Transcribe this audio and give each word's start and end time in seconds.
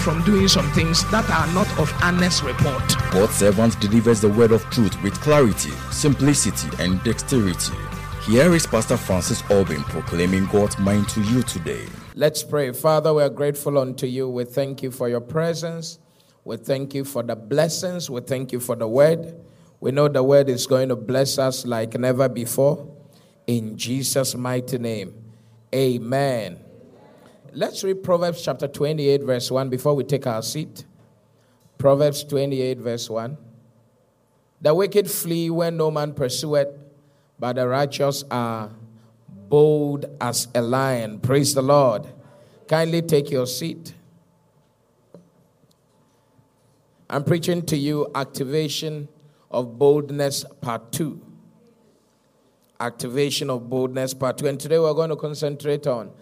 from 0.00 0.22
doing 0.24 0.48
some 0.48 0.70
things 0.72 1.08
that 1.10 1.28
are 1.30 1.46
not 1.54 1.68
of 1.78 1.92
honest 2.02 2.42
report. 2.42 2.82
God's 3.10 3.34
servant 3.34 3.78
delivers 3.80 4.20
the 4.20 4.28
word 4.28 4.50
of 4.50 4.64
truth 4.70 5.00
with 5.02 5.14
clarity, 5.20 5.70
simplicity, 5.90 6.68
and 6.82 7.02
dexterity. 7.04 7.74
Here 8.26 8.52
is 8.54 8.66
Pastor 8.66 8.96
Francis 8.96 9.42
Albin 9.50 9.82
proclaiming 9.84 10.46
God's 10.46 10.78
mind 10.78 11.08
to 11.10 11.20
you 11.22 11.42
today. 11.42 11.84
Let's 12.14 12.42
pray. 12.42 12.72
Father, 12.72 13.12
we 13.12 13.22
are 13.22 13.30
grateful 13.30 13.78
unto 13.78 14.06
you. 14.06 14.28
We 14.28 14.44
thank 14.44 14.82
you 14.82 14.90
for 14.90 15.08
your 15.08 15.20
presence. 15.20 15.98
We 16.44 16.56
thank 16.56 16.94
you 16.94 17.04
for 17.04 17.22
the 17.22 17.36
blessings. 17.36 18.08
We 18.08 18.20
thank 18.22 18.52
you 18.52 18.60
for 18.60 18.76
the 18.76 18.88
word. 18.88 19.34
We 19.80 19.92
know 19.92 20.08
the 20.08 20.22
word 20.22 20.48
is 20.48 20.66
going 20.66 20.88
to 20.90 20.96
bless 20.96 21.38
us 21.38 21.66
like 21.66 21.98
never 21.98 22.28
before. 22.28 22.86
In 23.46 23.76
Jesus' 23.76 24.34
mighty 24.34 24.78
name, 24.78 25.14
amen. 25.74 26.58
Let's 27.52 27.82
read 27.82 28.04
Proverbs 28.04 28.42
chapter 28.42 28.68
28, 28.68 29.22
verse 29.24 29.50
1 29.50 29.70
before 29.70 29.94
we 29.94 30.04
take 30.04 30.24
our 30.26 30.40
seat. 30.40 30.84
Proverbs 31.78 32.22
28, 32.22 32.78
verse 32.78 33.10
1. 33.10 33.36
The 34.60 34.72
wicked 34.72 35.10
flee 35.10 35.50
when 35.50 35.76
no 35.76 35.90
man 35.90 36.12
pursueth, 36.12 36.68
but 37.40 37.56
the 37.56 37.66
righteous 37.66 38.22
are 38.30 38.70
bold 39.48 40.06
as 40.20 40.46
a 40.54 40.62
lion. 40.62 41.18
Praise 41.18 41.52
the 41.52 41.62
Lord. 41.62 42.06
Kindly 42.68 43.02
take 43.02 43.32
your 43.32 43.46
seat. 43.46 43.94
I'm 47.08 47.24
preaching 47.24 47.66
to 47.66 47.76
you 47.76 48.12
activation 48.14 49.08
of 49.50 49.76
boldness 49.76 50.44
part 50.60 50.92
2. 50.92 51.20
Activation 52.78 53.50
of 53.50 53.68
boldness 53.68 54.14
part 54.14 54.38
2. 54.38 54.46
And 54.46 54.60
today 54.60 54.78
we're 54.78 54.94
going 54.94 55.10
to 55.10 55.16
concentrate 55.16 55.88
on 55.88 56.12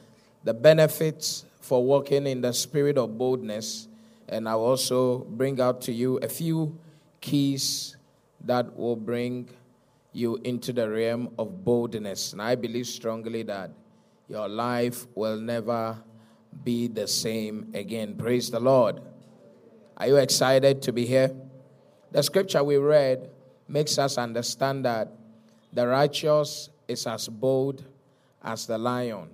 the 0.45 0.55
benefits 0.55 1.45
for 1.61 1.85
walking 1.85 2.27
in 2.27 2.41
the 2.41 2.53
spirit 2.53 2.97
of 2.97 3.19
boldness. 3.19 3.89
And 4.29 4.49
I'll 4.49 4.61
also 4.61 5.19
bring 5.19 5.61
out 5.61 5.81
to 5.83 5.93
you 5.93 6.19
a 6.19 6.29
few 6.29 6.79
keys 7.21 7.97
that 8.45 8.77
will 8.77 8.97
bring 8.97 9.49
you 10.13 10.37
into 10.45 10.73
the 10.73 10.89
realm 10.89 11.31
of 11.39 11.65
boldness. 11.65 12.33
And 12.33 12.43
I 12.43 12.55
believe 12.55 12.87
strongly 12.87 13.43
that 13.45 13.71
your 14.29 14.49
life 14.49 15.07
will 15.15 15.39
never 15.39 15.97
be 16.65 16.89
the 16.89 17.07
same 17.07 17.71
again. 17.75 18.17
Praise 18.17 18.51
the 18.51 18.61
Lord. 18.61 19.01
Are 19.97 20.07
you 20.07 20.17
excited 20.17 20.83
to 20.83 20.93
be 20.93 21.07
here? 21.07 21.31
The 22.13 22.23
scripture 22.23 22.63
we 22.63 22.77
read 22.77 23.31
makes 23.67 23.99
us 23.99 24.17
understand 24.17 24.85
that 24.85 25.13
the 25.73 25.87
righteous 25.87 26.71
is 26.87 27.07
as 27.07 27.29
bold 27.29 27.85
as 28.43 28.67
the 28.67 28.79
lion. 28.79 29.29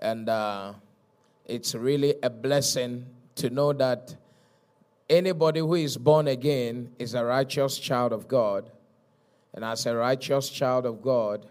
And 0.00 0.28
uh, 0.28 0.72
it's 1.46 1.74
really 1.74 2.14
a 2.22 2.30
blessing 2.30 3.06
to 3.36 3.50
know 3.50 3.72
that 3.74 4.14
anybody 5.08 5.60
who 5.60 5.74
is 5.74 5.96
born 5.96 6.28
again 6.28 6.92
is 6.98 7.14
a 7.14 7.24
righteous 7.24 7.78
child 7.78 8.12
of 8.12 8.28
God. 8.28 8.70
And 9.52 9.64
as 9.64 9.86
a 9.86 9.94
righteous 9.94 10.48
child 10.48 10.86
of 10.86 11.02
God, 11.02 11.46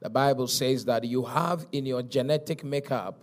the 0.00 0.10
Bible 0.10 0.46
says 0.46 0.84
that 0.84 1.04
you 1.04 1.24
have 1.24 1.66
in 1.72 1.86
your 1.86 2.02
genetic 2.02 2.64
makeup 2.64 3.20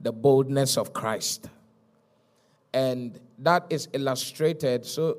the 0.00 0.12
boldness 0.12 0.76
of 0.76 0.92
Christ. 0.92 1.48
And 2.72 3.18
that 3.38 3.66
is 3.70 3.88
illustrated 3.92 4.86
so 4.86 5.18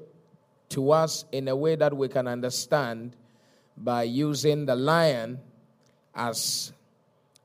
to 0.69 0.91
us 0.91 1.25
in 1.31 1.47
a 1.47 1.56
way 1.56 1.75
that 1.75 1.95
we 1.95 2.07
can 2.07 2.28
understand 2.28 3.16
by 3.75 4.03
using 4.03 4.66
the 4.66 4.75
lion 4.75 5.39
as 6.13 6.72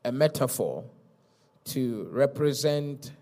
a 0.05 0.13
metaphor 0.13 0.85
to 1.65 2.09
represent 2.11 3.13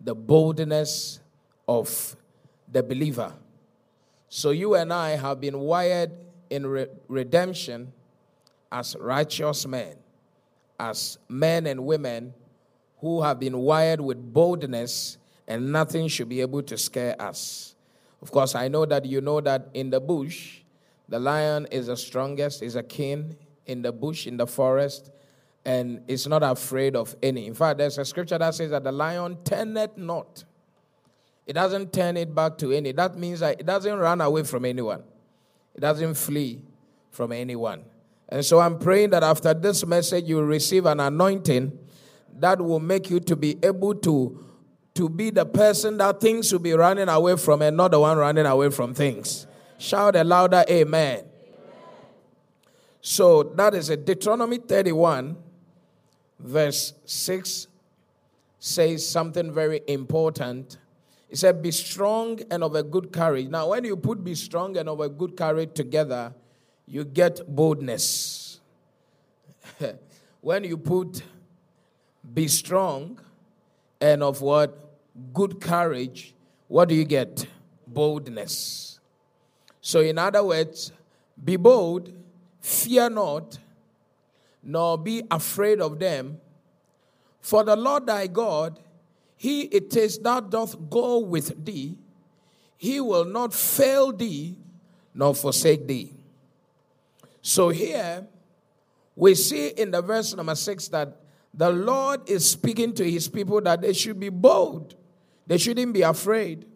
the 0.00 0.14
boldness 0.14 1.20
of 1.68 2.16
the 2.70 2.82
believer. 2.82 3.32
So 4.28 4.50
you 4.50 4.74
and 4.74 4.92
I 4.92 5.10
have 5.10 5.40
been 5.40 5.58
wired 5.58 6.10
in 6.50 6.66
re- 6.66 6.86
redemption 7.08 7.92
as 8.70 8.96
righteous 8.98 9.66
men, 9.66 9.94
as 10.80 11.18
men 11.28 11.66
and 11.66 11.84
women 11.84 12.32
who 13.00 13.22
have 13.22 13.38
been 13.38 13.58
wired 13.58 14.00
with 14.00 14.32
boldness, 14.32 15.18
and 15.46 15.72
nothing 15.72 16.08
should 16.08 16.28
be 16.28 16.40
able 16.40 16.62
to 16.62 16.78
scare 16.78 17.20
us. 17.20 17.74
Of 18.22 18.30
course, 18.30 18.54
I 18.54 18.68
know 18.68 18.86
that 18.86 19.04
you 19.04 19.20
know 19.20 19.40
that 19.40 19.68
in 19.74 19.90
the 19.90 20.00
bush, 20.00 20.60
the 21.08 21.18
lion 21.18 21.66
is 21.70 21.88
the 21.88 21.96
strongest, 21.96 22.62
is 22.62 22.76
a 22.76 22.82
king 22.82 23.36
in 23.66 23.82
the 23.82 23.92
bush, 23.92 24.26
in 24.26 24.36
the 24.36 24.46
forest, 24.46 25.10
and 25.64 26.02
is 26.08 26.26
not 26.26 26.42
afraid 26.42 26.96
of 26.96 27.14
any. 27.22 27.46
In 27.46 27.54
fact, 27.54 27.78
there's 27.78 27.98
a 27.98 28.04
scripture 28.04 28.38
that 28.38 28.54
says 28.54 28.70
that 28.70 28.84
the 28.84 28.92
lion 28.92 29.38
turneth 29.44 29.96
not. 29.96 30.44
It 31.46 31.54
doesn't 31.54 31.92
turn 31.92 32.16
it 32.16 32.34
back 32.34 32.58
to 32.58 32.72
any. 32.72 32.92
That 32.92 33.16
means 33.16 33.40
that 33.40 33.60
it 33.60 33.66
doesn't 33.66 33.98
run 33.98 34.20
away 34.20 34.44
from 34.44 34.64
anyone. 34.64 35.02
It 35.74 35.80
doesn't 35.80 36.14
flee 36.14 36.62
from 37.10 37.32
anyone. 37.32 37.84
And 38.28 38.44
so 38.44 38.60
I'm 38.60 38.78
praying 38.78 39.10
that 39.10 39.22
after 39.22 39.52
this 39.52 39.84
message, 39.86 40.24
you 40.24 40.40
receive 40.42 40.86
an 40.86 41.00
anointing 41.00 41.78
that 42.38 42.60
will 42.60 42.80
make 42.80 43.10
you 43.10 43.20
to 43.20 43.36
be 43.36 43.58
able 43.62 43.94
to, 43.96 44.44
to 44.94 45.08
be 45.08 45.30
the 45.30 45.44
person 45.44 45.98
that 45.98 46.20
things 46.20 46.50
will 46.52 46.60
be 46.60 46.72
running 46.72 47.08
away 47.08 47.36
from 47.36 47.62
and 47.62 47.76
not 47.76 47.90
the 47.90 48.00
one 48.00 48.16
running 48.16 48.46
away 48.46 48.70
from 48.70 48.94
things. 48.94 49.46
Shout 49.78 50.16
a 50.16 50.24
louder 50.24 50.64
amen. 50.68 51.18
amen. 51.18 51.24
So 53.00 53.42
that 53.42 53.74
is 53.74 53.90
a 53.90 53.96
Deuteronomy 53.96 54.58
31, 54.58 55.36
verse 56.42 56.94
6 57.04 57.66
says 58.58 59.08
something 59.08 59.52
very 59.52 59.80
important. 59.88 60.78
It 61.28 61.38
said, 61.38 61.62
Be 61.62 61.70
strong 61.70 62.40
and 62.50 62.62
of 62.62 62.74
a 62.74 62.82
good 62.82 63.12
courage. 63.12 63.48
Now, 63.48 63.70
when 63.70 63.84
you 63.84 63.96
put 63.96 64.22
be 64.22 64.34
strong 64.34 64.76
and 64.76 64.88
of 64.88 65.00
a 65.00 65.08
good 65.08 65.36
courage 65.36 65.70
together, 65.74 66.34
you 66.86 67.04
get 67.04 67.40
boldness. 67.48 68.60
when 70.40 70.64
you 70.64 70.76
put 70.76 71.22
be 72.34 72.48
strong 72.48 73.18
and 74.00 74.22
of 74.22 74.40
what? 74.40 74.78
Good 75.32 75.60
courage, 75.60 76.34
what 76.68 76.88
do 76.88 76.94
you 76.94 77.04
get? 77.04 77.46
Boldness. 77.86 79.00
So, 79.80 80.00
in 80.00 80.18
other 80.18 80.42
words, 80.42 80.92
be 81.42 81.56
bold, 81.56 82.12
fear 82.60 83.10
not, 83.10 83.58
nor 84.62 84.96
be 84.98 85.22
afraid 85.30 85.80
of 85.80 85.98
them. 85.98 86.38
For 87.40 87.64
the 87.64 87.76
Lord 87.76 88.06
thy 88.06 88.26
God, 88.28 88.78
he 89.36 89.62
it 89.62 89.96
is 89.96 90.18
that 90.20 90.50
doth 90.50 90.76
go 90.88 91.18
with 91.18 91.64
thee. 91.64 91.98
He 92.76 93.00
will 93.00 93.24
not 93.24 93.52
fail 93.52 94.12
thee, 94.12 94.56
nor 95.14 95.34
forsake 95.34 95.86
thee. 95.86 96.14
So 97.40 97.70
here 97.70 98.26
we 99.16 99.34
see 99.34 99.68
in 99.68 99.90
the 99.90 100.00
verse 100.00 100.34
number 100.34 100.54
six 100.54 100.88
that 100.88 101.16
the 101.52 101.70
Lord 101.70 102.28
is 102.28 102.48
speaking 102.48 102.94
to 102.94 103.10
his 103.10 103.28
people 103.28 103.60
that 103.62 103.82
they 103.82 103.92
should 103.92 104.18
be 104.18 104.30
bold. 104.30 104.94
They 105.46 105.58
shouldn't 105.58 105.92
be 105.92 106.02
afraid 106.02 106.66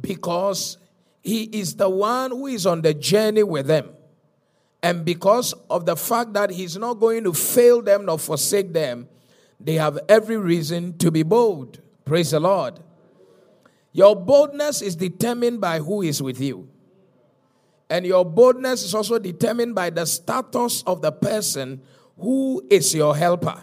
because 0.00 0.78
he 1.22 1.44
is 1.44 1.74
the 1.74 1.88
one 1.88 2.30
who 2.30 2.46
is 2.46 2.66
on 2.66 2.82
the 2.82 2.94
journey 2.94 3.42
with 3.42 3.66
them. 3.66 3.90
And 4.86 5.04
because 5.04 5.52
of 5.68 5.84
the 5.84 5.96
fact 5.96 6.34
that 6.34 6.48
he's 6.48 6.76
not 6.76 7.00
going 7.00 7.24
to 7.24 7.32
fail 7.32 7.82
them 7.82 8.04
nor 8.04 8.20
forsake 8.20 8.72
them, 8.72 9.08
they 9.58 9.74
have 9.74 9.98
every 10.08 10.36
reason 10.36 10.96
to 10.98 11.10
be 11.10 11.24
bold. 11.24 11.80
Praise 12.04 12.30
the 12.30 12.38
Lord. 12.38 12.78
Your 13.90 14.14
boldness 14.14 14.82
is 14.82 14.94
determined 14.94 15.60
by 15.60 15.80
who 15.80 16.02
is 16.02 16.22
with 16.22 16.40
you. 16.40 16.68
And 17.90 18.06
your 18.06 18.24
boldness 18.24 18.84
is 18.84 18.94
also 18.94 19.18
determined 19.18 19.74
by 19.74 19.90
the 19.90 20.06
status 20.06 20.84
of 20.84 21.02
the 21.02 21.10
person 21.10 21.82
who 22.16 22.64
is 22.70 22.94
your 22.94 23.16
helper. 23.16 23.60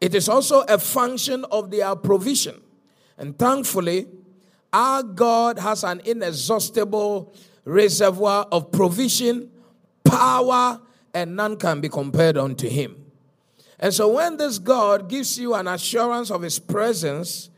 It 0.00 0.14
is 0.14 0.30
also 0.30 0.62
a 0.62 0.78
function 0.78 1.44
of 1.50 1.70
their 1.70 1.94
provision. 1.94 2.58
And 3.18 3.38
thankfully, 3.38 4.06
our 4.72 5.02
God 5.02 5.58
has 5.58 5.84
an 5.84 6.00
inexhaustible 6.06 7.34
reservoir 7.66 8.48
of 8.50 8.72
provision 8.72 9.51
power, 10.04 10.80
and 11.14 11.36
none 11.36 11.56
can 11.56 11.80
be 11.80 11.88
compared 11.88 12.36
unto 12.36 12.68
him. 12.68 12.96
And 13.78 13.92
so 13.92 14.08
when 14.08 14.36
this 14.36 14.58
God 14.58 15.08
gives 15.08 15.38
you 15.38 15.54
an 15.54 15.66
assurance 15.66 16.30
of 16.30 16.42
his 16.42 16.58
presence, 16.58 17.50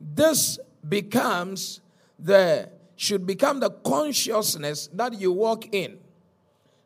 this 0.00 0.58
becomes 0.88 1.80
the 2.18 2.70
should 2.96 3.26
become 3.26 3.60
the 3.60 3.70
consciousness 3.70 4.88
that 4.92 5.18
you 5.20 5.32
walk 5.32 5.74
in. 5.74 5.98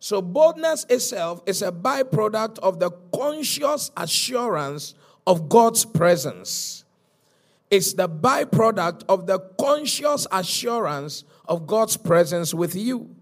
So, 0.00 0.22
boldness 0.22 0.86
itself 0.88 1.42
is 1.44 1.60
a 1.60 1.72
byproduct 1.72 2.58
of 2.60 2.78
the 2.78 2.90
conscious 3.12 3.90
assurance 3.96 4.94
of 5.26 5.48
God's 5.48 5.84
presence. 5.84 6.84
It's 7.70 7.92
the 7.92 8.08
byproduct 8.08 9.02
of 9.08 9.26
the 9.26 9.40
conscious 9.60 10.26
assurance 10.32 11.24
of 11.46 11.66
God's 11.66 11.96
presence 11.96 12.54
with 12.54 12.74
you. 12.74 13.14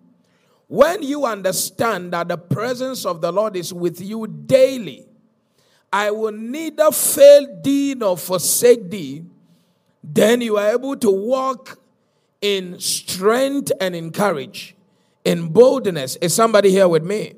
When 0.68 1.02
you 1.02 1.24
understand 1.24 2.12
that 2.12 2.28
the 2.28 2.36
presence 2.36 3.04
of 3.04 3.20
the 3.20 3.30
Lord 3.30 3.56
is 3.56 3.72
with 3.72 4.00
you 4.00 4.26
daily, 4.26 5.06
I 5.92 6.10
will 6.10 6.32
neither 6.32 6.90
fail 6.90 7.60
thee 7.62 7.94
nor 7.96 8.16
forsake 8.16 8.90
thee, 8.90 9.24
then 10.02 10.40
you 10.40 10.56
are 10.56 10.72
able 10.72 10.96
to 10.96 11.10
walk 11.10 11.78
in 12.40 12.78
strength 12.80 13.72
and 13.80 13.94
in 13.94 14.10
courage 14.10 14.76
in 15.26 15.48
boldness. 15.48 16.16
Is 16.16 16.34
somebody 16.34 16.70
here 16.70 16.86
with 16.86 17.02
me? 17.02 17.34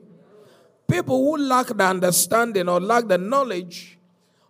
People 0.86 1.24
who 1.24 1.42
lack 1.42 1.68
the 1.68 1.84
understanding 1.84 2.68
or 2.68 2.80
lack 2.80 3.08
the 3.08 3.16
knowledge 3.16 3.98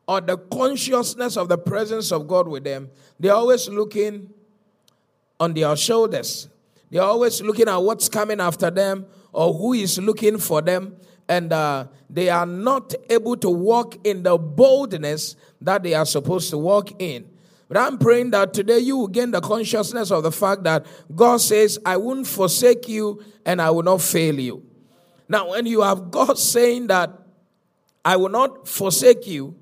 or 0.08 0.20
the 0.20 0.36
consciousness 0.36 1.36
of 1.36 1.48
the 1.48 1.56
presence 1.56 2.10
of 2.10 2.26
God 2.26 2.48
with 2.48 2.64
them, 2.64 2.90
they're 3.19 3.34
always 3.34 3.69
looking 3.69 4.31
on 5.38 5.54
their 5.54 5.74
shoulders. 5.76 6.48
They're 6.90 7.02
always 7.02 7.43
looking 7.43 7.69
at 7.69 7.76
what's 7.76 8.08
coming 8.08 8.40
after 8.40 8.70
them 8.70 9.06
or 9.32 9.52
who 9.52 9.75
is 9.75 9.99
looking 9.99 10.38
for 10.38 10.62
them. 10.62 10.96
And 11.29 11.52
uh, 11.52 11.88
they 12.08 12.31
are 12.31 12.46
not 12.46 12.94
able 13.11 13.37
to 13.38 13.50
walk 13.50 13.96
in 14.06 14.23
the 14.23 14.38
boldness 14.38 15.37
that 15.61 15.82
they 15.82 15.94
are 15.94 16.06
supposed 16.06 16.50
to 16.50 16.58
walk 16.58 17.00
in. 17.00 17.29
But 17.69 17.76
I'm 17.76 17.99
praying 17.99 18.31
that 18.31 18.55
today 18.55 18.79
you 18.79 18.96
will 18.96 19.08
gain 19.08 19.31
the 19.31 19.43
consciousness 19.43 20.11
of 20.11 20.23
the 20.23 20.32
fact 20.32 20.62
that 20.62 20.87
God 21.14 21.43
says, 21.43 21.79
I 21.85 21.99
won't 21.99 22.26
forsake 22.26 22.88
you 22.88 23.23
and 23.44 23.61
I 23.61 23.70
will 23.70 23.82
not 23.82 24.00
fail 24.00 24.41
you. 24.41 24.64
Now, 25.29 25.50
when 25.50 25.67
you 25.67 25.82
have 25.82 26.11
God 26.11 26.38
saying 26.38 26.87
that, 26.87 27.12
I 28.02 28.17
will 28.17 28.31
not 28.31 28.67
forsake 28.67 29.26
you 29.26 29.55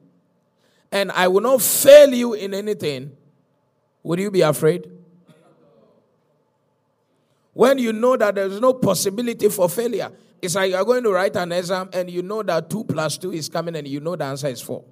and 0.93 1.11
I 1.11 1.27
will 1.27 1.41
not 1.41 1.61
fail 1.61 2.15
you 2.15 2.35
in 2.35 2.55
anything, 2.55 3.11
would 4.05 4.21
you 4.21 4.31
be 4.31 4.43
afraid? 4.43 4.89
When 7.57 7.79
you 7.79 7.95
know 7.95 8.19
that 8.19 8.35
there's 8.35 8.61
no 8.61 8.75
possibility 8.75 9.49
for 9.49 9.67
failure, 9.71 10.13
it's 10.43 10.55
like 10.55 10.73
you're 10.73 10.85
going 10.85 11.03
to 11.05 11.11
write 11.11 11.37
an 11.37 11.53
exam 11.53 11.89
and 11.91 12.11
you 12.11 12.21
know 12.21 12.43
that 12.43 12.69
2 12.69 12.85
plus 12.85 13.17
2 13.17 13.33
is 13.33 13.49
coming 13.49 13.75
and 13.77 13.89
you 13.89 13.99
know 13.99 14.15
the 14.15 14.25
answer 14.25 14.49
is 14.49 14.61
4. 14.61 14.85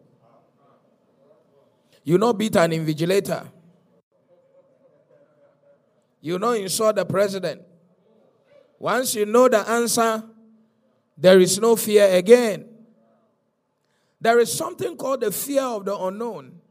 You 2.05 2.17
know, 2.17 2.33
beat 2.33 2.57
an 2.57 2.71
invigilator. 2.71 3.47
You 6.23 6.39
know, 6.39 6.53
insult 6.53 6.97
the 6.97 7.05
president. 7.05 7.61
Once 8.79 9.15
you 9.15 9.27
know 9.27 9.47
the 9.47 9.59
answer, 9.69 10.25
there 11.19 11.39
is 11.41 11.61
no 11.61 11.77
fear 11.77 12.17
again. 12.17 12.65
There 14.23 14.39
is 14.39 14.51
something 14.51 14.97
called 14.97 15.21
the 15.21 15.31
fear 15.31 15.65
of 15.65 15.85
the 15.85 15.95
unknown. 15.95 16.63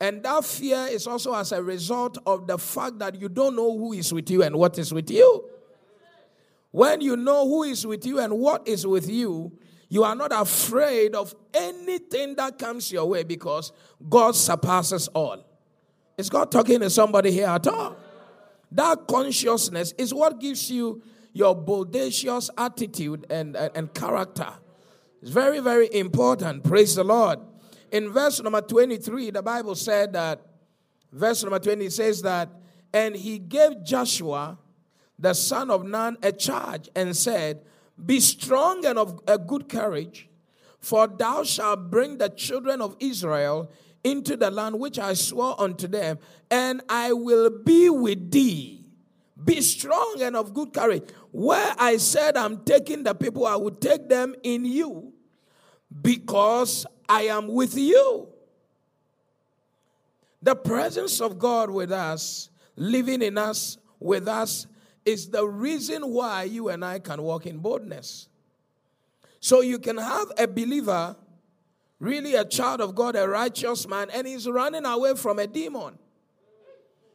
And 0.00 0.22
that 0.22 0.44
fear 0.44 0.86
is 0.90 1.06
also 1.06 1.34
as 1.34 1.52
a 1.52 1.62
result 1.62 2.18
of 2.24 2.46
the 2.46 2.58
fact 2.58 2.98
that 3.00 3.20
you 3.20 3.28
don't 3.28 3.56
know 3.56 3.76
who 3.76 3.92
is 3.92 4.12
with 4.12 4.30
you 4.30 4.42
and 4.42 4.56
what 4.56 4.78
is 4.78 4.94
with 4.94 5.10
you. 5.10 5.44
When 6.70 7.00
you 7.00 7.16
know 7.16 7.48
who 7.48 7.64
is 7.64 7.86
with 7.86 8.06
you 8.06 8.20
and 8.20 8.38
what 8.38 8.68
is 8.68 8.86
with 8.86 9.08
you, 9.08 9.58
you 9.88 10.04
are 10.04 10.14
not 10.14 10.30
afraid 10.32 11.14
of 11.14 11.34
anything 11.52 12.36
that 12.36 12.58
comes 12.58 12.92
your 12.92 13.06
way 13.06 13.24
because 13.24 13.72
God 14.08 14.36
surpasses 14.36 15.08
all. 15.08 15.44
Is 16.16 16.28
God 16.28 16.52
talking 16.52 16.80
to 16.80 16.90
somebody 16.90 17.32
here 17.32 17.46
at 17.46 17.66
all? 17.66 17.96
That 18.72 19.06
consciousness 19.08 19.94
is 19.96 20.12
what 20.12 20.40
gives 20.40 20.70
you 20.70 21.02
your 21.32 21.56
bodacious 21.56 22.50
attitude 22.58 23.26
and, 23.30 23.56
and, 23.56 23.70
and 23.74 23.94
character. 23.94 24.52
It's 25.22 25.30
very, 25.30 25.60
very 25.60 25.88
important. 25.92 26.64
Praise 26.64 26.94
the 26.94 27.04
Lord. 27.04 27.38
In 27.90 28.10
verse 28.10 28.40
number 28.42 28.60
23, 28.60 29.30
the 29.30 29.42
Bible 29.42 29.74
said 29.74 30.12
that, 30.12 30.40
verse 31.12 31.42
number 31.42 31.58
20 31.58 31.88
says 31.90 32.22
that, 32.22 32.50
and 32.92 33.14
he 33.14 33.38
gave 33.38 33.84
Joshua, 33.84 34.58
the 35.18 35.34
son 35.34 35.70
of 35.70 35.84
Nun, 35.84 36.16
a 36.22 36.32
charge 36.32 36.88
and 36.94 37.16
said, 37.16 37.62
be 38.04 38.20
strong 38.20 38.84
and 38.86 38.98
of 38.98 39.20
a 39.26 39.38
good 39.38 39.68
courage, 39.68 40.28
for 40.80 41.08
thou 41.08 41.42
shalt 41.42 41.90
bring 41.90 42.18
the 42.18 42.28
children 42.28 42.80
of 42.80 42.96
Israel 43.00 43.70
into 44.04 44.36
the 44.36 44.50
land 44.50 44.78
which 44.78 44.98
I 44.98 45.14
swore 45.14 45.60
unto 45.60 45.88
them, 45.88 46.18
and 46.50 46.82
I 46.88 47.12
will 47.12 47.50
be 47.50 47.90
with 47.90 48.30
thee. 48.30 48.84
Be 49.42 49.60
strong 49.60 50.16
and 50.20 50.36
of 50.36 50.54
good 50.54 50.72
courage. 50.72 51.04
Where 51.30 51.74
I 51.78 51.96
said 51.96 52.36
I'm 52.36 52.64
taking 52.64 53.02
the 53.02 53.14
people, 53.14 53.46
I 53.46 53.56
will 53.56 53.72
take 53.72 54.08
them 54.08 54.34
in 54.42 54.64
you 54.64 55.12
because 56.02 56.86
I 57.08 57.22
am 57.22 57.48
with 57.48 57.76
you. 57.76 58.28
The 60.42 60.54
presence 60.54 61.20
of 61.20 61.38
God 61.38 61.70
with 61.70 61.90
us, 61.90 62.50
living 62.76 63.22
in 63.22 63.38
us, 63.38 63.78
with 63.98 64.28
us, 64.28 64.66
is 65.04 65.30
the 65.30 65.46
reason 65.46 66.02
why 66.12 66.44
you 66.44 66.68
and 66.68 66.84
I 66.84 66.98
can 66.98 67.22
walk 67.22 67.46
in 67.46 67.58
boldness. 67.58 68.28
So 69.40 69.62
you 69.62 69.78
can 69.78 69.96
have 69.96 70.30
a 70.38 70.46
believer, 70.46 71.16
really 71.98 72.34
a 72.34 72.44
child 72.44 72.80
of 72.80 72.94
God, 72.94 73.16
a 73.16 73.26
righteous 73.26 73.88
man, 73.88 74.08
and 74.12 74.26
he's 74.26 74.46
running 74.46 74.84
away 74.84 75.14
from 75.14 75.38
a 75.38 75.46
demon. 75.46 75.98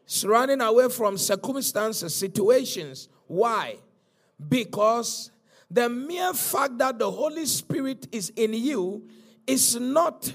He's 0.06 0.26
running 0.26 0.62
away 0.62 0.90
from 0.90 1.18
circumstances, 1.18 2.14
situations. 2.14 3.10
Why? 3.28 3.78
Because 4.50 5.32
the 5.74 5.90
mere 5.90 6.34
fact 6.34 6.78
that 6.78 7.00
the 7.00 7.10
Holy 7.10 7.48
Spirit 7.48 8.08
is 8.12 8.32
in 8.36 8.54
you 8.54 9.08
is 9.48 9.76
not 9.76 10.32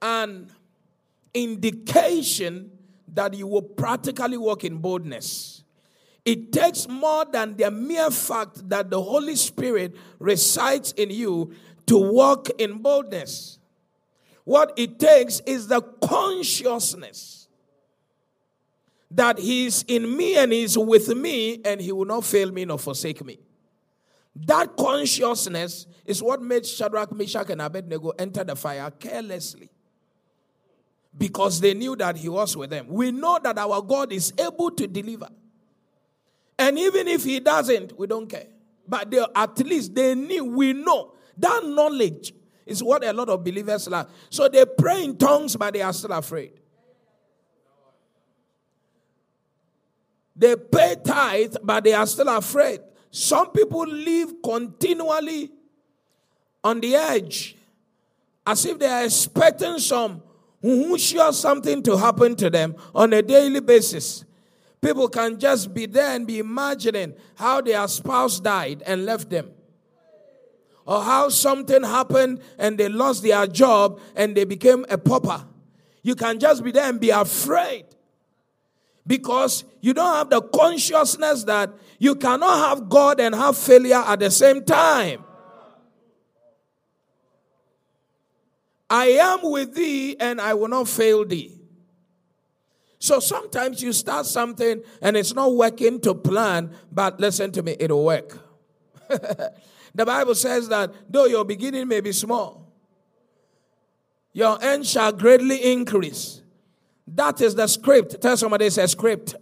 an 0.00 0.50
indication 1.34 2.70
that 3.12 3.34
you 3.34 3.46
will 3.46 3.62
practically 3.62 4.38
walk 4.38 4.64
in 4.64 4.78
boldness. 4.78 5.62
It 6.24 6.52
takes 6.52 6.88
more 6.88 7.26
than 7.26 7.56
the 7.56 7.70
mere 7.70 8.10
fact 8.10 8.66
that 8.70 8.88
the 8.88 9.00
Holy 9.00 9.36
Spirit 9.36 9.94
resides 10.18 10.92
in 10.92 11.10
you 11.10 11.52
to 11.86 11.98
walk 11.98 12.48
in 12.58 12.78
boldness. 12.78 13.58
What 14.44 14.72
it 14.76 14.98
takes 14.98 15.40
is 15.40 15.68
the 15.68 15.82
consciousness 15.82 17.43
that 19.14 19.38
He's 19.38 19.82
in 19.84 20.16
me 20.16 20.36
and 20.36 20.52
He's 20.52 20.76
with 20.76 21.08
me 21.08 21.60
and 21.64 21.80
He 21.80 21.92
will 21.92 22.04
not 22.04 22.24
fail 22.24 22.50
me 22.50 22.64
nor 22.64 22.78
forsake 22.78 23.24
me. 23.24 23.38
That 24.36 24.76
consciousness 24.76 25.86
is 26.04 26.22
what 26.22 26.42
made 26.42 26.66
Shadrach, 26.66 27.12
Meshach, 27.12 27.50
and 27.50 27.62
Abednego 27.62 28.10
enter 28.10 28.42
the 28.42 28.56
fire 28.56 28.90
carelessly 28.90 29.70
because 31.16 31.60
they 31.60 31.74
knew 31.74 31.94
that 31.96 32.16
he 32.16 32.28
was 32.28 32.56
with 32.56 32.70
them. 32.70 32.86
We 32.88 33.12
know 33.12 33.38
that 33.42 33.56
our 33.58 33.80
God 33.80 34.12
is 34.12 34.32
able 34.38 34.70
to 34.72 34.86
deliver. 34.88 35.28
And 36.58 36.78
even 36.78 37.08
if 37.08 37.24
he 37.24 37.40
doesn't, 37.40 37.96
we 37.98 38.06
don't 38.06 38.28
care. 38.28 38.46
But 38.86 39.10
they, 39.10 39.24
at 39.34 39.58
least 39.60 39.94
they 39.94 40.14
knew, 40.14 40.44
we 40.44 40.72
know. 40.72 41.12
That 41.38 41.64
knowledge 41.64 42.34
is 42.66 42.82
what 42.82 43.04
a 43.04 43.12
lot 43.12 43.28
of 43.28 43.44
believers 43.44 43.88
lack. 43.88 44.08
So 44.30 44.48
they 44.48 44.64
pray 44.64 45.04
in 45.04 45.16
tongues, 45.16 45.56
but 45.56 45.74
they 45.74 45.82
are 45.82 45.92
still 45.92 46.12
afraid. 46.12 46.52
They 50.36 50.56
pay 50.56 50.96
tithe, 51.04 51.56
but 51.62 51.84
they 51.84 51.92
are 51.92 52.06
still 52.06 52.28
afraid. 52.28 52.80
Some 53.10 53.50
people 53.50 53.86
live 53.86 54.42
continually 54.42 55.50
on 56.62 56.80
the 56.80 56.96
edge 56.96 57.56
as 58.46 58.64
if 58.66 58.78
they 58.78 58.88
are 58.88 59.04
expecting 59.04 59.78
some 59.78 60.22
who 60.60 60.98
sure 60.98 61.32
something 61.32 61.82
to 61.82 61.96
happen 61.96 62.34
to 62.36 62.50
them 62.50 62.74
on 62.94 63.12
a 63.12 63.22
daily 63.22 63.60
basis. 63.60 64.24
People 64.80 65.08
can 65.08 65.38
just 65.38 65.72
be 65.72 65.86
there 65.86 66.14
and 66.14 66.26
be 66.26 66.38
imagining 66.38 67.14
how 67.36 67.60
their 67.60 67.86
spouse 67.86 68.40
died 68.40 68.82
and 68.86 69.04
left 69.04 69.30
them. 69.30 69.50
Or 70.86 71.02
how 71.02 71.28
something 71.30 71.82
happened 71.82 72.40
and 72.58 72.76
they 72.76 72.88
lost 72.88 73.22
their 73.22 73.46
job 73.46 74.00
and 74.14 74.36
they 74.36 74.44
became 74.44 74.84
a 74.90 74.98
pauper. 74.98 75.44
You 76.02 76.14
can 76.14 76.38
just 76.38 76.62
be 76.62 76.70
there 76.70 76.88
and 76.88 77.00
be 77.00 77.10
afraid 77.10 77.86
because 79.06 79.64
you 79.80 79.92
don't 79.92 80.14
have 80.14 80.30
the 80.30 80.40
consciousness 80.40 81.44
that 81.44 81.72
you 81.98 82.14
cannot 82.14 82.68
have 82.68 82.88
God 82.88 83.20
and 83.20 83.34
have 83.34 83.56
failure 83.56 84.02
at 84.06 84.20
the 84.20 84.30
same 84.30 84.64
time. 84.64 85.22
I 88.88 89.06
am 89.06 89.40
with 89.42 89.74
thee 89.74 90.16
and 90.18 90.40
I 90.40 90.54
will 90.54 90.68
not 90.68 90.88
fail 90.88 91.24
thee. 91.24 91.60
So 92.98 93.20
sometimes 93.20 93.82
you 93.82 93.92
start 93.92 94.24
something 94.24 94.82
and 95.02 95.16
it's 95.16 95.34
not 95.34 95.54
working 95.54 96.00
to 96.00 96.14
plan, 96.14 96.70
but 96.90 97.20
listen 97.20 97.52
to 97.52 97.62
me, 97.62 97.76
it'll 97.78 98.04
work. 98.04 98.38
the 99.08 100.06
Bible 100.06 100.34
says 100.34 100.68
that 100.68 100.90
though 101.10 101.26
your 101.26 101.44
beginning 101.44 101.88
may 101.88 102.00
be 102.00 102.12
small, 102.12 102.72
your 104.32 104.62
end 104.62 104.86
shall 104.86 105.12
greatly 105.12 105.72
increase. 105.72 106.40
That 107.06 107.40
is 107.40 107.54
the 107.54 107.66
script. 107.66 108.20
Tell 108.20 108.36
somebody 108.36 108.66
it's 108.66 108.78
a 108.78 108.88
script. 108.88 109.34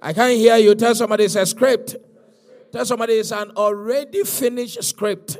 I 0.00 0.12
can't 0.12 0.36
hear 0.36 0.56
you. 0.56 0.74
Tell 0.74 0.94
somebody 0.94 1.24
it's 1.24 1.36
a 1.36 1.44
script. 1.44 1.96
Tell 2.72 2.84
somebody 2.84 3.14
it's 3.14 3.32
an 3.32 3.50
already 3.56 4.22
finished 4.24 4.82
script. 4.82 5.38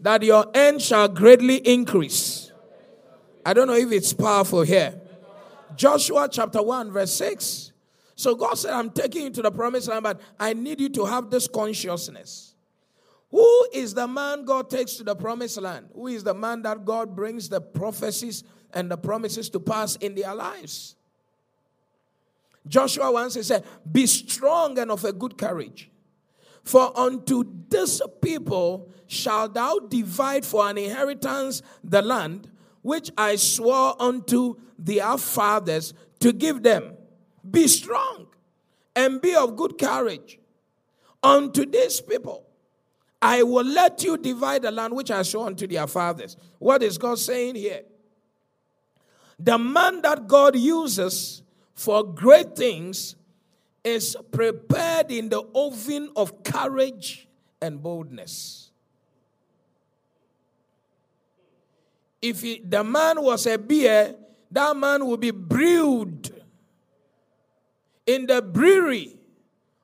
That 0.00 0.22
your 0.22 0.46
end 0.54 0.82
shall 0.82 1.08
greatly 1.08 1.56
increase. 1.56 2.52
I 3.44 3.54
don't 3.54 3.66
know 3.66 3.74
if 3.74 3.90
it's 3.92 4.12
powerful 4.12 4.62
here. 4.62 5.00
Joshua 5.76 6.28
chapter 6.30 6.62
1, 6.62 6.90
verse 6.90 7.12
6. 7.14 7.72
So 8.14 8.34
God 8.34 8.54
said, 8.54 8.72
I'm 8.72 8.90
taking 8.90 9.22
you 9.22 9.30
to 9.30 9.42
the 9.42 9.50
promised 9.50 9.88
land, 9.88 10.02
but 10.02 10.20
I 10.38 10.52
need 10.52 10.80
you 10.80 10.88
to 10.90 11.04
have 11.04 11.30
this 11.30 11.48
consciousness. 11.48 12.54
Who 13.30 13.66
is 13.72 13.94
the 13.94 14.06
man 14.06 14.44
God 14.44 14.68
takes 14.68 14.94
to 14.94 15.04
the 15.04 15.16
promised 15.16 15.60
land? 15.60 15.88
Who 15.94 16.08
is 16.08 16.22
the 16.22 16.34
man 16.34 16.62
that 16.62 16.84
God 16.84 17.16
brings 17.16 17.48
the 17.48 17.60
prophecies 17.60 18.44
and 18.72 18.90
the 18.90 18.96
promises 18.96 19.48
to 19.50 19.60
pass 19.60 19.96
in 19.96 20.14
their 20.14 20.34
lives? 20.34 20.96
Joshua 22.66 23.10
once 23.10 23.34
he 23.34 23.42
said, 23.42 23.64
Be 23.90 24.06
strong 24.06 24.78
and 24.78 24.90
of 24.90 25.04
a 25.04 25.12
good 25.12 25.36
courage. 25.36 25.90
For 26.62 26.96
unto 26.96 27.44
this 27.68 28.00
people 28.20 28.88
shalt 29.06 29.54
thou 29.54 29.80
divide 29.80 30.44
for 30.44 30.68
an 30.68 30.78
inheritance 30.78 31.62
the 31.82 32.02
land 32.02 32.48
which 32.82 33.10
I 33.18 33.36
swore 33.36 34.00
unto 34.00 34.56
their 34.78 35.16
fathers 35.18 35.92
to 36.20 36.32
give 36.32 36.62
them. 36.62 36.94
Be 37.48 37.66
strong 37.66 38.26
and 38.94 39.20
be 39.20 39.34
of 39.34 39.56
good 39.56 39.78
courage. 39.78 40.38
Unto 41.22 41.66
these 41.66 42.00
people, 42.00 42.46
I 43.20 43.44
will 43.44 43.64
let 43.64 44.02
you 44.02 44.16
divide 44.16 44.62
the 44.62 44.72
land 44.72 44.94
which 44.94 45.10
I 45.10 45.22
swore 45.22 45.46
unto 45.46 45.66
their 45.66 45.86
fathers. 45.86 46.36
What 46.58 46.82
is 46.82 46.98
God 46.98 47.18
saying 47.18 47.54
here? 47.54 47.82
The 49.44 49.58
man 49.58 50.02
that 50.02 50.28
God 50.28 50.56
uses 50.56 51.42
for 51.74 52.04
great 52.04 52.54
things 52.54 53.16
is 53.82 54.16
prepared 54.30 55.10
in 55.10 55.28
the 55.30 55.42
oven 55.52 56.10
of 56.14 56.44
courage 56.44 57.28
and 57.60 57.82
boldness. 57.82 58.70
If 62.20 62.42
he, 62.42 62.62
the 62.64 62.84
man 62.84 63.20
was 63.20 63.46
a 63.48 63.58
beer, 63.58 64.14
that 64.52 64.76
man 64.76 65.06
would 65.06 65.18
be 65.18 65.32
brewed 65.32 66.32
in 68.06 68.26
the 68.26 68.42
brewery 68.42 69.16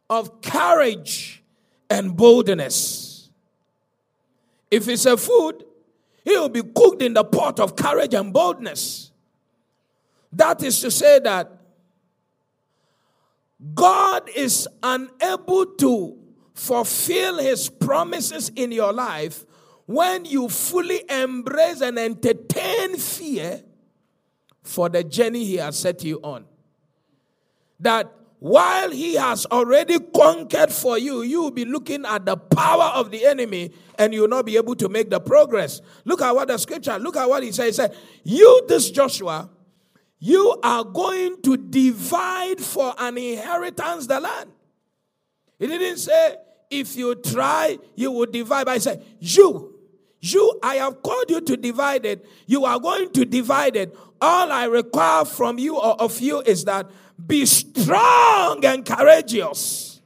of 0.08 0.40
courage 0.40 1.42
and 1.90 2.16
boldness. 2.16 3.30
If 4.70 4.86
it's 4.86 5.06
a 5.06 5.16
food, 5.16 5.64
he 6.22 6.30
will 6.36 6.48
be 6.48 6.62
cooked 6.62 7.02
in 7.02 7.14
the 7.14 7.24
pot 7.24 7.58
of 7.58 7.74
courage 7.74 8.14
and 8.14 8.32
boldness. 8.32 9.10
That 10.32 10.62
is 10.62 10.80
to 10.80 10.90
say 10.90 11.20
that 11.20 11.52
God 13.74 14.28
is 14.34 14.68
unable 14.82 15.66
to 15.66 16.18
fulfill 16.54 17.38
his 17.38 17.68
promises 17.68 18.50
in 18.54 18.72
your 18.72 18.92
life 18.92 19.44
when 19.86 20.24
you 20.24 20.48
fully 20.48 21.02
embrace 21.08 21.80
and 21.80 21.98
entertain 21.98 22.96
fear 22.96 23.62
for 24.62 24.88
the 24.88 25.02
journey 25.02 25.44
he 25.44 25.56
has 25.56 25.78
set 25.78 26.04
you 26.04 26.20
on. 26.22 26.44
That 27.80 28.12
while 28.40 28.90
he 28.90 29.14
has 29.14 29.46
already 29.46 29.98
conquered 29.98 30.70
for 30.72 30.98
you, 30.98 31.22
you 31.22 31.42
will 31.42 31.50
be 31.50 31.64
looking 31.64 32.04
at 32.04 32.26
the 32.26 32.36
power 32.36 32.92
of 32.94 33.10
the 33.10 33.24
enemy 33.24 33.72
and 33.98 34.14
you 34.14 34.20
will 34.20 34.28
not 34.28 34.46
be 34.46 34.56
able 34.56 34.76
to 34.76 34.88
make 34.88 35.10
the 35.10 35.20
progress. 35.20 35.80
Look 36.04 36.22
at 36.22 36.34
what 36.34 36.48
the 36.48 36.58
scripture, 36.58 36.98
look 36.98 37.16
at 37.16 37.28
what 37.28 37.42
he 37.42 37.50
says. 37.50 37.66
He 37.66 37.72
said, 37.72 37.96
You, 38.22 38.64
this 38.68 38.90
Joshua, 38.90 39.50
you 40.18 40.58
are 40.62 40.84
going 40.84 41.40
to 41.42 41.56
divide 41.56 42.60
for 42.60 42.94
an 42.98 43.18
inheritance 43.18 44.06
the 44.06 44.20
land. 44.20 44.50
He 45.58 45.66
didn't 45.66 45.98
say, 45.98 46.36
if 46.70 46.96
you 46.96 47.14
try, 47.14 47.78
you 47.94 48.10
will 48.12 48.26
divide. 48.26 48.64
But 48.64 48.74
he 48.74 48.80
said, 48.80 49.04
you, 49.20 49.74
you, 50.20 50.58
I 50.62 50.76
have 50.76 51.02
called 51.02 51.30
you 51.30 51.40
to 51.40 51.56
divide 51.56 52.04
it. 52.04 52.26
You 52.46 52.64
are 52.64 52.78
going 52.78 53.10
to 53.12 53.24
divide 53.24 53.76
it. 53.76 53.96
All 54.20 54.50
I 54.50 54.64
require 54.64 55.24
from 55.24 55.58
you 55.58 55.76
or 55.76 56.00
of 56.00 56.20
you 56.20 56.40
is 56.40 56.64
that 56.64 56.90
be 57.24 57.46
strong 57.46 58.64
and 58.64 58.84
courageous. 58.84 60.00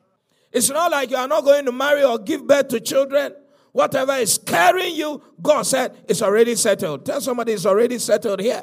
It's 0.52 0.68
not 0.68 0.90
like 0.90 1.10
you 1.10 1.16
are 1.16 1.28
not 1.28 1.44
going 1.44 1.64
to 1.64 1.72
marry 1.72 2.04
or 2.04 2.18
give 2.18 2.46
birth 2.46 2.68
to 2.68 2.80
children. 2.80 3.34
Whatever 3.72 4.12
is 4.12 4.36
carrying 4.36 4.94
you, 4.94 5.22
God 5.40 5.62
said, 5.62 5.96
it's 6.06 6.20
already 6.20 6.54
settled. 6.56 7.06
Tell 7.06 7.22
somebody 7.22 7.52
it's 7.52 7.64
already 7.64 7.98
settled 7.98 8.40
here. 8.40 8.62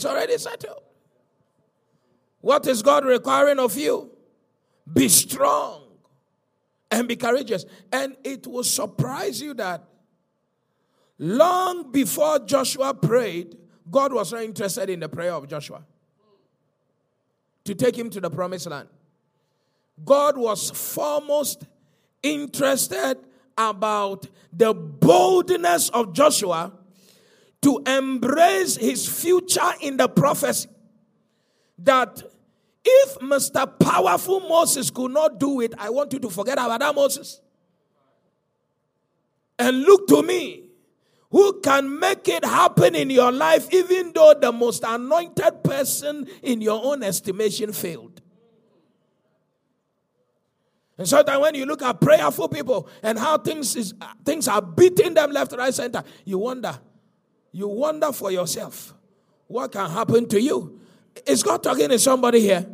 It's 0.00 0.06
already 0.06 0.38
settled. 0.38 0.80
What 2.40 2.66
is 2.66 2.80
God 2.80 3.04
requiring 3.04 3.58
of 3.58 3.76
you? 3.76 4.10
Be 4.90 5.10
strong 5.10 5.82
and 6.90 7.06
be 7.06 7.16
courageous. 7.16 7.66
And 7.92 8.16
it 8.24 8.46
will 8.46 8.64
surprise 8.64 9.42
you 9.42 9.52
that 9.52 9.84
long 11.18 11.92
before 11.92 12.38
Joshua 12.38 12.94
prayed, 12.94 13.58
God 13.90 14.14
was 14.14 14.32
not 14.32 14.42
interested 14.42 14.88
in 14.88 15.00
the 15.00 15.08
prayer 15.10 15.34
of 15.34 15.46
Joshua 15.46 15.82
to 17.64 17.74
take 17.74 17.94
him 17.94 18.08
to 18.08 18.22
the 18.22 18.30
promised 18.30 18.68
land. 18.68 18.88
God 20.02 20.38
was 20.38 20.70
foremost 20.70 21.66
interested 22.22 23.18
about 23.58 24.26
the 24.50 24.72
boldness 24.72 25.90
of 25.90 26.14
Joshua 26.14 26.72
to 27.62 27.82
embrace 27.86 28.76
his 28.76 29.06
future 29.06 29.72
in 29.80 29.96
the 29.96 30.08
prophecy. 30.08 30.68
That 31.78 32.22
if 32.84 33.18
Mr. 33.18 33.78
Powerful 33.78 34.40
Moses 34.40 34.90
could 34.90 35.12
not 35.12 35.38
do 35.38 35.60
it, 35.60 35.74
I 35.78 35.90
want 35.90 36.12
you 36.12 36.18
to 36.20 36.30
forget 36.30 36.54
about 36.54 36.80
that 36.80 36.94
Moses. 36.94 37.40
And 39.58 39.82
look 39.82 40.08
to 40.08 40.22
me, 40.22 40.64
who 41.30 41.60
can 41.60 41.98
make 41.98 42.26
it 42.28 42.44
happen 42.44 42.94
in 42.94 43.10
your 43.10 43.30
life, 43.30 43.72
even 43.72 44.12
though 44.12 44.34
the 44.40 44.50
most 44.50 44.82
anointed 44.86 45.62
person 45.62 46.26
in 46.42 46.60
your 46.60 46.82
own 46.82 47.02
estimation 47.02 47.72
failed. 47.72 48.20
And 50.98 51.08
so 51.08 51.22
that 51.22 51.40
when 51.40 51.54
you 51.54 51.64
look 51.66 51.82
at 51.82 52.00
prayerful 52.00 52.48
people 52.48 52.88
and 53.02 53.18
how 53.18 53.38
things 53.38 53.74
is 53.74 53.94
things 54.24 54.48
are 54.48 54.60
beating 54.60 55.14
them 55.14 55.30
left, 55.30 55.52
right, 55.52 55.72
center, 55.72 56.02
you 56.24 56.38
wonder, 56.38 56.78
you 57.52 57.68
wonder 57.68 58.12
for 58.12 58.30
yourself 58.30 58.94
what 59.46 59.72
can 59.72 59.90
happen 59.90 60.28
to 60.28 60.40
you. 60.40 60.80
Is 61.26 61.42
God 61.42 61.62
talking 61.62 61.88
to 61.88 61.98
somebody 61.98 62.40
here? 62.40 62.66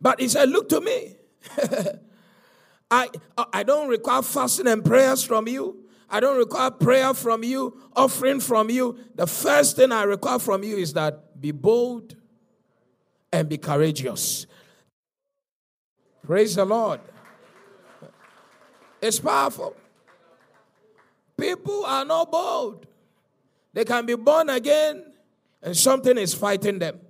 But 0.00 0.20
he 0.20 0.28
said, 0.28 0.48
Look 0.48 0.68
to 0.70 0.80
me. 0.80 1.16
I, 2.90 3.08
I 3.52 3.62
don't 3.62 3.88
require 3.88 4.22
fasting 4.22 4.68
and 4.68 4.84
prayers 4.84 5.24
from 5.24 5.48
you. 5.48 5.84
I 6.08 6.20
don't 6.20 6.36
require 6.36 6.70
prayer 6.70 7.12
from 7.14 7.42
you, 7.42 7.80
offering 7.96 8.40
from 8.40 8.70
you. 8.70 8.98
The 9.14 9.26
first 9.26 9.76
thing 9.76 9.90
I 9.90 10.04
require 10.04 10.38
from 10.38 10.62
you 10.62 10.76
is 10.76 10.92
that 10.92 11.40
be 11.40 11.50
bold 11.50 12.14
and 13.32 13.48
be 13.48 13.58
courageous. 13.58 14.46
Praise 16.24 16.54
the 16.54 16.64
Lord. 16.64 17.00
It's 19.02 19.18
powerful. 19.18 19.76
People 21.36 21.84
are 21.84 22.04
not 22.04 22.30
bold. 22.30 22.86
They 23.72 23.84
can 23.84 24.06
be 24.06 24.14
born 24.14 24.50
again 24.50 25.04
and 25.62 25.76
something 25.76 26.16
is 26.16 26.34
fighting 26.34 26.78
them. 26.78 27.00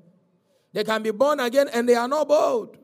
They 0.73 0.85
can 0.85 1.03
be 1.03 1.11
born 1.11 1.41
again 1.41 1.69
and 1.73 1.89
they 1.89 1.95
are 1.95 2.09
not 2.09 2.29
bold. 2.29 2.79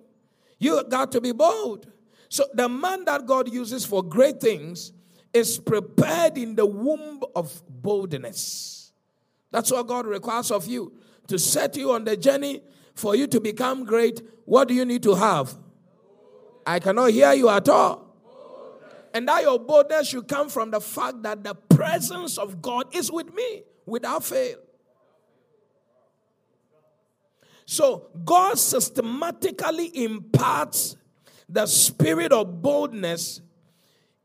You 0.59 0.85
got 0.85 1.11
to 1.13 1.21
be 1.21 1.33
bold. 1.33 1.91
So 2.29 2.45
the 2.55 2.69
man 2.69 3.05
that 3.07 3.27
God 3.27 3.53
uses 3.53 3.85
for 3.85 4.03
great 4.03 4.41
things 4.41 4.93
is 5.33 5.59
prepared 5.59 6.37
in 6.37 6.55
the 6.55 6.67
womb 6.67 7.23
of 7.35 7.63
boldness. 7.69 8.93
That's 9.51 9.71
what 9.71 9.87
God 9.87 10.07
requires 10.07 10.51
of 10.51 10.67
you. 10.67 10.93
To 11.29 11.39
set 11.39 11.77
you 11.77 11.93
on 11.93 12.05
the 12.05 12.17
journey 12.17 12.63
for 12.95 13.15
you 13.17 13.27
to 13.29 13.41
become 13.41 13.85
great, 13.85 14.21
what 14.45 14.69
do 14.69 14.75
you 14.75 14.85
need 14.85 15.03
to 15.05 15.15
have? 15.15 15.57
I 16.67 16.79
cannot 16.79 17.11
hear 17.11 17.33
you 17.33 17.49
at 17.49 17.69
all. 17.69 18.10
And 19.13 19.27
that 19.29 19.43
your 19.43 19.59
boldness 19.59 20.09
should 20.09 20.29
come 20.29 20.49
from 20.49 20.71
the 20.71 20.81
fact 20.81 21.23
that 21.23 21.43
the 21.43 21.55
presence 21.55 22.39
of 22.39 22.63
God 22.63 22.95
is 22.95 23.11
with 23.11 23.33
me 23.35 23.63
without 23.87 24.25
fail. 24.25 24.59
So 27.67 28.09
God 28.25 28.59
systematically 28.59 30.05
imparts 30.05 30.97
the 31.49 31.67
spirit 31.67 32.33
of 32.33 32.63
boldness 32.63 33.41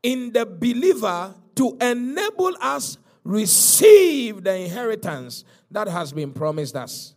in 0.02 0.32
the 0.32 0.46
believer 0.46 1.34
to 1.56 1.76
enable 1.80 2.54
us 2.60 2.98
receive 3.24 4.44
the 4.44 4.54
inheritance 4.54 5.44
that 5.70 5.88
has 5.88 6.12
been 6.12 6.32
promised 6.32 6.76
us. 6.76 7.14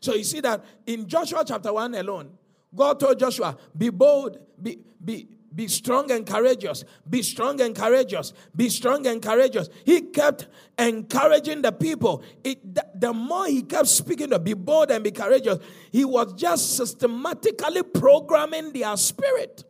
So 0.00 0.14
you 0.14 0.24
see 0.24 0.40
that 0.40 0.64
in 0.86 1.06
Joshua 1.06 1.44
chapter 1.46 1.72
1 1.72 1.94
alone, 1.94 2.30
God 2.74 3.00
told 3.00 3.18
Joshua, 3.18 3.56
be 3.76 3.90
bold, 3.90 4.38
be, 4.60 4.78
be, 5.04 5.28
Be 5.56 5.68
strong 5.68 6.10
and 6.10 6.26
courageous. 6.26 6.84
Be 7.08 7.22
strong 7.22 7.58
and 7.62 7.74
courageous. 7.74 8.34
Be 8.54 8.68
strong 8.68 9.06
and 9.06 9.22
courageous. 9.22 9.70
He 9.86 10.02
kept 10.02 10.48
encouraging 10.78 11.62
the 11.62 11.72
people. 11.72 12.22
It, 12.44 12.74
the, 12.74 12.86
the 12.94 13.12
more 13.14 13.46
he 13.46 13.62
kept 13.62 13.88
speaking 13.88 14.28
to 14.30 14.38
be 14.38 14.52
bold 14.52 14.90
and 14.90 15.02
be 15.02 15.12
courageous, 15.12 15.58
he 15.90 16.04
was 16.04 16.34
just 16.34 16.76
systematically 16.76 17.82
programming 17.82 18.74
their 18.74 18.94
spirit 18.98 19.64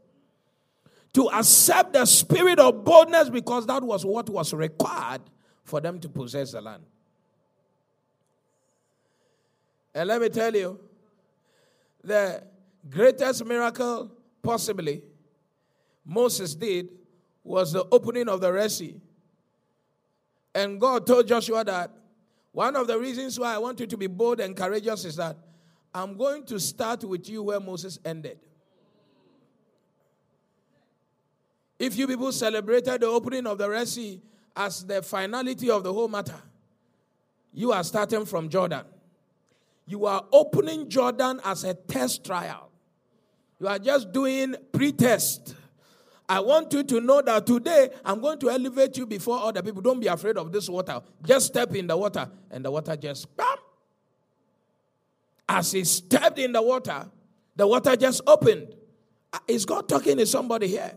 to 1.13 1.31
accept 1.31 1.93
the 1.93 2.05
spirit 2.05 2.59
of 2.59 2.85
boldness 2.85 3.31
because 3.31 3.65
that 3.67 3.85
was 3.85 4.05
what 4.05 4.29
was 4.29 4.53
required 4.53 5.23
for 5.63 5.81
them 5.81 6.01
to 6.01 6.09
possess 6.09 6.51
the 6.51 6.61
land. 6.61 6.83
And 9.95 10.09
let 10.09 10.21
me 10.21 10.31
tell 10.31 10.55
you, 10.55 10.81
the 12.03 12.43
greatest 12.91 13.45
miracle 13.47 14.11
possibly 14.43 15.03
Moses 16.07 16.55
did 16.55 16.89
was 17.43 17.73
the 17.73 17.85
opening 17.91 18.29
of 18.29 18.41
the 18.41 18.53
Red 18.53 18.71
Sea. 18.71 19.01
And 20.55 20.81
God 20.81 21.07
told 21.07 21.27
Joshua 21.27 21.65
that 21.65 21.91
one 22.53 22.77
of 22.77 22.87
the 22.87 22.99
reasons 22.99 23.39
why 23.39 23.55
I 23.55 23.59
want 23.59 23.81
you 23.81 23.87
to 23.87 23.97
be 23.97 24.07
bold 24.07 24.41
and 24.41 24.57
courageous 24.57 25.05
is 25.05 25.17
that 25.17 25.37
I'm 25.93 26.17
going 26.17 26.45
to 26.47 26.61
start 26.61 27.05
with 27.05 27.29
you 27.29 27.43
where 27.43 27.61
Moses 27.61 27.99
ended. 28.05 28.39
If 31.79 31.97
you 31.99 32.07
people 32.07 32.33
celebrated 32.33 33.03
the 33.03 33.07
opening 33.07 33.47
of 33.47 33.59
the 33.59 33.69
Red 33.69 33.89
Sea 33.89 34.23
as 34.57 34.87
the 34.87 35.03
finality 35.03 35.69
of 35.69 35.83
the 35.83 35.93
whole 35.93 36.09
matter, 36.09 36.41
you 37.53 37.73
are 37.73 37.85
starting 37.85 38.25
from 38.25 38.49
Jordan. 38.49 38.85
You 39.87 40.07
are 40.07 40.25
opening 40.33 40.89
Jordan 40.89 41.41
as 41.45 41.65
a 41.65 41.75
test 41.75 42.25
trial. 42.25 42.71
You 43.59 43.69
are 43.69 43.79
just 43.79 44.13
doing 44.13 44.57
pre 44.73 44.93
test. 44.93 45.56
I 46.29 46.41
want 46.41 46.73
you 46.73 46.83
to 46.83 47.01
know 47.01 47.23
that 47.23 47.47
today 47.47 47.91
I'm 48.05 48.21
going 48.21 48.39
to 48.41 48.51
elevate 48.51 48.97
you 48.97 49.07
before 49.07 49.39
other 49.39 49.63
people. 49.63 49.81
Don't 49.81 50.01
be 50.01 50.09
afraid 50.09 50.37
of 50.37 50.51
this 50.51 50.69
water. 50.69 51.01
Just 51.25 51.47
step 51.47 51.75
in 51.75 51.87
the 51.87 51.97
water, 51.97 52.29
and 52.51 52.65
the 52.65 52.71
water 52.71 52.97
just 52.97 53.35
bam. 53.37 53.47
As 55.49 55.71
he 55.71 55.85
stepped 55.85 56.39
in 56.39 56.53
the 56.53 56.61
water, 56.63 57.07
the 57.55 57.67
water 57.67 57.95
just 57.95 58.23
opened. 58.27 58.75
Uh, 59.33 59.39
is 59.47 59.65
God 59.65 59.89
talking 59.89 60.17
to 60.17 60.27
somebody 60.27 60.67
here? 60.67 60.93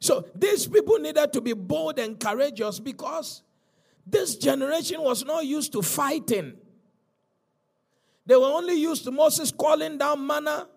So 0.00 0.26
these 0.34 0.66
people 0.66 0.98
needed 0.98 1.32
to 1.32 1.40
be 1.40 1.52
bold 1.52 1.98
and 1.98 2.18
courageous 2.18 2.80
because 2.80 3.42
this 4.04 4.36
generation 4.36 5.00
was 5.02 5.24
not 5.24 5.46
used 5.46 5.72
to 5.72 5.82
fighting. 5.82 6.54
They 8.26 8.34
were 8.34 8.46
only 8.46 8.74
used 8.74 9.04
to 9.04 9.12
Moses 9.12 9.52
calling 9.52 9.98
down 9.98 10.26
manna 10.26 10.68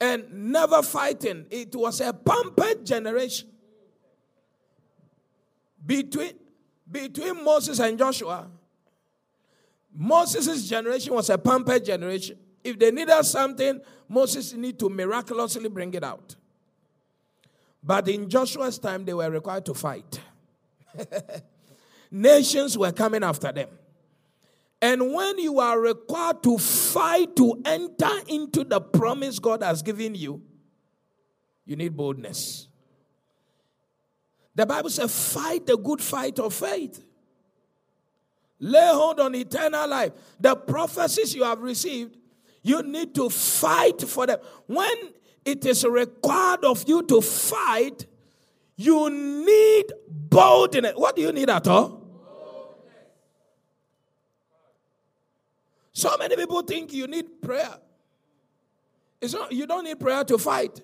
and 0.00 0.52
never 0.52 0.82
fighting. 0.82 1.46
It 1.50 1.74
was 1.74 2.00
a 2.00 2.12
pampered 2.12 2.84
generation. 2.84 3.48
Between, 5.84 6.32
between 6.90 7.44
Moses 7.44 7.80
and 7.80 7.98
Joshua, 7.98 8.48
Moses' 9.94 10.68
generation 10.68 11.14
was 11.14 11.30
a 11.30 11.38
pampered 11.38 11.84
generation. 11.84 12.38
If 12.62 12.78
they 12.78 12.90
needed 12.90 13.24
something, 13.24 13.80
Moses 14.08 14.52
needed 14.52 14.78
to 14.80 14.88
miraculously 14.88 15.68
bring 15.68 15.92
it 15.94 16.04
out. 16.04 16.36
But 17.82 18.08
in 18.08 18.28
Joshua's 18.28 18.78
time, 18.78 19.04
they 19.04 19.14
were 19.14 19.30
required 19.30 19.64
to 19.66 19.74
fight. 19.74 20.20
Nations 22.10 22.76
were 22.76 22.92
coming 22.92 23.22
after 23.22 23.52
them. 23.52 23.68
And 24.80 25.12
when 25.12 25.38
you 25.38 25.58
are 25.58 25.80
required 25.80 26.42
to 26.44 26.56
fight 26.56 27.34
to 27.36 27.60
enter 27.64 28.10
into 28.28 28.62
the 28.64 28.80
promise 28.80 29.38
God 29.38 29.62
has 29.62 29.82
given 29.82 30.14
you, 30.14 30.42
you 31.64 31.76
need 31.76 31.96
boldness. 31.96 32.68
The 34.54 34.66
Bible 34.66 34.90
says, 34.90 35.34
fight 35.34 35.66
the 35.66 35.76
good 35.76 36.00
fight 36.00 36.38
of 36.38 36.54
faith. 36.54 37.04
Lay 38.60 38.88
hold 38.92 39.20
on 39.20 39.34
eternal 39.34 39.88
life. 39.88 40.12
The 40.40 40.56
prophecies 40.56 41.34
you 41.34 41.44
have 41.44 41.60
received, 41.60 42.16
you 42.62 42.82
need 42.82 43.14
to 43.14 43.30
fight 43.30 44.02
for 44.02 44.26
them. 44.26 44.38
When 44.66 44.96
it 45.44 45.64
is 45.64 45.84
required 45.84 46.64
of 46.64 46.88
you 46.88 47.02
to 47.04 47.20
fight, 47.20 48.06
you 48.76 49.10
need 49.10 49.86
boldness. 50.08 50.94
What 50.96 51.16
do 51.16 51.22
you 51.22 51.32
need 51.32 51.50
at 51.50 51.66
all? 51.68 51.97
So 55.98 56.16
many 56.16 56.36
people 56.36 56.62
think 56.62 56.92
you 56.92 57.08
need 57.08 57.42
prayer. 57.42 57.74
It's 59.20 59.34
not, 59.34 59.50
you 59.50 59.66
don't 59.66 59.82
need 59.82 59.98
prayer 59.98 60.22
to 60.22 60.38
fight. 60.38 60.80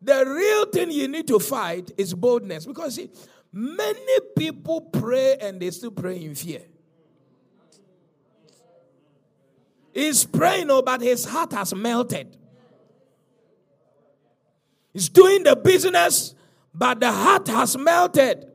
The 0.00 0.24
real 0.24 0.66
thing 0.66 0.92
you 0.92 1.08
need 1.08 1.26
to 1.26 1.40
fight 1.40 1.90
is 1.96 2.14
boldness. 2.14 2.64
Because 2.64 2.94
see, 2.94 3.10
many 3.52 4.20
people 4.38 4.80
pray 4.80 5.38
and 5.40 5.58
they 5.58 5.72
still 5.72 5.90
pray 5.90 6.22
in 6.22 6.36
fear. 6.36 6.62
He's 9.92 10.24
praying, 10.24 10.70
oh, 10.70 10.82
but 10.82 11.00
his 11.00 11.24
heart 11.24 11.52
has 11.52 11.74
melted. 11.74 12.36
He's 14.92 15.08
doing 15.08 15.42
the 15.42 15.56
business, 15.56 16.36
but 16.72 17.00
the 17.00 17.10
heart 17.10 17.48
has 17.48 17.76
melted. 17.76 18.51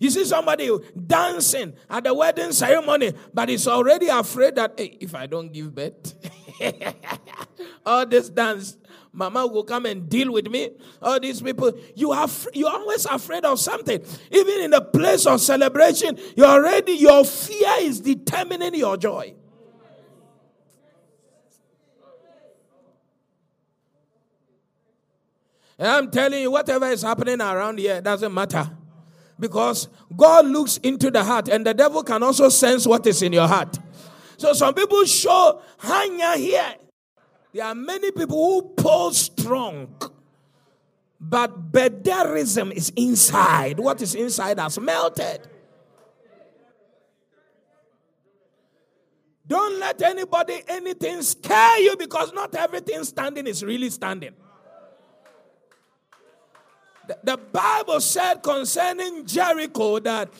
You 0.00 0.08
see 0.08 0.24
somebody 0.24 0.70
dancing 1.06 1.74
at 1.88 2.04
the 2.04 2.14
wedding 2.14 2.52
ceremony, 2.52 3.12
but 3.34 3.50
he's 3.50 3.68
already 3.68 4.08
afraid 4.08 4.56
that 4.56 4.72
hey, 4.78 4.96
if 4.98 5.14
I 5.14 5.26
don't 5.26 5.52
give 5.52 5.74
birth, 5.74 6.14
all 7.86 8.06
this 8.06 8.30
dance, 8.30 8.78
mama 9.12 9.46
will 9.46 9.62
come 9.62 9.84
and 9.84 10.08
deal 10.08 10.32
with 10.32 10.48
me. 10.48 10.70
All 11.02 11.20
these 11.20 11.42
people, 11.42 11.78
you 11.94 12.12
are 12.12 12.26
you're 12.54 12.70
always 12.70 13.04
afraid 13.04 13.44
of 13.44 13.60
something. 13.60 14.02
Even 14.30 14.62
in 14.62 14.70
the 14.70 14.80
place 14.80 15.26
of 15.26 15.38
celebration, 15.38 16.18
you 16.34 16.46
already 16.46 16.92
your 16.92 17.22
fear 17.22 17.74
is 17.80 18.00
determining 18.00 18.76
your 18.76 18.96
joy. 18.96 19.34
And 25.78 25.88
I'm 25.88 26.10
telling 26.10 26.40
you, 26.40 26.50
whatever 26.50 26.86
is 26.86 27.02
happening 27.02 27.42
around 27.42 27.78
here 27.78 28.00
doesn't 28.00 28.32
matter. 28.32 28.70
Because 29.40 29.88
God 30.16 30.46
looks 30.46 30.76
into 30.78 31.10
the 31.10 31.24
heart, 31.24 31.48
and 31.48 31.66
the 31.66 31.74
devil 31.74 32.02
can 32.02 32.22
also 32.22 32.48
sense 32.50 32.86
what 32.86 33.06
is 33.06 33.22
in 33.22 33.32
your 33.32 33.48
heart. 33.48 33.78
So 34.36 34.52
some 34.52 34.74
people 34.74 35.04
show 35.04 35.60
hanya 35.78 36.36
here. 36.36 36.74
There 37.52 37.64
are 37.64 37.74
many 37.74 38.12
people 38.12 38.36
who 38.36 38.62
pull 38.76 39.12
strong, 39.12 39.96
but 41.20 41.72
bederism 41.72 42.72
is 42.72 42.92
inside. 42.94 43.80
What 43.80 44.00
is 44.02 44.14
inside 44.14 44.58
has 44.60 44.78
melted. 44.78 45.48
Don't 49.46 49.80
let 49.80 50.00
anybody, 50.02 50.62
anything 50.68 51.22
scare 51.22 51.80
you 51.80 51.96
because 51.96 52.32
not 52.32 52.54
everything 52.54 53.02
standing 53.02 53.48
is 53.48 53.64
really 53.64 53.90
standing. 53.90 54.32
The 57.22 57.36
Bible 57.36 58.00
said 58.00 58.42
concerning 58.42 59.26
Jericho 59.26 59.98
that 60.00 60.32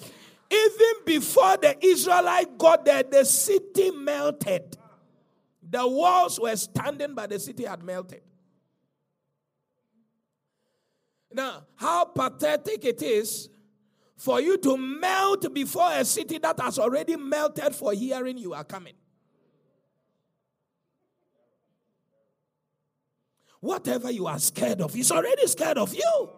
even 0.50 1.04
before 1.06 1.56
the 1.56 1.76
Israelite 1.84 2.58
got 2.58 2.84
there, 2.84 3.02
the 3.02 3.24
city 3.24 3.90
melted. 3.92 4.76
The 5.68 5.86
walls 5.86 6.40
were 6.40 6.56
standing, 6.56 7.14
but 7.14 7.30
the 7.30 7.38
city 7.38 7.64
had 7.64 7.82
melted. 7.82 8.22
Now, 11.32 11.64
how 11.76 12.06
pathetic 12.06 12.84
it 12.84 13.02
is 13.02 13.48
for 14.16 14.40
you 14.40 14.58
to 14.58 14.76
melt 14.76 15.52
before 15.54 15.92
a 15.92 16.04
city 16.04 16.38
that 16.38 16.58
has 16.60 16.78
already 16.78 17.16
melted 17.16 17.74
for 17.74 17.92
hearing 17.92 18.36
you 18.36 18.52
are 18.52 18.64
coming. 18.64 18.94
Whatever 23.60 24.10
you 24.10 24.26
are 24.26 24.38
scared 24.38 24.80
of 24.80 24.96
is 24.96 25.12
already 25.12 25.46
scared 25.46 25.78
of 25.78 25.94
you. 25.94 26.30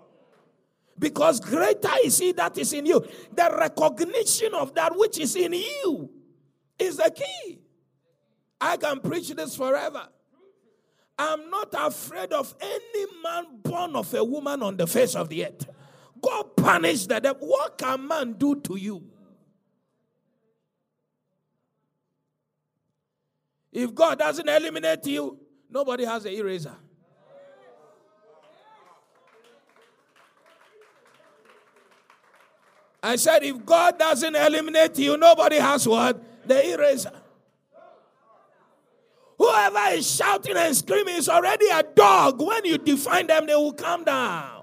Because 1.02 1.40
greater 1.40 1.90
is 2.04 2.16
he 2.18 2.30
that 2.30 2.56
is 2.56 2.72
in 2.72 2.86
you. 2.86 3.04
The 3.34 3.52
recognition 3.58 4.54
of 4.54 4.72
that 4.76 4.96
which 4.96 5.18
is 5.18 5.34
in 5.34 5.52
you 5.52 6.08
is 6.78 6.96
the 6.96 7.10
key. 7.10 7.58
I 8.60 8.76
can 8.76 9.00
preach 9.00 9.30
this 9.30 9.56
forever. 9.56 10.06
I'm 11.18 11.50
not 11.50 11.74
afraid 11.76 12.32
of 12.32 12.54
any 12.60 13.06
man 13.20 13.46
born 13.64 13.96
of 13.96 14.14
a 14.14 14.22
woman 14.22 14.62
on 14.62 14.76
the 14.76 14.86
face 14.86 15.16
of 15.16 15.28
the 15.28 15.44
earth. 15.46 15.66
God 16.20 16.56
punish 16.56 17.06
the 17.06 17.18
devil. 17.18 17.48
What 17.48 17.76
can 17.76 18.06
man 18.06 18.34
do 18.34 18.60
to 18.60 18.76
you? 18.76 19.02
If 23.72 23.92
God 23.92 24.20
doesn't 24.20 24.48
eliminate 24.48 25.04
you, 25.06 25.36
nobody 25.68 26.04
has 26.04 26.24
an 26.26 26.32
eraser. 26.32 26.76
I 33.02 33.16
said, 33.16 33.42
if 33.42 33.64
God 33.66 33.98
doesn't 33.98 34.36
eliminate 34.36 34.98
you, 34.98 35.16
nobody 35.16 35.56
has 35.56 35.88
what? 35.88 36.22
The 36.46 36.72
eraser. 36.72 37.12
Whoever 39.38 39.94
is 39.94 40.08
shouting 40.08 40.56
and 40.56 40.76
screaming 40.76 41.16
is 41.16 41.28
already 41.28 41.66
a 41.68 41.82
dog. 41.82 42.40
When 42.40 42.64
you 42.64 42.78
define 42.78 43.26
them, 43.26 43.46
they 43.46 43.56
will 43.56 43.72
come 43.72 44.04
down. 44.04 44.62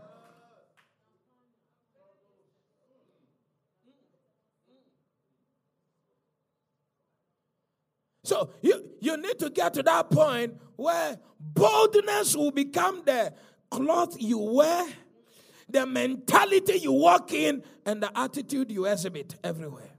So 8.23 8.51
you, 8.61 8.89
you 9.01 9.17
need 9.17 9.39
to 9.39 9.49
get 9.49 9.73
to 9.73 9.83
that 9.83 10.11
point 10.11 10.53
where 10.75 11.17
boldness 11.39 12.35
will 12.35 12.51
become 12.51 13.01
the 13.03 13.33
cloth 13.71 14.15
you 14.19 14.37
wear, 14.37 14.87
the 15.69 15.85
mentality 15.85 16.79
you 16.79 16.91
walk 16.91 17.33
in, 17.33 17.63
and 17.85 18.01
the 18.03 18.17
attitude 18.17 18.71
you 18.71 18.85
exhibit 18.85 19.35
everywhere. 19.43 19.91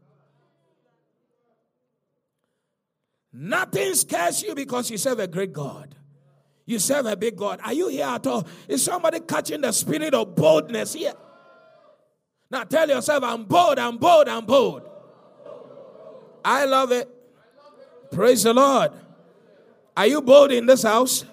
Nothing 3.33 3.95
scares 3.95 4.43
you 4.43 4.55
because 4.55 4.91
you 4.91 4.99
serve 4.99 5.21
a 5.21 5.27
great 5.27 5.53
God. 5.53 5.95
You 6.67 6.79
serve 6.79 7.07
a 7.07 7.17
big 7.17 7.37
God. 7.37 7.61
Are 7.65 7.73
you 7.73 7.89
here 7.89 8.07
at 8.07 8.27
all? 8.27 8.47
Is 8.69 8.85
somebody 8.85 9.21
catching 9.21 9.61
the 9.61 9.73
spirit 9.73 10.15
of 10.15 10.35
boldness 10.35 10.95
here? 10.95 11.15
Now 12.51 12.65
tell 12.65 12.89
yourself, 12.89 13.23
I'm 13.23 13.45
bold, 13.45 13.79
I'm 13.79 13.97
bold, 13.97 14.29
I'm 14.29 14.45
bold. 14.45 14.83
I 16.45 16.65
love 16.65 16.91
it. 16.93 17.09
Praise 18.11 18.43
the 18.43 18.55
Lord. 18.55 18.93
Are 19.97 20.07
you 20.07 20.21
bold 20.21 20.51
in 20.51 20.67
this 20.67 20.83
house? 20.83 21.25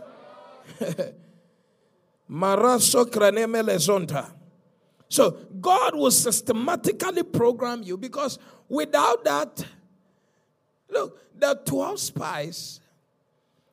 so 5.10 5.32
God 5.62 5.96
will 5.96 6.12
systematically 6.12 7.24
program 7.24 7.84
you 7.84 7.98
because 7.98 8.38
without 8.68 9.24
that, 9.24 9.66
look, 10.90 11.22
the 11.38 11.60
12 11.66 12.00
spies 12.00 12.80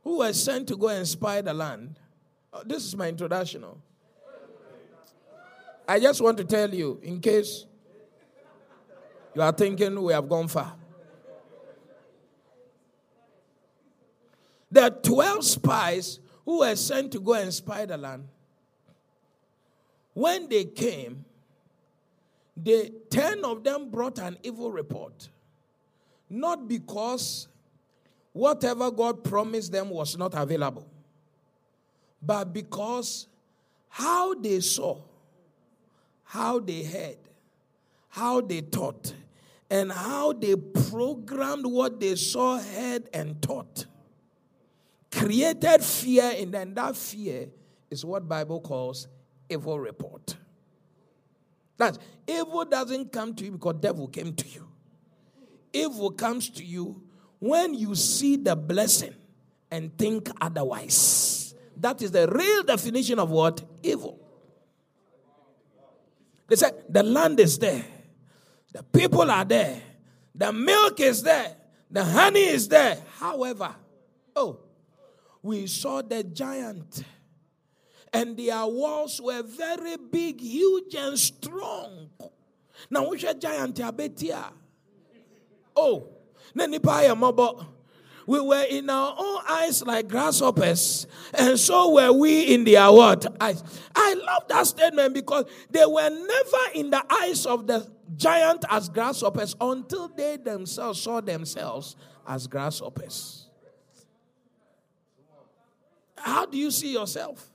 who 0.03 0.19
were 0.19 0.33
sent 0.33 0.69
to 0.69 0.77
go 0.77 0.89
and 0.89 1.07
spy 1.07 1.41
the 1.41 1.53
land. 1.53 1.99
Oh, 2.53 2.63
this 2.65 2.85
is 2.85 2.97
my 2.97 3.09
introduction. 3.09 3.65
Oh. 3.65 3.79
I 5.89 5.99
just 5.99 6.21
want 6.21 6.39
to 6.39 6.45
tell 6.45 6.73
you, 6.73 7.01
in 7.03 7.21
case 7.21 7.67
you 9.35 9.43
are 9.43 9.53
thinking 9.53 10.01
we 10.01 10.13
have 10.13 10.29
gone 10.29 10.47
far. 10.49 10.75
The 14.71 14.91
12 14.91 15.45
spies 15.45 16.21
who 16.45 16.61
were 16.61 16.77
sent 16.77 17.13
to 17.13 17.21
go 17.21 17.35
and 17.35 17.53
spy 17.53 17.87
the 17.87 17.97
land, 17.97 18.29
when 20.15 20.49
they 20.49 20.65
came, 20.65 21.25
the 22.57 22.93
10 23.11 23.45
of 23.45 23.65
them 23.65 23.91
brought 23.91 24.19
an 24.19 24.39
evil 24.43 24.71
report. 24.71 25.29
Not 26.31 26.67
because 26.67 27.49
whatever 28.33 28.91
God 28.91 29.23
promised 29.23 29.71
them 29.73 29.91
was 29.91 30.17
not 30.17 30.35
available, 30.35 30.89
but 32.23 32.53
because 32.53 33.27
how 33.89 34.35
they 34.35 34.61
saw, 34.61 35.01
how 36.23 36.59
they 36.59 36.83
heard, 36.85 37.19
how 38.09 38.41
they 38.41 38.63
taught, 38.63 39.13
and 39.69 39.93
how 39.93 40.33
they 40.33 40.57
programmed 40.57 41.67
what 41.67 42.01
they 42.01 42.15
saw, 42.15 42.59
heard, 42.59 43.09
and 43.13 43.41
taught 43.43 43.87
created 45.15 45.83
fear 45.83 46.31
in 46.33 46.51
them. 46.51 46.75
That 46.75 46.97
fear 46.97 47.49
is 47.91 48.05
what 48.05 48.29
Bible 48.29 48.61
calls 48.61 49.09
evil 49.55 49.79
report. 49.79 50.37
That 51.77 51.99
evil 52.27 52.65
doesn't 52.65 53.13
come 53.13 53.35
to 53.35 53.45
you 53.45 53.53
because 53.53 53.77
devil 53.81 54.09
came 54.09 54.35
to 54.35 54.49
you. 54.49 54.69
Evil 55.73 56.11
comes 56.11 56.51
to 56.51 56.65
you 56.65 57.03
when 57.39 57.75
you 57.75 57.95
see 57.95 58.37
the 58.37 58.55
blessing 58.55 59.15
and 59.71 59.97
think 59.99 60.29
otherwise. 60.41 61.55
That 61.77 62.01
is 62.03 62.11
the 62.13 62.29
real 62.29 62.63
definition 62.63 63.19
of 63.19 63.31
what? 63.31 63.63
Evil. 63.83 64.21
They 66.49 66.57
said 66.57 66.85
the 66.89 67.03
land 67.03 67.41
is 67.41 67.59
there, 67.59 67.85
the 68.73 68.83
people 68.83 69.31
are 69.31 69.45
there, 69.45 69.81
the 70.35 70.53
milk 70.53 71.01
is 71.01 71.23
there, 71.23 71.57
the 71.91 72.05
honey 72.05 72.45
is 72.45 72.69
there. 72.69 72.99
However, 73.19 73.75
oh, 74.37 74.61
we 75.43 75.67
saw 75.67 76.03
the 76.03 76.23
giant. 76.23 77.03
And 78.15 78.37
their 78.37 78.65
walls 78.65 79.21
were 79.21 79.43
very 79.43 79.97
big, 79.97 80.41
huge, 80.41 80.95
and 80.95 81.19
strong. 81.19 82.09
Now, 82.89 83.09
which 83.11 83.25
a 83.25 83.35
giant 83.35 83.77
abetia? 83.77 84.53
Oh, 85.75 86.09
we 88.27 88.41
were 88.41 88.65
in 88.71 88.89
our 88.89 89.15
own 89.19 89.43
eyes 89.51 89.83
like 89.85 90.09
grasshoppers, 90.09 91.07
and 91.35 91.59
so 91.59 91.91
were 91.91 92.13
we 92.13 92.55
in 92.55 92.63
their 92.65 92.91
what 92.93 93.27
eyes. 93.41 93.63
I 93.95 94.15
love 94.15 94.49
that 94.49 94.67
statement 94.67 95.13
because 95.15 95.45
they 95.71 95.85
were 95.85 96.09
never 96.09 96.71
in 96.75 96.91
the 96.91 97.05
eyes 97.11 97.45
of 97.47 97.67
the 97.67 97.91
giant 98.17 98.65
as 98.71 98.89
grasshoppers 98.89 99.57
until 99.61 100.09
they 100.09 100.37
themselves 100.37 101.01
saw 101.01 101.21
themselves 101.21 101.97
as 102.27 102.47
grasshoppers. 102.47 103.49
How 106.17 106.47
do 106.47 106.57
you 106.57 106.71
see 106.71 106.93
yourself? 106.93 107.51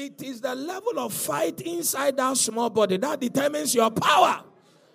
It 0.00 0.22
is 0.22 0.40
the 0.40 0.54
level 0.54 0.98
of 0.98 1.12
fight 1.12 1.60
inside 1.60 2.16
that 2.16 2.34
small 2.38 2.70
body 2.70 2.96
that 2.96 3.20
determines 3.20 3.74
your 3.74 3.90
power. 3.90 4.42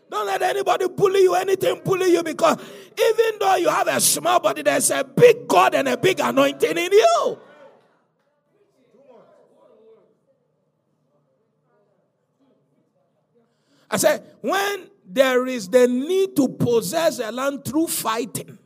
Don't 0.09 0.25
let 0.25 0.41
anybody 0.41 0.87
bully 0.87 1.21
you, 1.21 1.35
anything 1.35 1.79
bully 1.85 2.11
you, 2.11 2.23
because 2.23 2.57
even 2.99 3.39
though 3.39 3.55
you 3.55 3.69
have 3.69 3.87
a 3.87 4.01
small 4.01 4.39
body, 4.39 4.63
there's 4.63 4.89
a 4.89 5.03
big 5.03 5.47
God 5.47 5.75
and 5.75 5.87
a 5.87 5.95
big 5.95 6.19
anointing 6.19 6.75
in 6.75 6.91
you. 6.91 7.39
I 13.91 13.97
said, 13.97 14.23
when 14.41 14.89
there 15.05 15.45
is 15.45 15.69
the 15.69 15.87
need 15.87 16.35
to 16.35 16.47
possess 16.47 17.19
a 17.19 17.31
land 17.31 17.63
through 17.63 17.87
fighting, 17.87 18.57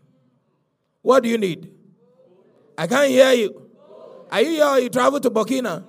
what 1.02 1.24
do 1.24 1.28
you 1.28 1.38
need? 1.38 1.70
I 2.78 2.88
can't 2.88 3.10
hear 3.10 3.34
you. 3.34 3.62
Are 4.32 4.42
you 4.42 4.52
here 4.52 4.78
you 4.78 4.90
travel 4.90 5.20
to 5.20 5.30
Burkina? 5.30 5.84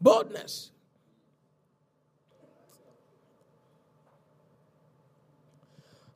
Boldness. 0.00 0.70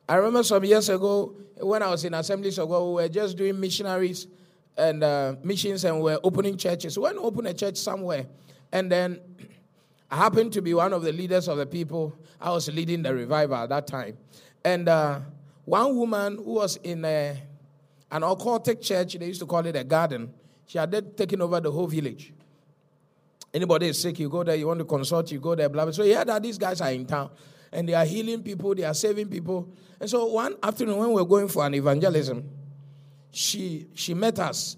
I 0.07 0.15
remember 0.15 0.43
some 0.43 0.63
years 0.63 0.89
ago 0.89 1.35
when 1.59 1.81
I 1.81 1.89
was 1.89 2.05
in 2.05 2.13
Assemblies 2.13 2.59
of 2.59 2.69
God, 2.69 2.85
we 2.85 2.93
were 2.93 3.09
just 3.09 3.37
doing 3.37 3.59
missionaries 3.59 4.27
and 4.77 5.03
uh, 5.03 5.35
missions 5.43 5.83
and 5.85 5.97
we 5.97 6.03
were 6.03 6.19
opening 6.23 6.57
churches. 6.57 6.97
We 6.97 7.03
went 7.03 7.15
to 7.15 7.21
open 7.21 7.45
a 7.47 7.53
church 7.53 7.77
somewhere. 7.77 8.27
And 8.71 8.91
then 8.91 9.19
I 10.11 10.17
happened 10.17 10.53
to 10.53 10.61
be 10.61 10.73
one 10.73 10.93
of 10.93 11.01
the 11.01 11.11
leaders 11.11 11.47
of 11.47 11.57
the 11.57 11.65
people. 11.65 12.15
I 12.39 12.51
was 12.51 12.67
leading 12.71 13.01
the 13.01 13.13
revival 13.13 13.55
at 13.55 13.69
that 13.69 13.87
time. 13.87 14.17
And 14.63 14.87
uh, 14.87 15.21
one 15.63 15.95
woman 15.95 16.35
who 16.37 16.53
was 16.53 16.77
in 16.77 17.03
a, 17.03 17.41
an 18.11 18.21
occultic 18.21 18.81
church, 18.81 19.13
they 19.13 19.27
used 19.27 19.39
to 19.39 19.47
call 19.47 19.65
it 19.65 19.75
a 19.75 19.83
garden, 19.83 20.33
she 20.67 20.77
had 20.77 21.17
taken 21.17 21.41
over 21.41 21.59
the 21.59 21.71
whole 21.71 21.87
village. 21.87 22.33
Anybody 23.55 23.87
is 23.87 24.01
sick, 24.01 24.19
you 24.19 24.27
go 24.27 24.43
there, 24.43 24.55
you 24.57 24.67
want 24.67 24.79
to 24.79 24.85
consult, 24.85 25.31
you 25.31 25.39
go 25.39 25.55
there, 25.55 25.69
blah, 25.69 25.85
blah. 25.85 25.93
So 25.93 26.03
heard 26.03 26.27
that 26.27 26.43
these 26.43 26.57
guys 26.57 26.81
are 26.81 26.91
in 26.91 27.05
town 27.05 27.29
and 27.71 27.87
they 27.87 27.93
are 27.93 28.03
healing 28.03 28.43
people, 28.43 28.75
they 28.75 28.83
are 28.83 28.93
saving 28.93 29.29
people. 29.29 29.69
And 29.97 30.09
so 30.09 30.25
one 30.25 30.57
afternoon 30.61 30.97
when 30.97 31.07
we 31.07 31.15
were 31.15 31.25
going 31.25 31.47
for 31.47 31.65
an 31.65 31.73
evangelism, 31.73 32.49
she 33.31 33.87
she 33.93 34.13
met 34.13 34.39
us. 34.39 34.75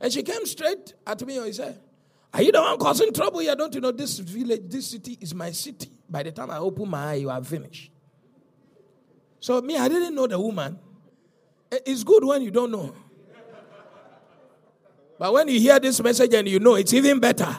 And 0.00 0.12
she 0.12 0.24
came 0.24 0.44
straight 0.46 0.94
at 1.06 1.24
me 1.24 1.36
and 1.36 1.46
she 1.46 1.52
said, 1.52 1.80
Are 2.34 2.42
you 2.42 2.50
the 2.50 2.60
one 2.60 2.76
causing 2.76 3.12
trouble 3.12 3.38
here? 3.38 3.54
Don't 3.54 3.72
you 3.72 3.80
know 3.80 3.92
this 3.92 4.18
village, 4.18 4.62
this 4.64 4.88
city 4.88 5.16
is 5.20 5.32
my 5.32 5.52
city? 5.52 5.92
By 6.08 6.24
the 6.24 6.32
time 6.32 6.50
I 6.50 6.58
open 6.58 6.90
my 6.90 7.12
eye, 7.12 7.14
you 7.14 7.30
are 7.30 7.44
finished. 7.44 7.92
So 9.38 9.60
me, 9.60 9.76
I 9.76 9.86
didn't 9.86 10.16
know 10.16 10.26
the 10.26 10.40
woman. 10.40 10.76
Eh, 11.70 11.78
it's 11.86 12.02
good 12.02 12.24
when 12.24 12.42
you 12.42 12.50
don't 12.50 12.72
know. 12.72 12.92
But 15.20 15.34
when 15.34 15.48
you 15.48 15.60
hear 15.60 15.78
this 15.78 16.02
message 16.02 16.32
and 16.32 16.48
you 16.48 16.58
know, 16.58 16.76
it's 16.76 16.94
even 16.94 17.20
better. 17.20 17.54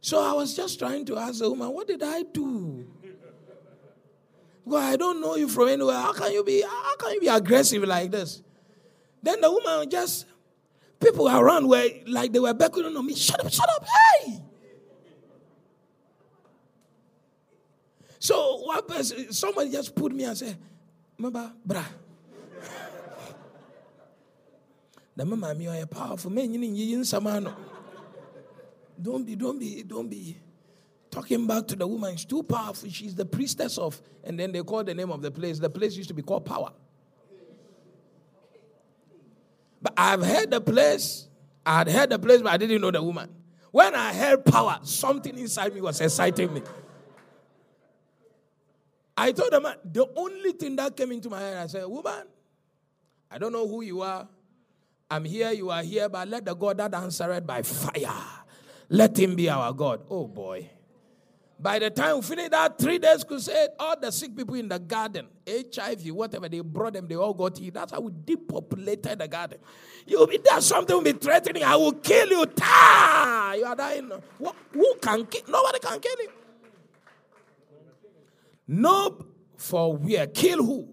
So 0.00 0.20
I 0.20 0.32
was 0.32 0.56
just 0.56 0.76
trying 0.80 1.04
to 1.04 1.16
ask 1.16 1.38
the 1.38 1.48
woman, 1.48 1.68
what 1.68 1.86
did 1.86 2.02
I 2.02 2.24
do? 2.24 2.84
Well, 4.64 4.82
I 4.82 4.96
don't 4.96 5.20
know 5.20 5.36
you 5.36 5.46
from 5.46 5.68
anywhere. 5.68 5.94
How 5.94 6.12
can 6.12 6.32
you 6.32 6.42
be 6.42 6.62
how 6.62 6.96
can 6.96 7.12
you 7.12 7.20
be 7.20 7.28
aggressive 7.28 7.84
like 7.84 8.10
this? 8.10 8.42
Then 9.22 9.40
the 9.40 9.52
woman 9.52 9.88
just 9.88 10.26
people 10.98 11.28
around 11.28 11.68
were 11.68 11.88
like 12.08 12.32
they 12.32 12.40
were 12.40 12.52
beckoning 12.52 12.96
on 12.96 13.06
me, 13.06 13.14
shut 13.14 13.38
up, 13.38 13.52
shut 13.52 13.68
up, 13.70 13.86
hey! 13.86 14.42
So 18.18 18.56
one 18.64 18.84
person, 18.84 19.32
somebody 19.32 19.70
just 19.70 19.94
put 19.94 20.10
me 20.10 20.24
and 20.24 20.36
said, 20.36 20.58
Remember, 21.16 21.52
bra. 21.64 21.84
The 25.18 25.24
mama 25.24 25.52
me 25.52 25.66
are 25.66 25.84
powerful 25.84 26.30
man 26.30 26.54
in 26.54 26.76
yin 26.76 27.00
samano. 27.00 27.52
Don't 29.02 29.26
be, 29.26 29.34
don't 29.34 29.58
be, 29.58 29.82
don't 29.82 30.08
be 30.08 30.36
talking 31.10 31.44
back 31.44 31.66
to 31.66 31.74
the 31.74 31.84
woman. 31.88 32.16
She's 32.16 32.24
too 32.24 32.44
powerful. 32.44 32.88
She's 32.88 33.16
the 33.16 33.24
priestess 33.24 33.78
of, 33.78 34.00
and 34.22 34.38
then 34.38 34.52
they 34.52 34.62
call 34.62 34.84
the 34.84 34.94
name 34.94 35.10
of 35.10 35.20
the 35.20 35.32
place. 35.32 35.58
The 35.58 35.70
place 35.70 35.96
used 35.96 36.08
to 36.10 36.14
be 36.14 36.22
called 36.22 36.46
Power. 36.46 36.70
But 39.82 39.94
I've 39.96 40.24
heard 40.24 40.52
the 40.52 40.60
place. 40.60 41.26
I 41.66 41.78
had 41.78 41.88
heard 41.88 42.10
the 42.10 42.18
place, 42.20 42.40
but 42.40 42.52
I 42.52 42.56
didn't 42.56 42.80
know 42.80 42.92
the 42.92 43.02
woman. 43.02 43.28
When 43.72 43.96
I 43.96 44.14
heard 44.14 44.44
power, 44.44 44.78
something 44.82 45.36
inside 45.36 45.74
me 45.74 45.80
was 45.80 46.00
exciting 46.00 46.54
me. 46.54 46.62
I 49.16 49.32
told 49.32 49.52
the 49.52 49.60
man, 49.60 49.74
the 49.84 50.06
only 50.14 50.52
thing 50.52 50.76
that 50.76 50.96
came 50.96 51.10
into 51.10 51.28
my 51.28 51.40
head, 51.40 51.56
I 51.56 51.66
said, 51.66 51.86
Woman, 51.86 52.22
I 53.28 53.38
don't 53.38 53.50
know 53.50 53.66
who 53.66 53.82
you 53.82 54.02
are. 54.02 54.28
I'm 55.10 55.24
here, 55.24 55.52
you 55.52 55.70
are 55.70 55.82
here, 55.82 56.08
but 56.08 56.28
let 56.28 56.44
the 56.44 56.54
God 56.54 56.76
that 56.78 56.92
answered 56.94 57.46
by 57.46 57.62
fire, 57.62 58.12
let 58.88 59.18
him 59.18 59.36
be 59.36 59.48
our 59.48 59.72
God. 59.72 60.02
Oh 60.10 60.26
boy. 60.26 60.70
By 61.60 61.80
the 61.80 61.90
time 61.90 62.16
we 62.16 62.22
finished 62.22 62.52
that 62.52 62.78
three 62.78 62.98
days 62.98 63.24
crusade, 63.24 63.70
all 63.80 63.98
the 63.98 64.12
sick 64.12 64.36
people 64.36 64.54
in 64.54 64.68
the 64.68 64.78
garden, 64.78 65.26
HIV, 65.48 66.06
whatever, 66.12 66.48
they 66.48 66.60
brought 66.60 66.92
them, 66.92 67.08
they 67.08 67.16
all 67.16 67.34
got 67.34 67.58
healed. 67.58 67.74
That's 67.74 67.90
how 67.90 68.00
we 68.00 68.12
depopulated 68.24 69.18
the 69.18 69.26
garden. 69.26 69.58
You'll 70.06 70.28
be 70.28 70.38
there, 70.38 70.60
something 70.60 70.94
will 70.94 71.02
be 71.02 71.12
threatening. 71.12 71.64
I 71.64 71.74
will 71.74 71.94
kill 71.94 72.28
you. 72.28 72.46
Ta! 72.46 73.54
You 73.58 73.64
are 73.64 73.74
dying. 73.74 74.08
What, 74.38 74.54
who 74.72 74.94
can 75.02 75.26
kill? 75.26 75.42
Nobody 75.48 75.80
can 75.80 75.98
kill 75.98 76.16
you. 76.20 76.28
No, 78.68 79.26
for 79.56 79.96
where? 79.96 80.28
Kill 80.28 80.64
who? 80.64 80.88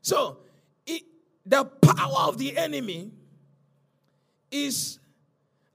So, 0.00 0.38
the 1.46 1.64
power 1.64 2.28
of 2.28 2.38
the 2.38 2.56
enemy 2.56 3.10
is 4.50 4.98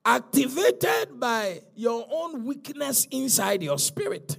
activated 0.05 1.19
by 1.19 1.61
your 1.75 2.07
own 2.11 2.45
weakness 2.45 3.07
inside 3.11 3.61
your 3.61 3.77
spirit. 3.77 4.37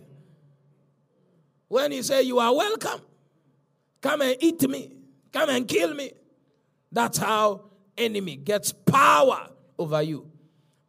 When 1.69 1.93
you 1.93 2.03
say, 2.03 2.23
You 2.23 2.39
are 2.39 2.55
welcome, 2.55 3.01
come 4.01 4.23
and 4.23 4.37
eat 4.41 4.69
me, 4.69 4.93
come 5.33 5.51
and 5.51 5.69
kill 5.69 5.95
me. 5.95 6.13
That's 6.91 7.19
how 7.19 7.67
enemy 7.97 8.37
gets 8.37 8.73
power 8.73 9.49
over 9.79 10.03
you. 10.03 10.27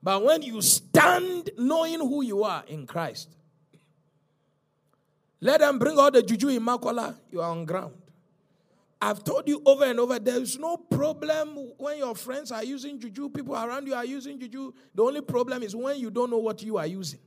But 0.01 0.23
when 0.23 0.41
you 0.41 0.62
stand 0.63 1.51
knowing 1.58 1.99
who 1.99 2.23
you 2.23 2.43
are 2.43 2.63
in 2.67 2.88
Christ, 2.88 3.30
let 5.39 5.60
them 5.60 5.77
bring 5.77 5.97
all 5.99 6.10
the 6.10 6.23
juju 6.23 6.49
in 6.49 6.63
Makola, 6.63 7.15
you 7.32 7.41
are 7.41 7.51
on 7.51 7.65
ground. 7.65 7.93
I've 9.02 9.24
told 9.24 9.48
you 9.48 9.64
over 9.66 9.86
and 9.86 10.00
over, 10.00 10.20
there's 10.20 10.60
no 10.60 10.78
problem 10.78 11.72
when 11.78 11.98
your 11.98 12.14
friends 12.14 12.52
are 12.52 12.64
using 12.64 13.00
juju, 13.00 13.30
people 13.30 13.56
around 13.56 13.88
you 13.88 13.96
are 13.96 14.06
using 14.06 14.40
juju. 14.40 14.72
The 14.94 15.02
only 15.02 15.22
problem 15.22 15.64
is 15.64 15.76
when 15.76 16.00
you 16.00 16.12
don't 16.12 16.30
know 16.30 16.38
what 16.38 16.62
you 16.62 16.78
are 16.78 16.86
using. 16.86 17.20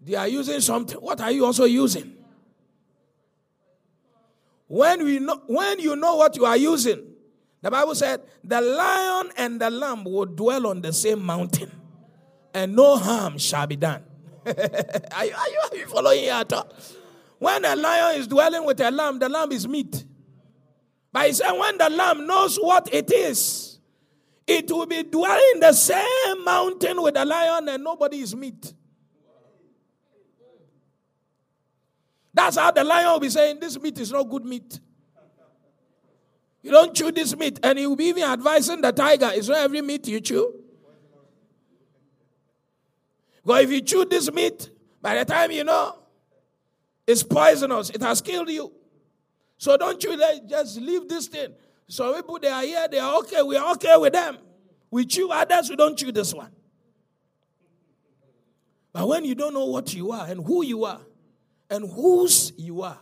They 0.00 0.14
are 0.14 0.26
using 0.28 0.60
something. 0.60 0.98
What 0.98 1.20
are 1.20 1.30
you 1.30 1.44
also 1.44 1.64
using? 1.64 2.16
When 4.66 5.04
we 5.04 5.20
know, 5.20 5.42
when 5.46 5.78
you 5.78 5.94
know 5.94 6.16
what 6.16 6.36
you 6.36 6.44
are 6.44 6.56
using, 6.56 7.04
the 7.62 7.70
Bible 7.70 7.94
said, 7.94 8.22
the 8.42 8.60
lion 8.60 9.30
and 9.36 9.60
the 9.60 9.70
lamb 9.70 10.04
will 10.04 10.26
dwell 10.26 10.66
on 10.66 10.82
the 10.82 10.92
same 10.92 11.24
mountain, 11.24 11.70
and 12.52 12.74
no 12.74 12.96
harm 12.96 13.38
shall 13.38 13.66
be 13.66 13.76
done. 13.76 14.02
are, 14.46 15.24
you, 15.24 15.34
are, 15.34 15.76
you, 15.76 15.86
following 15.86 16.20
here 16.20 16.34
at 16.34 16.52
all? 16.52 16.68
When 17.38 17.64
a 17.64 17.76
lion 17.76 18.20
is 18.20 18.26
dwelling 18.26 18.64
with 18.64 18.80
a 18.80 18.90
lamb, 18.90 19.18
the 19.18 19.28
lamb 19.28 19.52
is 19.52 19.68
meat. 19.68 20.04
But 21.12 21.26
he 21.26 21.32
said, 21.34 21.52
when 21.52 21.78
the 21.78 21.90
lamb 21.90 22.26
knows 22.26 22.56
what 22.56 22.92
it 22.92 23.12
is, 23.12 23.78
it 24.46 24.70
will 24.70 24.86
be 24.86 25.02
dwelling 25.02 25.50
in 25.54 25.60
the 25.60 25.72
same 25.72 26.44
mountain 26.44 27.02
with 27.02 27.14
the 27.14 27.24
lion, 27.24 27.68
and 27.68 27.82
nobody 27.82 28.20
is 28.20 28.34
meat. 28.34 28.72
That's 32.32 32.56
how 32.56 32.70
the 32.70 32.84
lion 32.84 33.12
will 33.12 33.20
be 33.20 33.30
saying, 33.30 33.60
This 33.60 33.80
meat 33.80 33.98
is 33.98 34.12
not 34.12 34.24
good 34.24 34.44
meat. 34.44 34.78
You 36.62 36.70
don't 36.70 36.94
chew 36.94 37.10
this 37.10 37.34
meat. 37.34 37.58
And 37.62 37.78
he 37.78 37.86
will 37.86 37.96
be 37.96 38.04
even 38.06 38.24
advising 38.24 38.82
the 38.82 38.92
tiger, 38.92 39.30
It's 39.32 39.48
not 39.48 39.58
every 39.58 39.80
meat 39.80 40.06
you 40.06 40.20
chew. 40.20 40.54
But 43.42 43.64
if 43.64 43.70
you 43.70 43.80
chew 43.80 44.04
this 44.04 44.30
meat, 44.30 44.68
by 45.00 45.14
the 45.14 45.24
time 45.24 45.50
you 45.50 45.64
know, 45.64 45.96
it's 47.06 47.22
poisonous. 47.22 47.90
It 47.90 48.02
has 48.02 48.20
killed 48.20 48.50
you. 48.50 48.72
So 49.58 49.76
don't 49.76 50.02
you 50.02 50.16
let, 50.16 50.48
just 50.48 50.80
leave 50.80 51.08
this 51.08 51.28
thing. 51.28 51.54
So 51.88 52.14
people 52.14 52.38
they 52.40 52.48
are 52.48 52.62
here, 52.62 52.88
they 52.90 52.98
are 52.98 53.18
okay. 53.18 53.42
We 53.42 53.56
are 53.56 53.72
okay 53.72 53.96
with 53.96 54.12
them. 54.12 54.38
We 54.90 55.04
chew 55.04 55.30
others, 55.30 55.68
we 55.68 55.76
don't 55.76 55.96
chew 55.96 56.12
this 56.12 56.32
one. 56.32 56.50
But 58.92 59.08
when 59.08 59.24
you 59.24 59.34
don't 59.34 59.52
know 59.52 59.66
what 59.66 59.92
you 59.92 60.12
are 60.12 60.26
and 60.26 60.44
who 60.44 60.64
you 60.64 60.84
are 60.84 61.00
and 61.68 61.90
whose 61.90 62.52
you 62.56 62.82
are, 62.82 62.98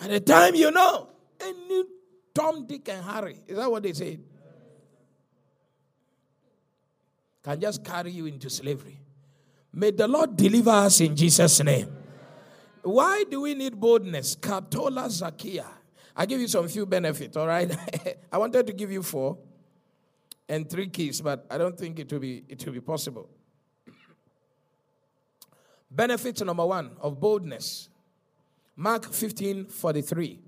at 0.00 0.10
the 0.10 0.20
time 0.20 0.54
you 0.54 0.70
know, 0.70 1.10
any 1.40 1.84
Tom, 2.34 2.66
Dick, 2.66 2.88
and 2.88 3.04
Harry, 3.04 3.36
is 3.46 3.56
that 3.56 3.70
what 3.70 3.82
they 3.82 3.92
say? 3.92 4.20
Can 7.42 7.60
just 7.60 7.84
carry 7.84 8.12
you 8.12 8.26
into 8.26 8.48
slavery. 8.48 9.00
May 9.78 9.92
the 9.92 10.08
Lord 10.08 10.36
deliver 10.36 10.70
us 10.70 11.00
in 11.00 11.14
Jesus' 11.14 11.62
name. 11.62 11.86
Why 12.82 13.22
do 13.30 13.42
we 13.42 13.54
need 13.54 13.78
boldness? 13.78 14.34
Katola 14.34 15.06
Zakia. 15.06 15.66
I 16.16 16.26
give 16.26 16.40
you 16.40 16.48
some 16.48 16.66
few 16.66 16.84
benefits, 16.84 17.36
all 17.36 17.46
right? 17.46 17.70
I 18.32 18.38
wanted 18.38 18.66
to 18.66 18.72
give 18.72 18.90
you 18.90 19.04
four 19.04 19.38
and 20.48 20.68
three 20.68 20.88
keys, 20.88 21.20
but 21.20 21.46
I 21.48 21.58
don't 21.58 21.78
think 21.78 22.00
it 22.00 22.12
will 22.12 22.18
be 22.18 22.42
it 22.48 22.66
will 22.66 22.72
be 22.72 22.80
possible. 22.80 23.30
Benefit 25.88 26.44
number 26.44 26.66
one 26.66 26.96
of 27.00 27.20
boldness. 27.20 27.88
Mark 28.74 29.12
15 29.12 29.66
43. 29.66 30.40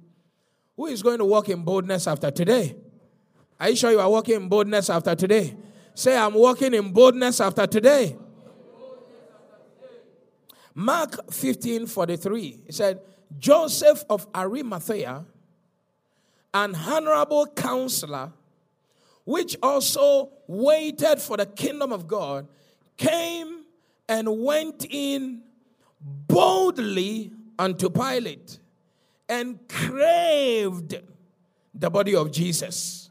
Who 0.74 0.86
is 0.86 1.04
going 1.04 1.18
to 1.18 1.24
walk 1.24 1.48
in 1.50 1.62
boldness 1.62 2.08
after 2.08 2.32
today? 2.32 2.74
Are 3.60 3.70
you 3.70 3.76
sure 3.76 3.92
you 3.92 4.00
are 4.00 4.10
walking 4.10 4.34
in 4.34 4.48
boldness 4.48 4.90
after 4.90 5.14
today? 5.14 5.56
Say, 5.94 6.16
I'm 6.16 6.34
walking 6.34 6.74
in 6.74 6.90
boldness 6.90 7.40
after 7.40 7.68
today. 7.68 8.16
Mark 10.74 11.32
15 11.32 11.86
43, 11.86 12.62
he 12.66 12.72
said, 12.72 13.00
Joseph 13.38 14.04
of 14.10 14.26
Arimathea, 14.34 15.24
an 16.52 16.74
honorable 16.74 17.46
counselor, 17.46 18.32
which 19.24 19.56
also 19.62 20.30
waited 20.46 21.20
for 21.20 21.36
the 21.36 21.46
kingdom 21.46 21.92
of 21.92 22.06
God, 22.08 22.48
came 22.96 23.64
and 24.08 24.42
went 24.42 24.86
in 24.88 25.42
boldly 26.00 27.32
unto 27.58 27.90
Pilate 27.90 28.58
and 29.28 29.58
craved 29.68 31.00
the 31.74 31.90
body 31.90 32.14
of 32.16 32.32
Jesus. 32.32 33.10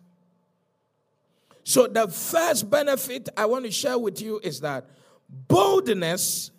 So, 1.64 1.88
the 1.88 2.08
first 2.08 2.70
benefit 2.70 3.30
I 3.38 3.46
want 3.46 3.66
to 3.66 3.72
share 3.72 3.98
with 3.98 4.22
you 4.22 4.40
is 4.44 4.60
that 4.62 4.90
boldness 5.30 6.52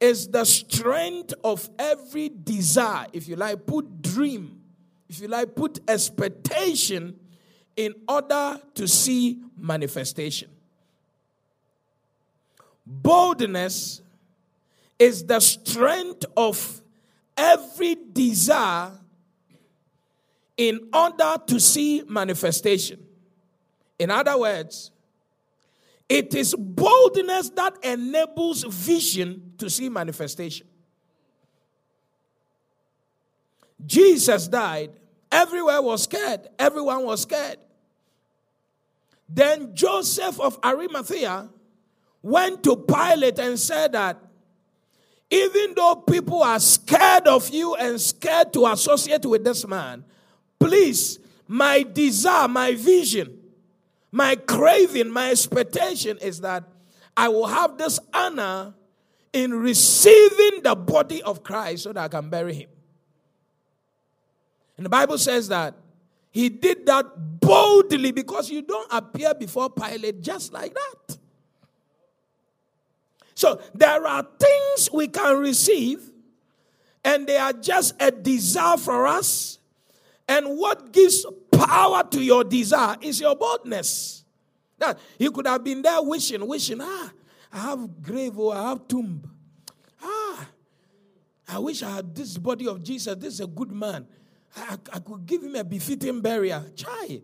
is 0.00 0.28
the 0.28 0.44
strength 0.44 1.34
of 1.42 1.68
every 1.78 2.28
desire. 2.28 3.06
If 3.12 3.28
you 3.28 3.36
like, 3.36 3.66
put 3.66 4.02
dream. 4.02 4.60
If 5.08 5.20
you 5.20 5.28
like, 5.28 5.54
put 5.54 5.80
expectation 5.88 7.18
in 7.76 7.94
order 8.08 8.60
to 8.74 8.88
see 8.88 9.40
manifestation. 9.56 10.50
Boldness 12.86 14.02
is 14.98 15.24
the 15.24 15.40
strength 15.40 16.24
of 16.36 16.82
every 17.36 17.96
desire 18.12 18.92
in 20.56 20.88
order 20.92 21.36
to 21.46 21.58
see 21.58 22.02
manifestation. 22.08 23.04
In 23.98 24.10
other 24.10 24.38
words, 24.38 24.90
it 26.08 26.34
is 26.34 26.54
boldness 26.54 27.50
that 27.50 27.78
enables 27.82 28.64
vision 28.64 29.54
to 29.58 29.70
see 29.70 29.88
manifestation. 29.88 30.66
Jesus 33.86 34.48
died. 34.48 34.90
Everywhere 35.30 35.82
was 35.82 36.04
scared. 36.04 36.48
Everyone 36.58 37.04
was 37.04 37.22
scared. 37.22 37.58
Then 39.28 39.74
Joseph 39.74 40.38
of 40.40 40.58
Arimathea 40.64 41.48
went 42.22 42.62
to 42.64 42.76
Pilate 42.76 43.38
and 43.38 43.58
said 43.58 43.92
that 43.92 44.18
even 45.30 45.74
though 45.74 45.96
people 45.96 46.42
are 46.42 46.60
scared 46.60 47.26
of 47.26 47.48
you 47.50 47.74
and 47.74 48.00
scared 48.00 48.52
to 48.52 48.66
associate 48.66 49.24
with 49.26 49.42
this 49.42 49.66
man, 49.66 50.04
please, 50.58 51.18
my 51.48 51.82
desire, 51.82 52.46
my 52.46 52.74
vision, 52.74 53.38
my 54.14 54.36
craving, 54.36 55.10
my 55.10 55.32
expectation 55.32 56.18
is 56.18 56.40
that 56.42 56.62
I 57.16 57.28
will 57.28 57.48
have 57.48 57.76
this 57.76 57.98
honor 58.12 58.72
in 59.32 59.52
receiving 59.52 60.62
the 60.62 60.76
body 60.76 61.20
of 61.20 61.42
Christ 61.42 61.82
so 61.82 61.92
that 61.92 62.04
I 62.04 62.06
can 62.06 62.30
bury 62.30 62.54
him. 62.54 62.68
And 64.76 64.86
the 64.86 64.90
Bible 64.90 65.18
says 65.18 65.48
that 65.48 65.74
he 66.30 66.48
did 66.48 66.86
that 66.86 67.40
boldly 67.40 68.12
because 68.12 68.48
you 68.50 68.62
don't 68.62 68.86
appear 68.92 69.34
before 69.34 69.68
Pilate 69.68 70.22
just 70.22 70.52
like 70.52 70.74
that. 70.74 71.18
So 73.34 73.60
there 73.74 74.06
are 74.06 74.24
things 74.38 74.92
we 74.92 75.08
can 75.08 75.40
receive, 75.40 76.08
and 77.04 77.26
they 77.26 77.36
are 77.36 77.52
just 77.52 78.00
a 78.00 78.12
desire 78.12 78.76
for 78.76 79.08
us. 79.08 79.58
And 80.28 80.56
what 80.56 80.92
gives 80.92 81.26
power 81.56 82.02
to 82.10 82.22
your 82.22 82.44
desire 82.44 82.96
is 83.00 83.20
your 83.20 83.36
boldness. 83.36 84.24
That 84.78 84.98
he 85.18 85.30
could 85.30 85.46
have 85.46 85.62
been 85.62 85.82
there 85.82 86.02
wishing, 86.02 86.46
wishing, 86.46 86.80
ah, 86.80 87.12
I 87.52 87.58
have 87.58 88.02
grave 88.02 88.38
or 88.38 88.54
I 88.54 88.70
have 88.70 88.88
tomb. 88.88 89.22
Ah, 90.02 90.48
I 91.48 91.58
wish 91.58 91.82
I 91.82 91.90
had 91.90 92.14
this 92.14 92.36
body 92.36 92.66
of 92.66 92.82
Jesus. 92.82 93.14
This 93.16 93.34
is 93.34 93.40
a 93.40 93.46
good 93.46 93.70
man. 93.70 94.06
I, 94.56 94.76
I 94.92 94.98
could 94.98 95.26
give 95.26 95.42
him 95.42 95.54
a 95.56 95.64
befitting 95.64 96.20
burial. 96.20 96.64
Chai, 96.76 97.22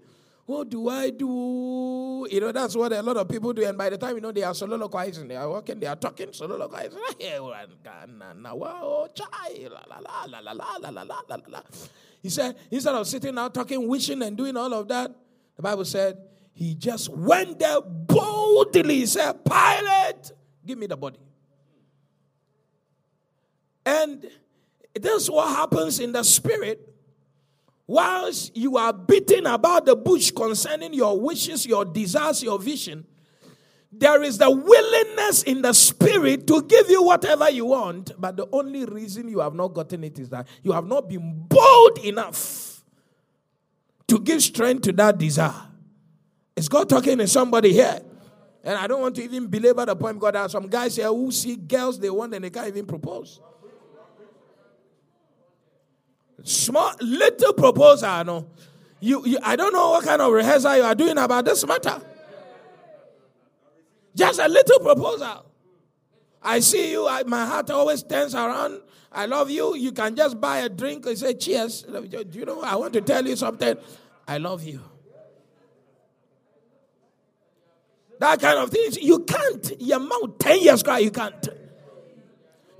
what 0.51 0.69
do 0.69 0.89
I 0.89 1.11
do? 1.11 2.27
You 2.29 2.41
know, 2.41 2.51
that's 2.51 2.75
what 2.75 2.93
a 2.93 3.01
lot 3.01 3.17
of 3.17 3.29
people 3.29 3.53
do. 3.53 3.65
And 3.65 3.79
by 3.79 3.89
the 3.89 3.97
time 3.97 4.17
you 4.17 4.21
know 4.21 4.33
they 4.33 4.43
are 4.43 4.53
soliloquizing, 4.53 5.29
they 5.29 5.37
are 5.37 5.49
walking, 5.49 5.79
they 5.79 5.87
are 5.87 5.95
talking, 5.95 6.33
soliloquizing. 6.33 6.99
He 12.23 12.29
said, 12.29 12.57
instead 12.71 12.95
of 12.95 13.07
sitting 13.07 13.39
out 13.39 13.55
talking, 13.55 13.87
wishing, 13.87 14.23
and 14.23 14.37
doing 14.37 14.57
all 14.57 14.75
of 14.75 14.89
that, 14.89 15.15
the 15.55 15.63
Bible 15.63 15.85
said 15.85 16.19
he 16.53 16.75
just 16.75 17.09
went 17.11 17.61
there 17.61 17.81
boldly. 17.81 18.97
He 18.97 19.07
said, 19.07 19.45
Pilate, 19.45 20.33
give 20.67 20.79
me 20.79 20.87
the 20.87 20.97
body. 20.97 21.21
And 23.87 24.29
this 24.95 25.23
is 25.23 25.31
what 25.31 25.49
happens 25.49 26.01
in 26.01 26.11
the 26.11 26.25
spirit 26.25 26.93
whilst 27.91 28.57
you 28.57 28.77
are 28.77 28.93
beating 28.93 29.47
about 29.47 29.85
the 29.85 29.97
bush 29.97 30.31
concerning 30.31 30.95
your 30.95 31.21
wishes, 31.21 31.67
your 31.67 31.85
desires, 31.85 32.41
your 32.41 32.57
vision, 32.57 33.05
there 33.91 34.23
is 34.23 34.39
the 34.39 34.49
willingness 34.49 35.43
in 35.43 35.61
the 35.61 35.73
spirit 35.73 36.47
to 36.47 36.63
give 36.63 36.89
you 36.89 37.03
whatever 37.03 37.51
you 37.51 37.65
want. 37.65 38.13
But 38.17 38.37
the 38.37 38.47
only 38.53 38.85
reason 38.85 39.29
you 39.29 39.41
have 39.41 39.55
not 39.55 39.75
gotten 39.75 40.05
it 40.05 40.21
is 40.21 40.29
that 40.29 40.47
you 40.63 40.71
have 40.71 40.87
not 40.87 41.09
been 41.09 41.45
bold 41.49 41.99
enough 42.05 42.85
to 44.07 44.21
give 44.21 44.41
strength 44.41 44.83
to 44.83 44.93
that 44.93 45.19
desire. 45.19 45.67
Is 46.55 46.69
God 46.69 46.89
talking 46.89 47.19
to 47.19 47.27
somebody 47.27 47.73
here? 47.73 48.01
And 48.63 48.79
I 48.79 48.87
don't 48.87 49.01
want 49.01 49.17
to 49.17 49.25
even 49.25 49.49
belabor 49.49 49.85
the 49.87 49.97
point 49.97 50.15
because 50.15 50.35
there 50.35 50.43
are 50.43 50.49
some 50.49 50.69
guys 50.69 50.95
here 50.95 51.09
who 51.09 51.33
see 51.33 51.57
girls 51.57 51.99
they 51.99 52.11
want 52.11 52.35
and 52.35 52.45
they 52.45 52.51
can't 52.51 52.69
even 52.69 52.87
propose. 52.87 53.41
Small, 56.43 56.93
little 57.01 57.53
proposal, 57.53 58.25
no. 58.25 58.47
You, 59.01 59.25
you, 59.27 59.39
I 59.43 59.57
don't 59.57 59.73
know 59.73 59.91
what 59.91 60.05
kind 60.05 60.21
of 60.21 60.33
rehearsal 60.33 60.77
you 60.77 60.83
are 60.83 60.95
doing 60.95 61.17
about 61.17 61.45
this 61.45 61.67
matter. 61.67 62.01
Just 64.15 64.41
a 64.41 64.49
little 64.49 64.81
proposal. 64.81 65.47
I 66.43 66.61
see 66.61 66.93
you, 66.93 67.07
I, 67.07 67.23
my 67.25 67.45
heart 67.47 67.71
always 67.71 68.03
turns 68.03 68.35
around. 68.35 68.81
I 69.13 69.27
love 69.27 69.51
you. 69.51 69.75
You 69.75 69.93
can 69.93 70.15
just 70.15 70.41
buy 70.41 70.59
a 70.59 70.69
drink 70.69 71.05
and 71.07 71.19
say, 71.19 71.35
Cheers. 71.35 71.85
You 72.33 72.45
know, 72.45 72.63
I 72.63 72.77
want 72.77 72.93
to 72.93 73.01
tell 73.01 73.27
you 73.27 73.37
something. 73.37 73.77
I 74.27 74.39
love 74.39 74.63
you. 74.63 74.81
That 78.21 78.41
kind 78.41 78.59
of 78.59 78.71
thing 78.71 78.93
You 79.01 79.21
can't. 79.21 79.81
Your 79.81 79.99
mouth, 79.99 80.39
10 80.39 80.61
years 80.61 80.83
cry, 80.83 80.99
you 80.99 81.11
can't. 81.11 81.49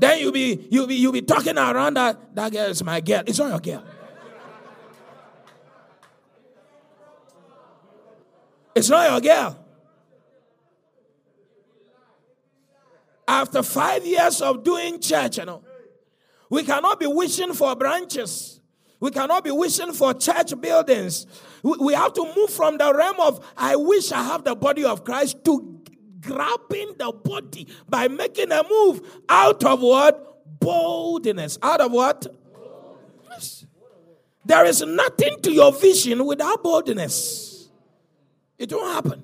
Then 0.01 0.19
you'll 0.19 0.33
be 0.33 0.67
you'll 0.71 0.87
be 0.87 0.95
you'll 0.95 1.13
be 1.13 1.21
talking 1.21 1.59
around 1.59 1.95
that 1.95 2.35
that 2.35 2.51
girl 2.51 2.71
is 2.71 2.83
my 2.83 3.01
girl. 3.01 3.23
It's 3.27 3.39
not 3.39 3.51
your 3.51 3.61
girl. 3.61 3.85
It's 8.75 8.89
not 8.89 9.11
your 9.11 9.21
girl. 9.21 9.67
After 13.29 13.63
five 13.63 14.07
years 14.07 14.41
of 14.41 14.65
doing 14.65 15.01
church, 15.01 15.37
you 15.37 15.45
know, 15.45 15.63
we 16.49 16.63
cannot 16.63 16.99
be 16.99 17.07
wishing 17.07 17.53
for 17.53 17.77
branches. 17.77 18.59
We 19.01 19.11
cannot 19.11 19.45
be 19.45 19.51
wishing 19.51 19.93
for 19.93 20.15
church 20.15 20.59
buildings. 20.61 21.27
We 21.63 21.93
have 21.93 22.15
to 22.15 22.33
move 22.37 22.51
from 22.51 22.79
the 22.79 22.93
realm 22.93 23.21
of, 23.21 23.47
I 23.57 23.77
wish 23.77 24.13
I 24.13 24.23
have 24.23 24.45
the 24.45 24.55
body 24.55 24.85
of 24.85 25.05
Christ, 25.05 25.45
to 25.45 25.80
grabbing 26.21 26.95
the 26.99 27.13
body 27.13 27.67
by 27.89 28.09
making 28.09 28.53
a 28.53 28.63
move 28.69 29.01
out 29.29 29.65
of 29.65 29.81
what? 29.81 30.59
Boldness. 30.61 31.59
Out 31.63 31.81
of 31.81 31.93
what? 31.93 32.27
There 34.45 34.65
is 34.65 34.83
nothing 34.83 35.41
to 35.43 35.53
your 35.53 35.73
vision 35.73 36.25
without 36.25 36.63
boldness. 36.63 37.69
It 38.59 38.73
won't 38.73 38.95
happen. 38.95 39.23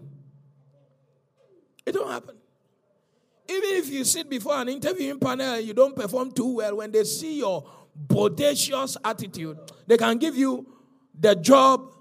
It 1.85 1.94
won't 1.94 2.11
happen. 2.11 2.37
Even 3.48 3.70
if 3.74 3.88
you 3.90 4.04
sit 4.04 4.28
before 4.28 4.56
an 4.56 4.68
interviewing 4.68 5.20
panel 5.20 5.54
and 5.54 5.66
you 5.66 5.72
don't 5.72 5.94
perform 5.94 6.32
too 6.32 6.56
well, 6.56 6.76
when 6.76 6.90
they 6.90 7.04
see 7.04 7.38
your 7.38 7.64
bodacious 8.09 8.96
attitude, 9.04 9.59
they 9.87 9.96
can 9.96 10.18
give 10.18 10.37
you 10.37 10.66
the 11.18 11.35
job 11.35 11.92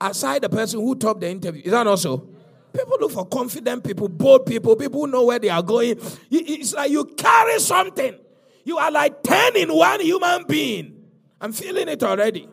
aside 0.00 0.42
the 0.42 0.48
person 0.48 0.80
who 0.80 0.94
topped 0.94 1.20
the 1.20 1.30
interview. 1.30 1.62
Is 1.64 1.70
that 1.72 1.86
also? 1.86 2.28
People 2.72 2.96
look 3.00 3.12
for 3.12 3.26
confident 3.26 3.84
people, 3.84 4.08
bold 4.08 4.46
people, 4.46 4.76
people 4.76 5.00
who 5.00 5.06
know 5.06 5.24
where 5.24 5.38
they 5.38 5.50
are 5.50 5.62
going. 5.62 5.98
It's 6.30 6.72
like 6.72 6.90
you 6.90 7.04
carry 7.04 7.58
something. 7.58 8.16
You 8.64 8.78
are 8.78 8.90
like 8.90 9.22
10 9.22 9.56
in 9.56 9.68
one 9.74 10.00
human 10.00 10.44
being. 10.46 11.04
I'm 11.40 11.52
feeling 11.52 11.88
it 11.88 12.02
already. 12.02 12.48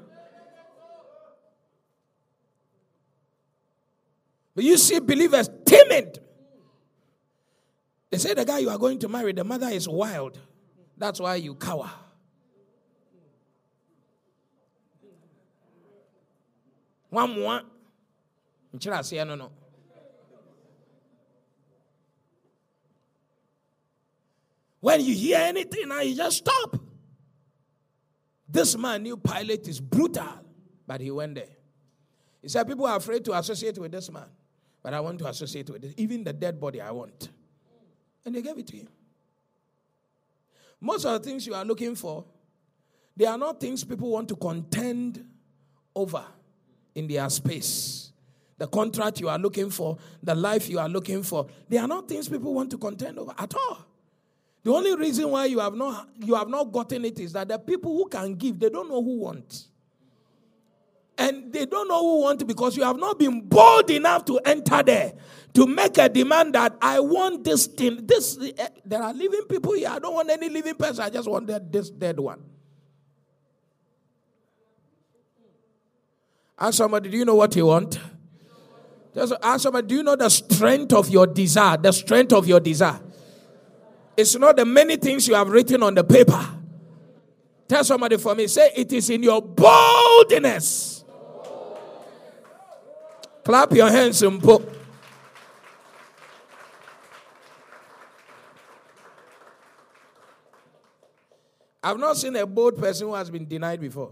But 4.56 4.64
you 4.66 4.78
see 4.78 5.00
believers 5.00 5.50
timid. 5.66 6.20
They 8.10 8.18
say 8.18 8.34
the 8.34 8.44
guy 8.44 8.60
you 8.60 8.70
are 8.70 8.78
going 8.78 9.00
to 9.00 9.08
marry, 9.08 9.32
the 9.32 9.44
mother 9.44 9.70
is 9.70 9.88
wild. 9.88 10.38
That's 10.98 11.20
why 11.20 11.36
you 11.36 11.56
cower. 11.56 11.90
One 17.10 17.40
more. 17.40 17.62
no 18.74 19.36
no. 19.36 19.52
When 24.80 25.02
you 25.02 25.14
hear 25.14 25.38
anything 25.40 25.90
now, 25.90 26.02
you 26.02 26.16
just 26.16 26.38
stop. 26.38 26.78
This 28.48 28.78
man 28.78 29.04
knew 29.04 29.18
Pilate 29.18 29.68
is 29.68 29.80
brutal, 29.80 30.26
but 30.88 31.02
he 31.02 31.12
went 31.12 31.36
there. 31.36 31.46
He 32.42 32.48
said, 32.48 32.68
People 32.68 32.88
are 32.88 32.98
afraid 32.98 33.24
to 33.26 33.38
associate 33.38 33.78
with 33.78 33.92
this 33.92 34.10
man, 34.12 34.26
but 34.82 34.94
I 34.94 35.00
want 35.00 35.20
to 35.20 35.28
associate 35.28 35.70
with 35.70 35.82
this. 35.82 35.94
Even 35.98 36.24
the 36.24 36.34
dead 36.34 36.60
body, 36.60 36.82
I 36.82 36.92
want. 36.92 37.30
And 38.26 38.34
they 38.34 38.42
gave 38.42 38.58
it 38.58 38.68
to 38.68 38.78
him. 38.78 38.88
Most 40.82 41.06
of 41.06 41.22
the 41.22 41.30
things 41.30 41.46
you 41.46 41.54
are 41.54 41.66
looking 41.66 41.94
for, 41.96 42.26
they 43.16 43.26
are 43.26 43.38
not 43.38 43.60
things 43.60 43.84
people 43.84 44.10
want 44.10 44.30
to 44.30 44.36
contend 44.36 45.26
over 45.96 46.24
in 46.96 47.08
their 47.08 47.30
space. 47.30 48.14
The 48.58 48.68
contract 48.68 49.20
you 49.20 49.30
are 49.30 49.38
looking 49.38 49.70
for, 49.70 49.98
the 50.24 50.36
life 50.36 50.70
you 50.70 50.80
are 50.80 50.90
looking 50.90 51.24
for, 51.24 51.48
they 51.68 51.78
are 51.78 51.88
not 51.88 52.08
things 52.08 52.30
people 52.30 52.54
want 52.54 52.72
to 52.72 52.78
contend 52.78 53.20
over 53.20 53.34
at 53.38 53.54
all. 53.54 53.89
The 54.64 54.74
only 54.74 54.96
reason 54.96 55.30
why 55.30 55.46
you 55.46 55.60
have 55.60 55.74
not 55.74 56.10
you 56.18 56.36
have 56.36 56.50
not 56.50 56.72
gotten 56.72 57.06
it 57.06 57.20
is 57.20 57.34
that 57.34 57.48
the 57.48 57.58
people 57.58 57.94
who 57.96 58.10
can 58.10 58.36
give, 58.36 58.60
they 58.60 58.70
don't 58.70 58.90
know 58.90 59.02
who 59.02 59.20
wants. 59.20 59.70
And 61.18 61.52
they 61.52 61.66
don't 61.66 61.88
know 61.88 62.00
who 62.00 62.22
want 62.22 62.48
because 62.48 62.78
you 62.78 62.84
have 62.84 62.98
not 62.98 63.20
been 63.20 63.42
bold 63.42 63.90
enough 63.90 64.24
to 64.26 64.38
enter 64.40 64.82
there 64.84 65.14
to 65.54 65.66
make 65.66 65.98
a 65.98 66.08
demand 66.08 66.56
that 66.56 66.78
I 66.82 67.00
want 67.00 67.44
this 67.44 67.68
thing. 67.68 68.06
This 68.06 68.38
eh, 68.58 68.68
there 68.86 69.02
are 69.02 69.14
living 69.14 69.44
people 69.50 69.74
here. 69.74 69.90
I 69.90 70.00
don't 70.00 70.14
want 70.14 70.30
any 70.30 70.50
living 70.50 70.76
person. 70.76 71.04
I 71.04 71.10
just 71.10 71.30
want 71.30 71.48
that 71.48 71.72
this 71.72 71.90
dead 71.90 72.20
one. 72.20 72.42
Ask 76.58 76.78
somebody, 76.78 77.10
do 77.10 77.18
you 77.18 77.26
know 77.26 77.36
what 77.36 77.56
you 77.56 77.66
want? 77.66 78.00
Just 79.16 79.34
ask 79.42 79.64
somebody, 79.64 79.88
do 79.88 79.96
you 79.96 80.04
know 80.04 80.16
the 80.16 80.30
strength 80.30 80.94
of 80.94 81.10
your 81.10 81.26
desire? 81.26 81.78
The 81.78 81.92
strength 81.92 82.34
of 82.34 82.48
your 82.48 82.60
desire. 82.60 83.00
It's 84.20 84.36
not 84.36 84.58
the 84.58 84.66
many 84.66 84.98
things 84.98 85.30
you 85.30 85.34
have 85.36 85.48
written 85.48 85.82
on 85.82 85.96
the 85.96 86.04
paper. 86.04 86.46
Tell 87.70 87.86
somebody 87.86 88.18
for 88.18 88.36
me. 88.36 88.48
Say, 88.48 88.70
it 88.76 88.92
is 88.92 89.10
in 89.10 89.24
your 89.24 89.42
boldness. 89.42 91.06
Clap 93.46 93.72
your 93.72 93.90
hands 93.90 94.22
and 94.22 94.44
put. 94.44 94.68
I've 101.82 101.98
not 101.98 102.18
seen 102.18 102.36
a 102.36 102.46
bold 102.46 102.78
person 102.78 103.08
who 103.08 103.14
has 103.14 103.30
been 103.30 103.48
denied 103.48 103.80
before. 103.80 104.12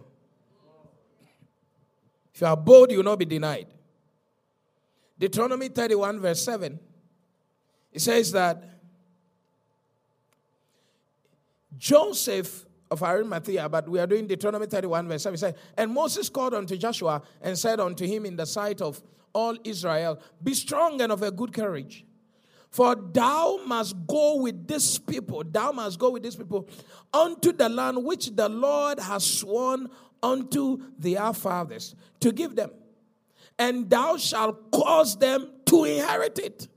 If 2.34 2.40
you 2.40 2.48
are 2.48 2.56
bold, 2.56 2.92
you 2.92 2.98
will 2.98 3.04
not 3.04 3.20
be 3.20 3.26
denied. 3.26 3.68
Deuteronomy 5.20 5.68
31, 5.68 6.22
verse 6.22 6.42
7, 6.46 6.80
it 7.92 8.00
says 8.00 8.32
that 8.32 8.77
Joseph 11.78 12.66
of 12.90 13.04
Arimathea, 13.04 13.68
but 13.70 13.88
we 13.88 14.00
are 14.00 14.08
doing 14.08 14.28
Deuteronomy 14.28 14.66
31, 14.66 15.08
verse 15.08 15.24
7. 15.24 15.34
He 15.34 15.38
said, 15.38 15.56
And 15.78 15.92
Moses 15.92 16.30
called 16.30 16.54
unto 16.54 16.78
Joshua 16.78 17.22
and 17.42 17.58
said 17.58 17.80
unto 17.80 18.06
him 18.06 18.26
in 18.26 18.36
the 18.36 18.46
sight 18.46 18.82
of 18.82 19.02
all 19.34 19.58
Israel, 19.64 20.20
Be 20.42 20.54
strong 20.54 21.02
and 21.02 21.12
of 21.12 21.22
a 21.22 21.32
good 21.32 21.54
courage. 21.54 22.06
For 22.70 22.96
thou 22.96 23.62
must 23.66 23.96
go 24.08 24.42
with 24.42 24.68
this 24.68 24.98
people, 24.98 25.44
thou 25.44 25.72
must 25.72 26.00
go 26.00 26.12
with 26.12 26.24
these 26.24 26.36
people 26.36 26.68
unto 27.14 27.52
the 27.52 27.70
land 27.70 28.04
which 28.04 28.36
the 28.36 28.50
Lord 28.50 29.00
has 29.00 29.26
sworn 29.26 29.90
unto 30.22 30.82
their 30.98 31.34
fathers 31.34 31.96
to 32.20 32.32
give 32.32 32.56
them. 32.56 32.72
And 33.58 33.90
thou 33.90 34.18
shalt 34.18 34.72
cause 34.72 35.18
them 35.18 35.50
to 35.66 35.86
inherit 35.86 36.40
it. 36.40 36.68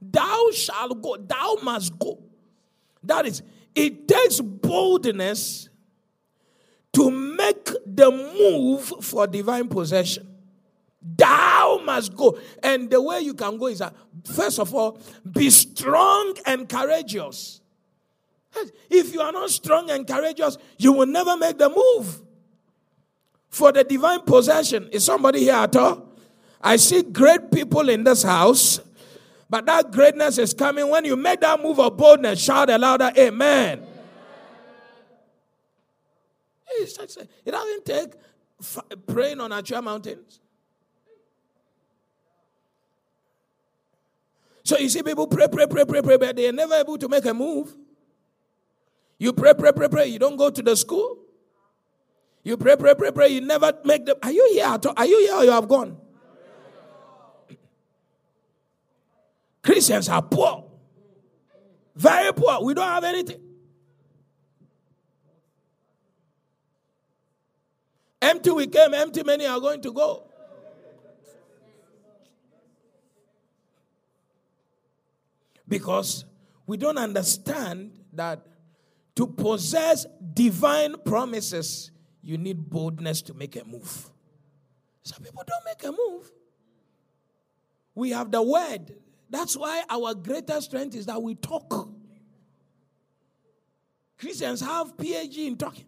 Thou 0.00 0.50
shalt 0.52 1.02
go, 1.02 1.16
thou 1.16 1.58
must 1.62 1.98
go. 1.98 2.22
That 3.02 3.26
is, 3.26 3.42
it 3.74 4.08
takes 4.08 4.40
boldness 4.40 5.68
to 6.92 7.10
make 7.10 7.70
the 7.86 8.10
move 8.10 9.04
for 9.04 9.26
divine 9.26 9.68
possession. 9.68 10.26
Thou 11.02 11.80
must 11.84 12.14
go. 12.14 12.38
And 12.62 12.90
the 12.90 13.00
way 13.00 13.20
you 13.20 13.34
can 13.34 13.56
go 13.56 13.68
is 13.68 13.78
that, 13.78 13.94
first 14.24 14.58
of 14.58 14.74
all, 14.74 14.98
be 15.30 15.48
strong 15.50 16.34
and 16.46 16.68
courageous. 16.68 17.60
If 18.90 19.14
you 19.14 19.20
are 19.20 19.32
not 19.32 19.50
strong 19.50 19.90
and 19.90 20.06
courageous, 20.06 20.58
you 20.76 20.92
will 20.92 21.06
never 21.06 21.36
make 21.36 21.56
the 21.56 21.68
move 21.68 22.20
for 23.48 23.72
the 23.72 23.84
divine 23.84 24.22
possession. 24.22 24.88
Is 24.92 25.04
somebody 25.04 25.40
here 25.40 25.54
at 25.54 25.74
all? 25.76 26.08
I 26.60 26.76
see 26.76 27.02
great 27.02 27.50
people 27.50 27.88
in 27.88 28.04
this 28.04 28.22
house, 28.22 28.80
but 29.50 29.66
that 29.66 29.90
greatness 29.90 30.38
is 30.38 30.54
coming 30.54 30.88
when 30.88 31.04
you 31.04 31.16
make 31.16 31.40
that 31.40 31.60
move 31.60 31.80
of 31.80 31.96
boldness. 31.96 32.40
Shout 32.40 32.70
a 32.70 32.78
louder, 32.78 33.10
Amen. 33.18 33.84
It 36.78 37.50
doesn't 37.50 37.84
take 37.84 38.12
praying 39.08 39.40
on 39.40 39.52
actual 39.52 39.82
mountains. 39.82 40.40
So 44.62 44.78
you 44.78 44.88
see 44.88 45.02
people 45.02 45.26
pray, 45.26 45.48
pray, 45.48 45.66
pray, 45.66 45.84
pray, 45.84 46.00
pray, 46.00 46.16
but 46.16 46.36
they 46.36 46.48
are 46.48 46.52
never 46.52 46.74
able 46.74 46.96
to 46.96 47.08
make 47.08 47.24
a 47.24 47.34
move. 47.34 47.74
You 49.18 49.32
pray, 49.32 49.52
pray, 49.54 49.72
pray, 49.72 49.88
pray, 49.88 50.06
you 50.06 50.20
don't 50.20 50.36
go 50.36 50.48
to 50.48 50.62
the 50.62 50.76
school. 50.76 51.18
You 52.44 52.56
pray, 52.56 52.76
pray, 52.76 52.94
pray, 52.94 53.10
pray, 53.10 53.28
you 53.28 53.40
never 53.40 53.72
make 53.84 54.06
the. 54.06 54.16
Are 54.22 54.30
you 54.30 54.48
here? 54.52 54.78
Are 54.96 55.06
you 55.06 55.18
here 55.18 55.34
or 55.34 55.44
you 55.44 55.50
have 55.50 55.66
gone? 55.66 55.98
Christians 59.62 60.08
are 60.08 60.22
poor. 60.22 60.64
Very 61.94 62.32
poor. 62.32 62.62
We 62.64 62.74
don't 62.74 62.88
have 62.88 63.04
anything. 63.04 63.40
Empty 68.22 68.50
we 68.50 68.66
came, 68.66 68.94
empty 68.94 69.22
many 69.22 69.46
are 69.46 69.60
going 69.60 69.80
to 69.82 69.92
go. 69.92 70.26
Because 75.66 76.24
we 76.66 76.76
don't 76.76 76.98
understand 76.98 77.98
that 78.12 78.46
to 79.14 79.26
possess 79.26 80.06
divine 80.34 80.96
promises, 81.04 81.90
you 82.22 82.36
need 82.36 82.68
boldness 82.68 83.22
to 83.22 83.34
make 83.34 83.56
a 83.56 83.64
move. 83.64 84.10
Some 85.02 85.22
people 85.22 85.42
don't 85.46 85.64
make 85.64 85.82
a 85.84 85.92
move. 85.92 86.30
We 87.94 88.10
have 88.10 88.30
the 88.30 88.42
word. 88.42 88.94
That's 89.30 89.56
why 89.56 89.84
our 89.88 90.12
greatest 90.14 90.66
strength 90.68 90.96
is 90.96 91.06
that 91.06 91.22
we 91.22 91.36
talk. 91.36 91.88
Christians 94.18 94.60
have 94.60 94.96
PhD 94.96 95.46
in 95.46 95.56
talking. 95.56 95.86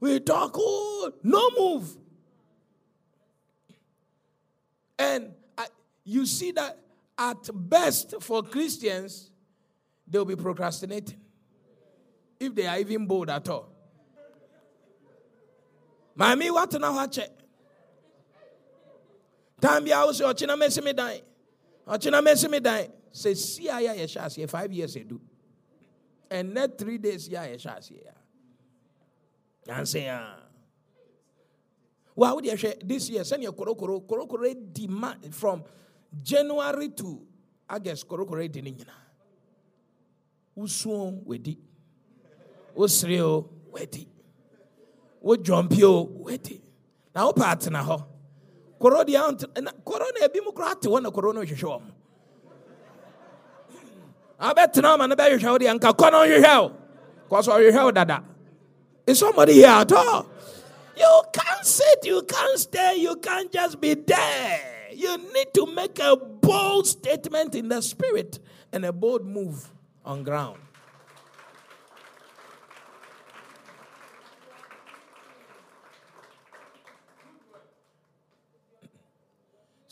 We 0.00 0.18
talk, 0.20 0.52
oh, 0.56 1.12
no 1.22 1.50
move. 1.56 1.96
And 4.98 5.32
I, 5.56 5.66
you 6.04 6.26
see 6.26 6.52
that 6.52 6.78
at 7.18 7.48
best 7.52 8.14
for 8.20 8.42
Christians, 8.42 9.30
they'll 10.06 10.24
be 10.24 10.36
procrastinating. 10.36 11.20
If 12.40 12.54
they 12.54 12.66
are 12.66 12.78
even 12.78 13.06
bold 13.06 13.30
at 13.30 13.48
all. 13.48 13.72
Mami, 16.18 16.50
what 16.50 16.72
na 19.62 19.68
wache? 19.68 19.78
Time 19.78 19.86
ya 19.86 20.04
use 20.06 20.20
ochina 20.20 20.56
mesi 20.56 20.82
me 20.82 20.92
dan. 20.92 21.20
Ochina 21.86 22.22
mesi 22.22 22.48
me 22.50 22.60
dan. 22.60 22.86
Say 23.12 23.34
see 23.34 23.64
ya 23.64 23.78
ya 23.78 23.94
yeshasi 23.94 24.48
five 24.48 24.72
years. 24.72 24.96
And 26.30 26.54
net 26.54 26.78
three 26.78 26.98
days 26.98 27.28
ya 27.28 27.40
yeshasi 27.42 28.04
ya. 28.04 28.12
And 29.68 29.88
say 29.88 30.08
ah. 30.08 30.36
Wow, 32.14 32.40
this 32.40 33.10
year 33.10 33.22
your 33.40 33.52
korokoro 33.52 34.02
korokoro 34.06 34.54
demand 34.72 35.34
from 35.34 35.62
January 36.22 36.88
to 36.90 37.22
August 37.68 38.08
korokoro 38.08 38.50
di 38.50 38.62
ne 38.62 38.72
nyinaa. 38.72 39.04
Wosuo 40.56 41.24
wedi. 41.26 41.58
Wosere 42.74 43.20
o 43.20 43.50
wedi. 43.72 44.06
Wodwɔmpi 45.22 45.82
o 45.82 46.04
wedi. 46.24 46.60
Na 47.14 47.30
wopɛ 47.30 47.44
atena 47.44 47.82
hɔ. 47.84 48.15
Koro 48.78 49.04
deɛ 49.04 49.84
koro 49.84 50.04
na 50.14 50.26
ebi 50.26 50.40
mu 50.44 50.52
koro 50.52 50.68
ate 50.68 50.88
hɔ 50.88 51.02
na 51.02 51.10
koro 51.10 51.32
no 51.32 51.40
hwehwɛ 51.40 51.62
wɔn. 51.62 51.92
Abɛtena 54.40 54.96
ɔma 54.96 55.08
no 55.08 55.16
bɛhwehwɛ 55.16 55.50
wo 55.52 55.58
deɛ 55.58 55.74
nka 55.78 55.92
kɔ 55.92 56.12
no 56.12 56.18
hwehwɛ 56.18 56.56
o. 56.60 56.72
Kɔsɔ 57.30 57.50
ɔhwehwɛ 57.56 57.84
wo 57.84 57.90
dada. 57.90 58.22
Is 59.06 59.18
somebody 59.18 59.54
here 59.54 59.68
at 59.68 59.92
all? 59.92 60.26
You 60.96 61.22
can't 61.32 61.64
sit, 61.64 62.04
you 62.04 62.22
can't 62.22 62.58
stay, 62.58 62.96
you 62.96 63.16
can't 63.16 63.52
just 63.52 63.80
be 63.80 63.94
there. 63.94 64.88
You 64.92 65.16
need 65.32 65.52
to 65.54 65.66
make 65.66 65.98
a 65.98 66.16
bold 66.16 66.86
statement 66.86 67.54
in 67.54 67.68
the 67.68 67.80
spirit 67.82 68.38
and 68.72 68.84
a 68.84 68.92
bold 68.92 69.24
move 69.24 69.70
on 70.04 70.22
ground. 70.22 70.58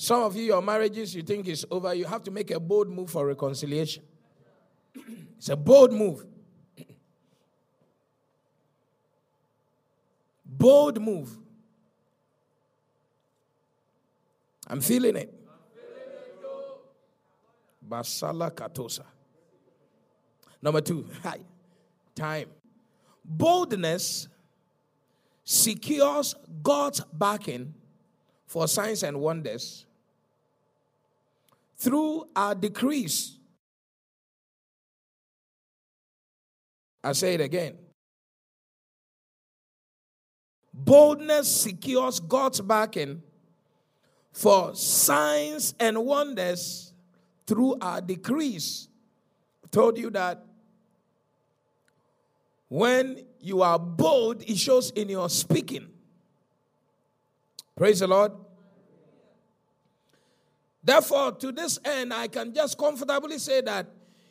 Some 0.05 0.23
of 0.23 0.37
you, 0.37 0.43
your 0.43 0.61
marriages, 0.61 1.15
you 1.15 1.23
think 1.23 1.49
is 1.49 1.65
over. 1.71 1.95
You 1.95 2.05
have 2.05 2.23
to 2.25 2.31
make 2.31 2.51
a 2.51 2.61
bold 2.61 2.91
move 2.91 3.09
for 3.09 3.27
reconciliation. 3.27 4.03
it's 5.39 5.49
a 5.49 5.57
bold 5.57 5.95
move. 5.95 6.27
bold 10.45 11.01
move. 11.01 11.35
I'm 14.67 14.83
feeling 14.83 15.17
it. 15.17 15.33
Basala 17.89 18.51
Katosa. 18.51 19.05
Number 20.61 20.83
two, 20.83 21.09
hi, 21.23 21.39
time. 22.15 22.51
Boldness 23.25 24.29
secures 25.45 26.35
God's 26.63 27.01
backing 27.11 27.73
for 28.47 28.69
signs 28.69 29.03
and 29.03 29.19
wonders 29.19 29.87
through 31.77 32.27
our 32.35 32.55
decrease. 32.55 33.39
I 37.03 37.13
say 37.13 37.35
it 37.35 37.41
again. 37.41 37.77
Boldness 40.73 41.63
secures 41.63 42.19
God's 42.19 42.61
backing 42.61 43.23
for 44.33 44.75
signs 44.75 45.75
and 45.79 46.05
wonders 46.05 46.93
through 47.47 47.77
our 47.81 48.01
decrees. 48.01 48.89
I 49.63 49.69
told 49.71 49.99
you 49.99 50.11
that 50.11 50.45
when 52.69 53.25
you 53.39 53.63
are 53.63 53.79
bold, 53.79 54.43
it 54.43 54.57
shows 54.57 54.91
in 54.91 55.11
your 55.11 55.29
speaking. 55.29 55.89
Praise 57.77 58.01
the 58.01 58.09
Lord. 58.09 58.33
Therefore, 60.85 61.33
to 61.33 61.51
this 61.51 61.79
end, 61.85 62.13
I 62.13 62.29
can 62.29 62.53
just 62.53 62.77
comfortably 62.77 63.39
say 63.39 63.63
that 63.63 63.87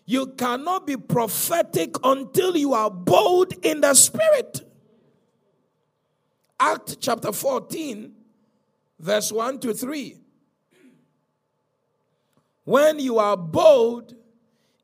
you 0.06 0.28
cannot 0.28 0.86
be 0.86 0.98
prophetic 0.98 1.96
until 2.04 2.56
you 2.56 2.74
are 2.74 2.92
bold 2.92 3.54
in 3.66 3.82
the 3.82 3.94
spirit. 3.96 4.62
Act 6.60 6.98
chapter 7.02 7.32
14 7.32 8.14
verse 9.00 9.32
1 9.32 9.60
to 9.60 9.74
3. 9.74 10.18
When 12.66 13.00
you 13.00 13.20
are 13.20 13.36
bold, 13.36 14.16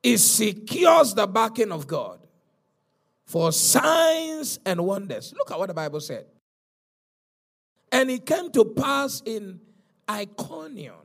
it 0.03 0.17
secures 0.17 1.13
the 1.13 1.27
backing 1.27 1.71
of 1.71 1.87
God 1.87 2.19
for 3.25 3.51
signs 3.51 4.59
and 4.65 4.83
wonders. 4.83 5.33
Look 5.37 5.51
at 5.51 5.59
what 5.59 5.67
the 5.67 5.73
Bible 5.73 6.01
said. 6.01 6.25
And 7.91 8.09
it 8.09 8.25
came 8.25 8.51
to 8.51 8.65
pass 8.65 9.21
in 9.25 9.61
Iconium 10.09 10.95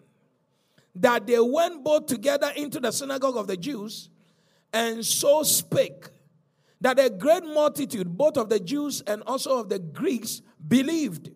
that 0.94 1.26
they 1.26 1.40
went 1.40 1.82
both 1.84 2.06
together 2.06 2.52
into 2.56 2.80
the 2.80 2.90
synagogue 2.92 3.36
of 3.36 3.46
the 3.46 3.56
Jews 3.56 4.10
and 4.72 5.04
so 5.04 5.42
spake. 5.42 6.08
that 6.84 6.98
a 6.98 7.08
great 7.08 7.44
multitude, 7.44 8.14
both 8.14 8.36
of 8.36 8.50
the 8.50 8.60
Jews 8.60 9.00
and 9.06 9.22
also 9.26 9.58
of 9.58 9.70
the 9.70 9.78
Greeks, 9.78 10.42
believed. 10.68 11.30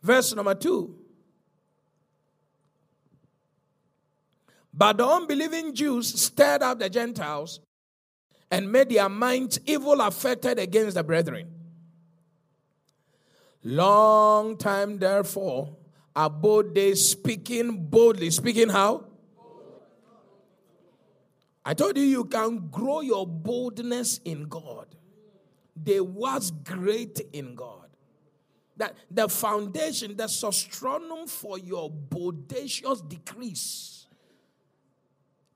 Verse 0.00 0.32
number 0.36 0.54
two. 0.54 0.96
But 4.72 4.98
the 4.98 5.06
unbelieving 5.06 5.74
Jews 5.74 6.20
stirred 6.20 6.62
up 6.62 6.78
the 6.78 6.88
Gentiles 6.88 7.58
and 8.52 8.70
made 8.70 8.90
their 8.90 9.08
minds 9.08 9.58
evil 9.66 10.00
affected 10.00 10.60
against 10.60 10.94
the 10.94 11.02
brethren. 11.02 11.50
Long 13.64 14.56
time, 14.56 14.98
therefore, 14.98 15.76
abode 16.14 16.74
they 16.74 16.94
speaking 16.94 17.86
boldly. 17.86 18.30
Speaking 18.30 18.68
how? 18.68 19.04
I 21.64 21.74
told 21.74 21.96
you 21.96 22.04
you 22.04 22.24
can 22.24 22.68
grow 22.70 23.00
your 23.00 23.26
boldness 23.26 24.20
in 24.24 24.44
God. 24.44 24.94
They 25.76 26.00
was 26.00 26.50
great 26.50 27.20
in 27.32 27.54
God. 27.54 27.88
That 28.76 28.96
the 29.10 29.28
foundation, 29.28 30.16
the 30.16 30.24
substronum 30.24 31.28
for 31.28 31.58
your 31.58 31.90
bodacious 31.90 33.08
decrease 33.08 34.06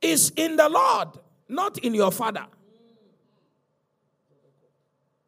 is 0.00 0.32
in 0.36 0.56
the 0.56 0.68
Lord, 0.68 1.08
not 1.48 1.78
in 1.78 1.94
your 1.94 2.12
father. 2.12 2.46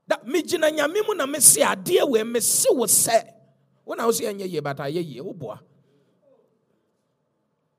That 0.07 0.25
megyina 0.27 0.71
nyame 0.71 1.07
mu 1.07 1.15
na 1.15 1.27
mese 1.27 1.59
adeɛ 1.59 2.09
wei 2.09 2.23
mese 2.23 2.67
wo 2.71 2.87
sɛ 2.87 3.40
wona 3.91 4.07
wo 4.07 4.13
sɛ 4.13 4.33
ɛnyɛ 4.33 4.49
yie 4.49 4.61
but 4.61 4.77
ayɛ 4.77 5.03
yie 5.05 5.21
woboa 5.21 5.59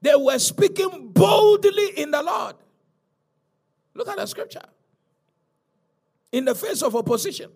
they 0.02 0.16
were 0.16 0.40
speaking 0.40 1.10
boldly 1.14 2.00
in 2.00 2.12
the 2.12 2.22
lord. 2.22 2.56
Look 3.94 4.08
at 4.08 4.18
the 4.18 4.26
scripture. 4.26 4.66
In 6.32 6.46
the 6.46 6.56
face 6.56 6.82
of 6.82 6.96
opposition. 6.96 7.52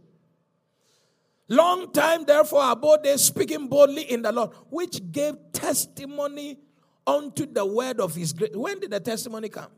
Long 1.48 1.92
time 1.92 2.24
therefore 2.26 2.72
abode 2.72 3.04
they 3.04 3.18
speaking 3.18 3.68
boldly 3.68 4.04
in 4.04 4.22
the 4.22 4.32
lord 4.32 4.52
which 4.70 5.00
gave 5.12 5.36
testimony 5.54 6.60
unto 7.06 7.46
the 7.46 7.66
word 7.66 8.00
of 8.00 8.16
his 8.16 8.34
grace. 8.34 8.56
When 8.56 8.80
did 8.80 8.92
the 8.92 9.00
testimony 9.00 9.50
come? 9.50 9.72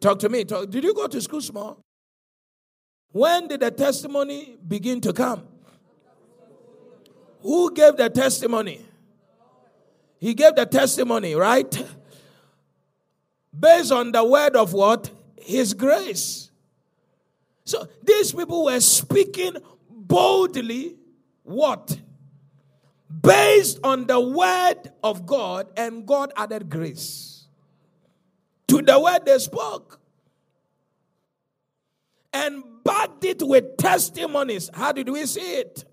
Talk 0.00 0.18
to 0.20 0.28
me. 0.28 0.44
Talk. 0.44 0.70
did 0.70 0.84
you 0.84 0.94
go 0.94 1.06
to 1.06 1.20
school 1.20 1.40
small? 1.40 1.82
When 3.12 3.48
did 3.48 3.60
the 3.60 3.70
testimony 3.70 4.56
begin 4.66 5.00
to 5.02 5.12
come? 5.12 5.49
Who 7.42 7.72
gave 7.72 7.96
the 7.96 8.10
testimony? 8.10 8.84
He 10.18 10.34
gave 10.34 10.54
the 10.54 10.66
testimony, 10.66 11.34
right? 11.34 11.86
Based 13.58 13.90
on 13.90 14.12
the 14.12 14.22
word 14.22 14.56
of 14.56 14.72
what? 14.72 15.10
His 15.40 15.74
grace. 15.74 16.50
So 17.64 17.88
these 18.02 18.32
people 18.32 18.64
were 18.64 18.80
speaking 18.80 19.56
boldly, 19.88 20.96
what? 21.42 21.98
Based 23.22 23.80
on 23.82 24.06
the 24.06 24.20
word 24.20 24.92
of 25.02 25.26
God, 25.26 25.68
and 25.76 26.06
God 26.06 26.32
added 26.36 26.68
grace 26.68 27.46
to 28.68 28.82
the 28.82 29.00
word 29.00 29.24
they 29.26 29.38
spoke 29.38 29.98
and 32.32 32.62
backed 32.84 33.24
it 33.24 33.42
with 33.42 33.76
testimonies. 33.76 34.70
How 34.72 34.92
did 34.92 35.08
we 35.08 35.26
see 35.26 35.56
it? 35.56 35.84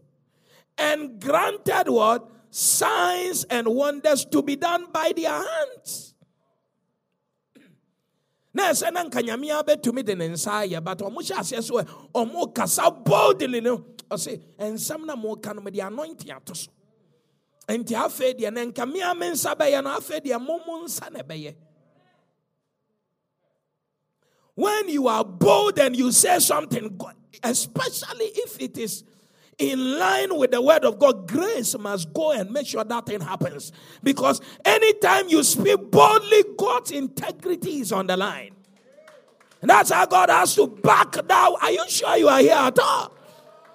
And 0.78 1.20
granted 1.20 1.90
what? 1.90 2.30
Signs 2.50 3.44
and 3.46 3.68
wonders 3.68 4.26
to 4.26 4.42
be 4.42 4.56
done 4.56 4.88
by 4.92 5.12
their 5.16 5.32
hands. 5.32 6.14
na 8.58 8.72
ɛsɛ 8.74 8.90
na 8.92 9.04
nka 9.06 9.22
nyame 9.22 9.54
abɛtumi 9.54 10.04
de 10.04 10.16
ne 10.16 10.30
nsa 10.30 10.66
ayɛ 10.66 10.84
but 10.84 10.98
ɔmo 10.98 11.22
hyɛ 11.22 11.36
aseɛ 11.38 11.62
so 11.64 11.76
ɔmo 12.10 12.54
kasa 12.56 12.90
boldly 12.90 13.62
no 13.62 13.78
ɔse 14.10 14.42
ɛnsɛm 14.58 15.06
na 15.06 15.16
moka 15.16 15.54
no 15.54 15.62
mede 15.62 15.78
anointing 15.78 16.32
ato 16.32 16.54
so 16.56 16.72
nti 17.68 17.94
afei 17.94 18.34
deɛ 18.34 18.52
na 18.52 18.62
nka 18.66 18.92
mea 18.92 19.14
me 19.14 19.30
nsa 19.30 19.54
bɛyɛ 19.56 19.84
no 19.84 19.92
afei 20.00 20.20
deɛ 20.26 20.42
mo 20.42 20.58
mo 20.66 20.84
nsa 20.86 21.12
na 21.12 21.20
ɛbɛyɛ 21.22 21.54
when 24.56 24.90
you 24.90 25.08
are 25.08 25.24
bold 25.24 25.78
and 25.78 25.96
you 25.96 26.12
say 26.12 26.40
something, 26.40 27.00
especially 27.44 28.26
if 28.34 28.60
it 28.60 28.76
is 28.80 29.04
in 29.58 29.98
line 29.98 30.38
with 30.38 30.52
the 30.52 30.62
word 30.62 30.86
of 30.86 31.00
God, 31.00 31.28
grace 31.28 31.78
must 31.78 32.14
go 32.14 32.32
and 32.32 32.52
make 32.52 32.68
sure 32.68 32.84
that 32.84 33.06
thing 33.06 33.22
happens. 33.22 33.72
Because 34.04 34.40
anytime 34.64 35.30
you 35.30 35.44
speak 35.44 35.90
boldly, 35.90 36.44
God's 36.58 36.92
integrity 36.92 37.80
is 37.80 37.92
on 37.92 38.08
the 38.08 38.16
line. 38.16 38.52
And 39.62 39.70
that's 39.70 39.92
how 39.92 40.06
God 40.06 40.30
has 40.30 40.54
to 40.56 40.68
back 40.68 41.14
down. 41.28 41.56
Are 41.62 41.72
you 41.72 41.84
sure 41.90 42.18
you 42.18 42.28
are 42.28 42.40
here 42.40 42.54
at 42.54 42.78
all? 42.78 43.12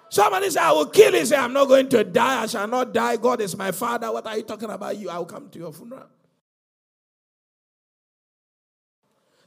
Somebody 0.08 0.50
say, 0.50 0.60
I 0.60 0.70
will 0.72 0.86
kill 0.86 1.14
you. 1.14 1.24
Say, 1.24 1.36
I'm 1.36 1.52
not 1.52 1.66
going 1.66 1.88
to 1.88 2.04
die. 2.04 2.42
I 2.42 2.46
shall 2.46 2.68
not 2.68 2.92
die. 2.92 3.16
God 3.16 3.40
is 3.40 3.56
my 3.56 3.72
father. 3.72 4.12
What 4.12 4.26
are 4.26 4.36
you 4.36 4.42
talking 4.44 4.70
about? 4.70 4.96
You, 4.96 5.10
I 5.10 5.18
will 5.18 5.24
come 5.24 5.48
to 5.48 5.58
your 5.58 5.72
funeral. 5.72 6.06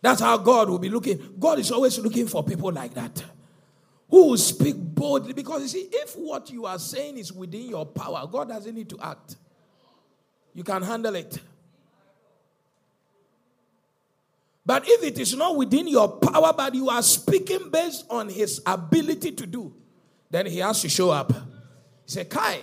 That's 0.01 0.19
how 0.19 0.37
God 0.37 0.69
will 0.69 0.79
be 0.79 0.89
looking. 0.89 1.35
God 1.39 1.59
is 1.59 1.71
always 1.71 1.97
looking 1.99 2.27
for 2.27 2.43
people 2.43 2.71
like 2.71 2.93
that 2.95 3.23
who 4.15 4.29
will 4.29 4.37
speak 4.37 4.77
boldly. 4.77 5.33
Because 5.33 5.61
you 5.63 5.67
see, 5.67 5.89
if 5.91 6.15
what 6.15 6.49
you 6.49 6.65
are 6.65 6.79
saying 6.79 7.17
is 7.17 7.33
within 7.33 7.67
your 7.67 7.85
power, 7.85 8.25
God 8.25 8.47
doesn't 8.47 8.73
need 8.73 8.87
to 8.87 8.97
act. 9.01 9.35
You 10.53 10.63
can 10.63 10.81
handle 10.83 11.15
it. 11.15 11.37
But 14.65 14.83
if 14.87 15.03
it 15.03 15.19
is 15.19 15.35
not 15.35 15.57
within 15.57 15.89
your 15.89 16.07
power, 16.07 16.53
but 16.55 16.73
you 16.73 16.89
are 16.89 17.03
speaking 17.03 17.69
based 17.69 18.05
on 18.09 18.29
his 18.29 18.61
ability 18.65 19.33
to 19.33 19.45
do, 19.45 19.75
then 20.29 20.45
he 20.45 20.59
has 20.59 20.81
to 20.83 20.87
show 20.87 21.09
up. 21.09 21.33
He 21.33 22.11
said, 22.11 22.29
Kai, 22.29 22.61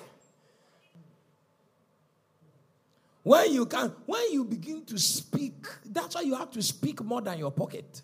When 3.23 3.53
you 3.53 3.67
can, 3.67 3.93
when 4.07 4.33
you 4.33 4.45
begin 4.45 4.87
to 4.87 4.99
speak, 4.99 5.67
that's 5.85 6.15
why 6.15 6.23
you 6.23 6.35
have 6.35 6.51
to 6.53 6.63
speak 6.63 7.05
more 7.05 7.21
than 7.21 7.39
your 7.39 7.53
pocket. 7.53 8.01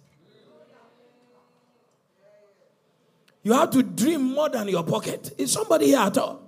You 3.42 3.52
have 3.52 3.70
to 3.70 3.82
dream 3.82 4.34
more 4.34 4.48
than 4.48 4.68
your 4.68 4.82
pocket. 4.82 5.32
Is 5.38 5.52
somebody 5.52 5.86
here 5.86 5.98
at 5.98 6.18
all? 6.18 6.42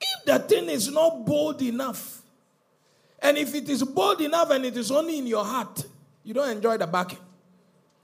If 0.00 0.24
the 0.24 0.38
thing 0.40 0.68
is 0.68 0.90
not 0.90 1.24
bold 1.24 1.62
enough, 1.62 2.22
and 3.20 3.38
if 3.38 3.54
it 3.54 3.68
is 3.68 3.84
bold 3.84 4.20
enough 4.20 4.50
and 4.50 4.64
it 4.64 4.76
is 4.76 4.90
only 4.90 5.18
in 5.18 5.26
your 5.26 5.44
heart, 5.44 5.84
you 6.24 6.34
don't 6.34 6.50
enjoy 6.50 6.76
the 6.76 6.86
backing. 6.86 7.18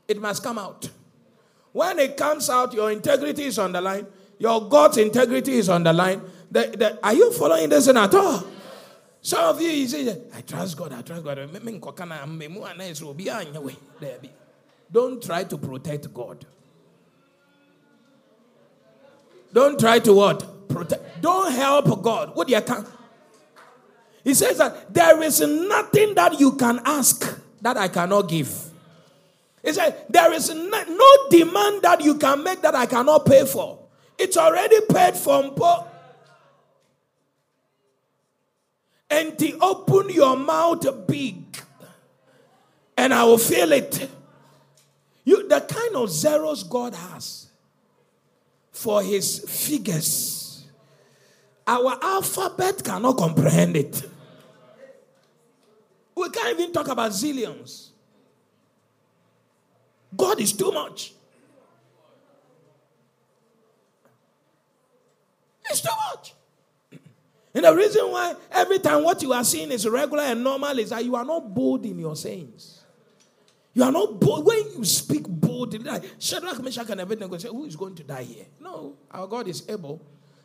It 0.07 0.20
must 0.20 0.43
come 0.43 0.59
out. 0.59 0.89
When 1.72 1.99
it 1.99 2.16
comes 2.16 2.49
out, 2.49 2.72
your 2.72 2.91
integrity 2.91 3.45
is 3.45 3.59
on 3.59 3.72
the 3.72 3.81
line. 3.81 4.07
Your 4.39 4.68
God's 4.68 4.99
integrity 4.99 5.55
is 5.55 5.68
on 5.68 5.83
the 5.83 5.93
line. 5.93 6.22
The, 6.51 6.74
the, 6.76 6.99
are 7.05 7.14
you 7.14 7.33
following 7.33 7.68
this 7.68 7.89
in 7.89 7.97
at 7.97 8.14
all? 8.14 8.45
Some 9.21 9.57
of 9.57 9.61
you, 9.61 9.69
you 9.69 9.89
say, 9.89 10.16
I 10.35 10.41
trust 10.43 10.77
God, 10.77 10.93
I 10.93 11.03
trust 11.03 11.25
God. 11.25 11.39
Don't 14.91 15.23
try 15.23 15.45
to 15.45 15.59
protect 15.59 16.14
God. 16.14 16.47
Don't 19.53 19.79
try 19.79 19.99
to 19.99 20.12
what? 20.12 20.69
Protect. 20.69 21.23
Don't 21.23 21.53
help 21.53 22.03
God. 22.03 22.37
What 22.37 22.49
do 22.49 22.55
you 22.55 22.61
can? 22.61 22.87
He 24.25 24.35
says 24.35 24.59
that 24.59 24.93
there 24.93 25.23
is 25.23 25.41
nothing 25.41 26.14
that 26.14 26.39
you 26.39 26.53
can 26.53 26.81
ask 26.85 27.41
that 27.62 27.77
I 27.77 27.89
cannot 27.89 28.29
give. 28.29 28.71
He 29.62 29.73
said, 29.73 30.05
There 30.09 30.33
is 30.33 30.55
no, 30.55 30.85
no 30.85 31.29
demand 31.31 31.83
that 31.83 32.03
you 32.03 32.14
can 32.16 32.43
make 32.43 32.61
that 32.62 32.75
I 32.75 32.87
cannot 32.87 33.27
pay 33.27 33.45
for. 33.45 33.79
It's 34.19 34.37
already 34.37 34.81
paid 34.89 35.14
for. 35.14 35.55
And 39.11 39.39
to 39.39 39.59
open 39.59 40.11
your 40.11 40.37
mouth 40.37 41.07
big, 41.07 41.45
and 42.97 43.15
I 43.15 43.25
will 43.25 43.39
feel 43.39 43.73
it. 43.73 44.11
You, 45.25 45.49
the 45.49 45.61
kind 45.61 45.97
of 45.97 46.11
zeros 46.11 46.63
God 46.63 46.95
has 46.95 47.49
for 48.71 49.03
his 49.03 49.41
figures, 49.49 50.67
our 51.67 51.99
alphabet 52.03 52.83
cannot 52.85 53.17
comprehend 53.17 53.77
it. 53.77 54.03
We 56.15 56.29
can't 56.31 56.59
even 56.59 56.73
talk 56.73 56.89
about 56.89 57.13
zillions. 57.13 57.91
God 60.17 60.41
is 60.41 60.53
too 60.53 60.73
much. 60.73 61.13
It's 65.71 65.81
too 65.81 65.91
much. 66.11 66.35
And 67.59 67.65
the 67.65 67.75
reason 67.75 68.09
why 68.13 68.37
every 68.53 68.79
time 68.79 69.03
what 69.03 69.21
you 69.21 69.33
are 69.33 69.43
seeing 69.43 69.73
is 69.73 69.85
regular 69.89 70.23
and 70.23 70.45
normal 70.45 70.79
is 70.79 70.91
that 70.91 71.05
you 71.05 71.17
are 71.17 71.25
not 71.25 71.53
bold 71.53 71.85
in 71.85 71.99
your 71.99 72.15
sayings. 72.15 72.85
You 73.75 73.83
are 73.83 73.91
not 73.91 74.21
bold. 74.21 74.47
When 74.47 74.63
you 74.77 74.85
speak 74.85 75.27
boldly, 75.27 75.81
like 75.81 76.05
Shadrach, 76.21 76.63
Meshach, 76.63 76.89
and 76.89 77.01
Abednego 77.01 77.37
say, 77.37 77.49
Who 77.49 77.65
is 77.65 77.75
going 77.75 77.97
to 77.97 78.05
die 78.05 78.23
here? 78.23 78.45
No, 78.61 78.95
our 79.11 79.27
God 79.27 79.49
is 79.49 79.69
able. 79.69 80.01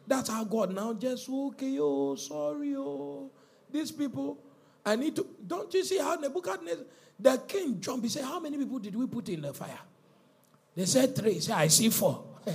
That's 0.07 0.32
our 0.32 0.43
God 0.43 0.74
now. 0.74 0.91
Just 0.95 1.30
okay, 1.30 1.78
oh, 1.80 2.16
sorry, 2.16 2.74
oh. 2.76 3.30
These 3.72 3.91
people, 3.91 4.39
I 4.84 4.95
need 4.95 5.16
to. 5.16 5.28
Don't 5.45 5.72
you 5.72 5.84
see 5.84 5.99
how 5.99 6.16
Nebuchadnezzar, 6.16 6.84
the 7.20 7.38
king 7.47 7.80
jumped? 7.80 8.05
He 8.05 8.09
said, 8.09 8.26
How 8.26 8.39
many 8.39 8.57
people 8.57 8.80
did 8.80 8.95
we 8.95 9.05
put 9.05 9.30
in 9.30 9.41
the 9.41 9.53
fire? 9.53 9.78
They 10.76 10.86
said 10.86 11.16
three. 11.16 11.34
He 11.34 11.41
said, 11.41 11.57
I 11.57 11.68
see 11.68 11.89
four. 11.89 12.24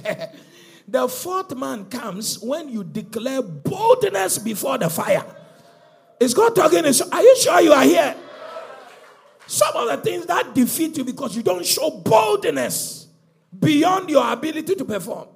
the 0.88 1.06
fourth 1.06 1.54
man 1.54 1.84
comes 1.84 2.38
when 2.38 2.70
you 2.70 2.82
declare 2.82 3.42
boldness 3.42 4.38
before 4.38 4.78
the 4.78 4.88
fire. 4.88 5.24
Is 6.18 6.32
God 6.32 6.56
talking? 6.56 6.84
Are 6.84 7.22
you 7.22 7.36
sure 7.36 7.60
you 7.60 7.72
are 7.72 7.84
here? 7.84 8.16
Some 9.46 9.76
of 9.76 9.88
the 9.88 9.96
things 9.98 10.26
that 10.26 10.54
defeat 10.54 10.96
you 10.96 11.04
because 11.04 11.36
you 11.36 11.42
don't 11.42 11.64
show 11.64 11.90
boldness 11.90 13.06
beyond 13.58 14.08
your 14.08 14.32
ability 14.32 14.74
to 14.74 14.84
perform. 14.84 15.28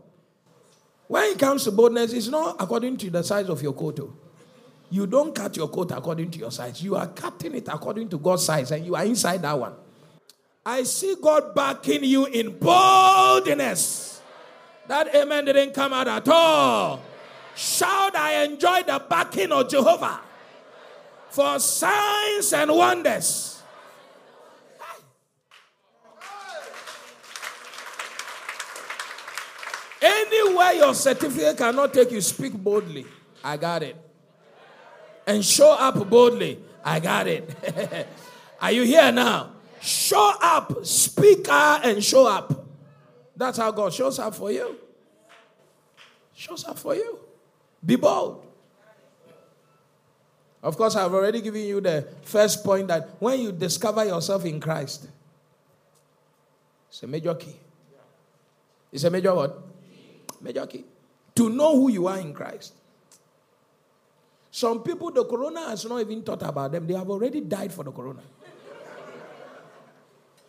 When 1.06 1.24
it 1.24 1.38
comes 1.38 1.64
to 1.64 1.70
boldness, 1.70 2.14
it's 2.14 2.28
not 2.28 2.56
according 2.58 2.96
to 2.96 3.10
the 3.10 3.22
size 3.22 3.48
of 3.48 3.62
your 3.62 3.74
coat. 3.74 4.00
Oh. 4.00 4.14
You 4.90 5.06
don't 5.06 5.34
cut 5.34 5.56
your 5.56 5.68
coat 5.68 5.90
according 5.90 6.30
to 6.30 6.38
your 6.38 6.50
size. 6.50 6.82
You 6.82 6.96
are 6.96 7.06
cutting 7.06 7.54
it 7.54 7.68
according 7.68 8.08
to 8.10 8.18
God's 8.18 8.44
size, 8.44 8.70
and 8.70 8.84
you 8.84 8.94
are 8.94 9.04
inside 9.04 9.42
that 9.42 9.58
one. 9.58 9.74
I 10.64 10.82
see 10.84 11.16
God 11.20 11.54
backing 11.54 12.04
you 12.04 12.26
in 12.26 12.58
boldness. 12.58 14.11
That 14.92 15.08
amen 15.14 15.46
didn't 15.46 15.72
come 15.72 15.94
out 15.94 16.06
at 16.06 16.28
all. 16.28 17.00
Shout, 17.56 18.14
I 18.14 18.44
enjoy 18.44 18.82
the 18.82 19.02
backing 19.08 19.50
of 19.50 19.66
Jehovah 19.70 20.20
for 21.30 21.58
signs 21.58 22.52
and 22.52 22.70
wonders. 22.70 23.62
Anywhere 30.02 30.74
your 30.74 30.92
certificate 30.92 31.56
cannot 31.56 31.94
take 31.94 32.10
you, 32.10 32.20
speak 32.20 32.52
boldly. 32.52 33.06
I 33.42 33.56
got 33.56 33.82
it 33.82 33.96
and 35.26 35.42
show 35.42 35.72
up 35.72 36.06
boldly. 36.10 36.58
I 36.84 37.00
got 37.00 37.26
it. 37.28 37.48
Are 38.60 38.72
you 38.72 38.82
here 38.82 39.10
now? 39.10 39.52
Show 39.80 40.34
up, 40.42 40.84
speak 40.84 41.46
ah, 41.48 41.80
and 41.82 42.04
show 42.04 42.26
up. 42.26 42.61
That's 43.42 43.58
how 43.58 43.72
God 43.72 43.92
shows 43.92 44.20
up 44.20 44.36
for 44.36 44.52
you. 44.52 44.76
Shows 46.32 46.64
up 46.64 46.78
for 46.78 46.94
you. 46.94 47.18
Be 47.84 47.96
bold. 47.96 48.46
Of 50.62 50.76
course, 50.76 50.94
I've 50.94 51.12
already 51.12 51.40
given 51.40 51.62
you 51.62 51.80
the 51.80 52.06
first 52.22 52.62
point 52.62 52.86
that 52.86 53.08
when 53.18 53.40
you 53.40 53.50
discover 53.50 54.04
yourself 54.04 54.44
in 54.44 54.60
Christ, 54.60 55.08
it's 56.88 57.02
a 57.02 57.08
major 57.08 57.34
key. 57.34 57.56
It's 58.92 59.02
a 59.02 59.10
major 59.10 59.34
what? 59.34 59.60
Major 60.40 60.64
key. 60.64 60.84
To 61.34 61.48
know 61.50 61.74
who 61.74 61.90
you 61.90 62.06
are 62.06 62.18
in 62.18 62.32
Christ. 62.32 62.74
Some 64.52 64.84
people, 64.84 65.10
the 65.10 65.24
corona 65.24 65.68
has 65.70 65.84
not 65.84 66.00
even 66.00 66.22
thought 66.22 66.42
about 66.42 66.70
them. 66.70 66.86
They 66.86 66.94
have 66.94 67.10
already 67.10 67.40
died 67.40 67.72
for 67.72 67.82
the 67.82 67.90
corona. 67.90 68.22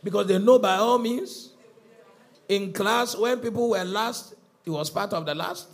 because 0.04 0.28
they 0.28 0.38
know 0.38 0.60
by 0.60 0.76
all 0.76 1.00
means, 1.00 1.53
in 2.50 2.74
class, 2.74 3.16
when 3.16 3.40
people 3.40 3.70
were 3.70 3.84
last, 3.84 4.36
he 4.64 4.70
was 4.70 4.90
part 4.90 5.14
of 5.14 5.26
the 5.26 5.36
last. 5.36 5.68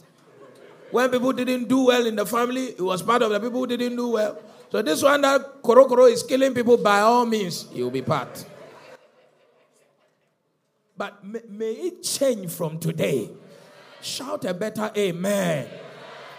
When 0.92 1.10
people 1.10 1.34
didn't 1.34 1.68
do 1.68 1.86
well 1.86 2.06
in 2.06 2.16
the 2.16 2.26
family, 2.26 2.74
he 2.76 2.82
was 2.82 3.02
part 3.02 3.22
of 3.22 3.30
the 3.30 3.40
people 3.40 3.60
who 3.60 3.68
didn't 3.68 3.96
do 3.96 4.10
well. 4.10 4.42
So 4.72 4.82
this 4.82 5.02
one 5.02 5.22
that 5.22 5.62
Korokoro 5.62 6.12
is 6.12 6.24
killing 6.24 6.54
people 6.54 6.78
by 6.78 7.00
all 7.00 7.26
means, 7.26 7.70
he 7.72 7.84
will 7.84 7.92
be 7.92 8.02
part. 8.02 8.46
But 10.98 11.24
may, 11.24 11.42
may 11.50 11.72
it 11.72 12.04
change 12.04 12.52
from 12.52 12.80
today. 12.80 13.30
Shout 14.02 14.46
a 14.46 14.54
better 14.54 14.92
amen. 14.96 15.68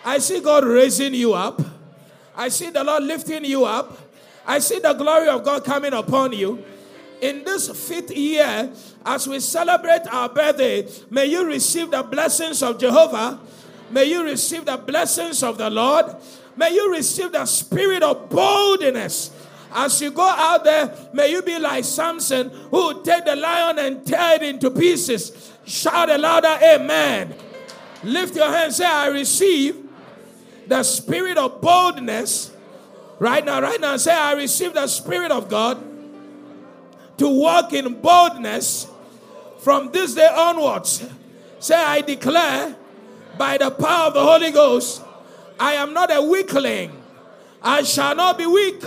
I 0.05 0.19
see 0.19 0.41
God 0.41 0.65
raising 0.65 1.15
you 1.15 1.35
up. 1.35 1.61
I 2.37 2.49
see 2.49 2.71
the 2.71 2.83
Lord 2.83 3.05
lifting 3.05 3.45
you 3.45 3.65
up. 3.65 3.99
I 4.47 4.59
see 4.59 4.79
the 4.79 4.95
glory 4.95 5.29
of 5.29 5.45
God 5.45 5.65
coming 5.65 5.93
upon 5.93 6.33
you. 6.33 6.65
In 7.21 7.45
this 7.45 7.69
fifth 7.89 8.11
year, 8.11 8.73
as 9.05 9.29
we 9.29 9.41
celebrate 9.41 10.07
our 10.11 10.29
birthday, 10.29 10.89
may 11.11 11.27
you 11.27 11.45
receive 11.45 11.91
the 11.91 12.03
blessings 12.03 12.63
of 12.63 12.79
Jehovah. 12.79 13.39
May 13.91 14.05
you 14.05 14.25
receive 14.25 14.65
the 14.65 14.77
blessings 14.77 15.43
of 15.43 15.59
the 15.59 15.69
Lord. 15.69 16.17
May 16.57 16.73
you 16.73 16.93
receive 16.93 17.33
the 17.33 17.45
spirit 17.45 18.03
of 18.03 18.31
boldness. 18.31 19.33
As 19.73 20.01
you 20.01 20.11
go 20.11 20.27
out 20.27 20.65
there, 20.65 20.93
may 21.13 21.31
you 21.31 21.43
be 21.43 21.59
like 21.59 21.85
Samson 21.85 22.51
who 22.71 23.03
take 23.03 23.25
the 23.25 23.37
lion 23.37 23.79
and 23.79 24.05
tear 24.07 24.37
it 24.37 24.43
into 24.43 24.71
pieces. 24.71 25.53
Shout 25.65 26.11
a 26.11 26.19
louder 26.19 26.59
amen. 26.63 27.35
Lift 28.03 28.35
your 28.35 28.51
hand, 28.51 28.73
say, 28.73 28.87
I 28.87 29.09
receive 29.09 29.89
the 30.67 30.83
spirit 30.83 31.37
of 31.37 31.61
boldness 31.61 32.55
right 33.19 33.45
now, 33.45 33.61
right 33.61 33.81
now. 33.81 33.97
Say, 33.97 34.13
I 34.13 34.33
receive 34.33 34.73
the 34.73 34.87
spirit 34.87 35.31
of 35.31 35.49
God 35.49 35.90
to 37.21 37.29
walk 37.29 37.75
in 37.75 38.01
boldness 38.01 38.87
from 39.59 39.93
this 39.93 40.15
day 40.15 40.27
onwards. 40.27 41.07
Say, 41.59 41.75
I 41.75 42.01
declare 42.01 42.75
by 43.37 43.59
the 43.59 43.71
power 43.71 44.07
of 44.07 44.15
the 44.15 44.25
Holy 44.25 44.51
Ghost, 44.51 45.03
I 45.59 45.75
am 45.75 45.93
not 45.93 46.11
a 46.11 46.23
weakling. 46.23 46.91
I 47.63 47.83
shall 47.83 48.17
not 48.17 48.39
be 48.39 48.47
weak. 48.47 48.83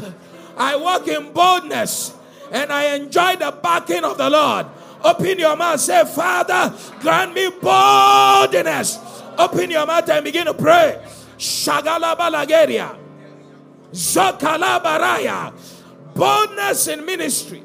I 0.58 0.76
walk 0.76 1.08
in 1.08 1.32
boldness 1.32 2.16
and 2.52 2.74
I 2.74 2.96
enjoy 2.96 3.36
the 3.36 3.52
backing 3.62 4.04
of 4.04 4.18
the 4.18 4.32
Lord. 4.32 4.66
Open 5.04 5.38
your 5.38 5.56
mouth, 5.56 5.80
say, 5.80 6.04
Father, 6.04 6.76
grant 7.02 7.36
me 7.36 7.52
boldness. 7.62 8.98
Open 9.38 9.70
your 9.70 9.86
mouth 9.86 10.10
and 10.10 10.26
begin 10.26 10.48
to 10.48 10.56
pray. 10.56 11.00
Shagala 11.38 12.18
Balageria. 12.18 12.98
Zokala 13.92 14.82
Baraya. 14.82 15.54
Boldness 16.16 16.88
in 16.88 17.06
ministry. 17.06 17.62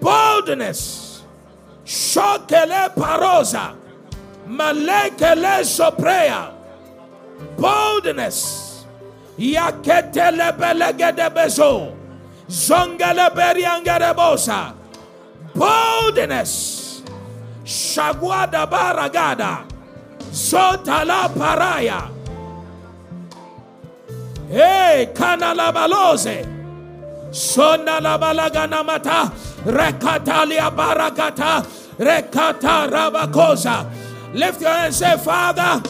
Boldness. 0.00 1.22
Shokele 1.84 2.94
Parosa. 2.94 3.74
Malekele 4.46 5.64
Sopreya. 5.64 6.52
Boldness. 7.56 8.84
Yaketele 9.38 10.52
Belegede 10.56 11.30
Bezo. 11.34 11.94
Zongele 12.48 13.30
Beriangarebosa. 13.34 14.74
Boldness. 15.54 17.02
Shagwada 17.64 18.66
Baragada. 18.66 19.64
Zotala 20.30 21.28
Paraya. 21.34 22.10
Hey, 24.50 25.06
kanalabalose. 25.12 26.46
Sona 27.30 28.00
la 28.00 28.16
mata. 28.82 29.30
Rekatalia 29.68 30.74
barakata. 30.74 31.62
Rekata 31.98 32.88
rabakosa. 32.90 33.90
Lift 34.34 34.60
your 34.60 34.70
hand 34.70 34.86
and 34.86 34.94
say, 34.94 35.16
Father, 35.18 35.86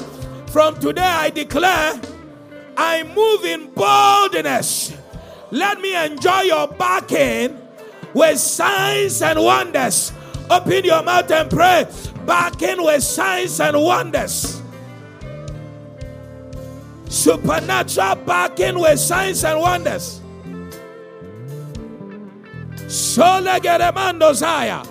from 0.49 0.79
today 0.81 1.03
I 1.03 1.31
declare 1.31 2.01
I 2.77 3.03
move 3.15 3.45
in 3.45 3.71
boldness. 3.73 4.93
Let 5.51 5.81
me 5.81 5.95
enjoy 5.97 6.43
your 6.43 6.69
backing 6.69 7.59
with 8.15 8.39
signs 8.39 9.23
and 9.23 9.41
wonders. 9.41 10.13
Open 10.51 10.85
your 10.85 11.03
mouth 11.03 11.31
and 11.31 11.49
pray. 11.49 11.87
Backing 12.27 12.83
with 12.83 13.03
signs 13.03 13.61
and 13.61 13.81
wonders 13.81 14.59
supernatural 17.09 18.17
backing 18.17 18.79
with 18.79 19.01
signs 19.01 19.45
and 19.45 19.61
wonders. 19.61 20.21
Sole 22.89 23.61
geremando 23.61 24.33
zaya. 24.35 24.83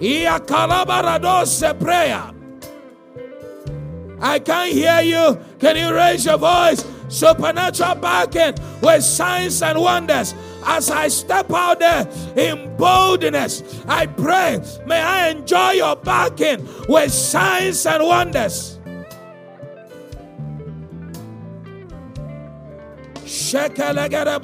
Ia 0.00 0.38
calabaradose 0.38 1.78
prayer. 1.80 2.30
I 4.20 4.38
can't 4.38 4.72
hear 4.72 5.00
you. 5.00 5.38
Can 5.58 5.76
you 5.76 5.92
raise 5.92 6.24
your 6.24 6.38
voice? 6.38 6.84
Supernatural 7.08 7.96
backing 7.96 8.54
with 8.80 9.02
signs 9.02 9.62
and 9.62 9.80
wonders. 9.80 10.34
As 10.64 10.90
I 10.90 11.08
step 11.08 11.52
out 11.52 11.80
there 11.80 12.08
in 12.36 12.76
boldness, 12.76 13.84
I 13.86 14.06
pray, 14.06 14.60
may 14.86 15.00
I 15.00 15.28
enjoy 15.28 15.72
your 15.72 15.96
backing 15.96 16.66
with 16.88 17.12
signs 17.12 17.84
and 17.84 18.02
wonders. 18.02 18.78
Shekelegere 23.24 24.40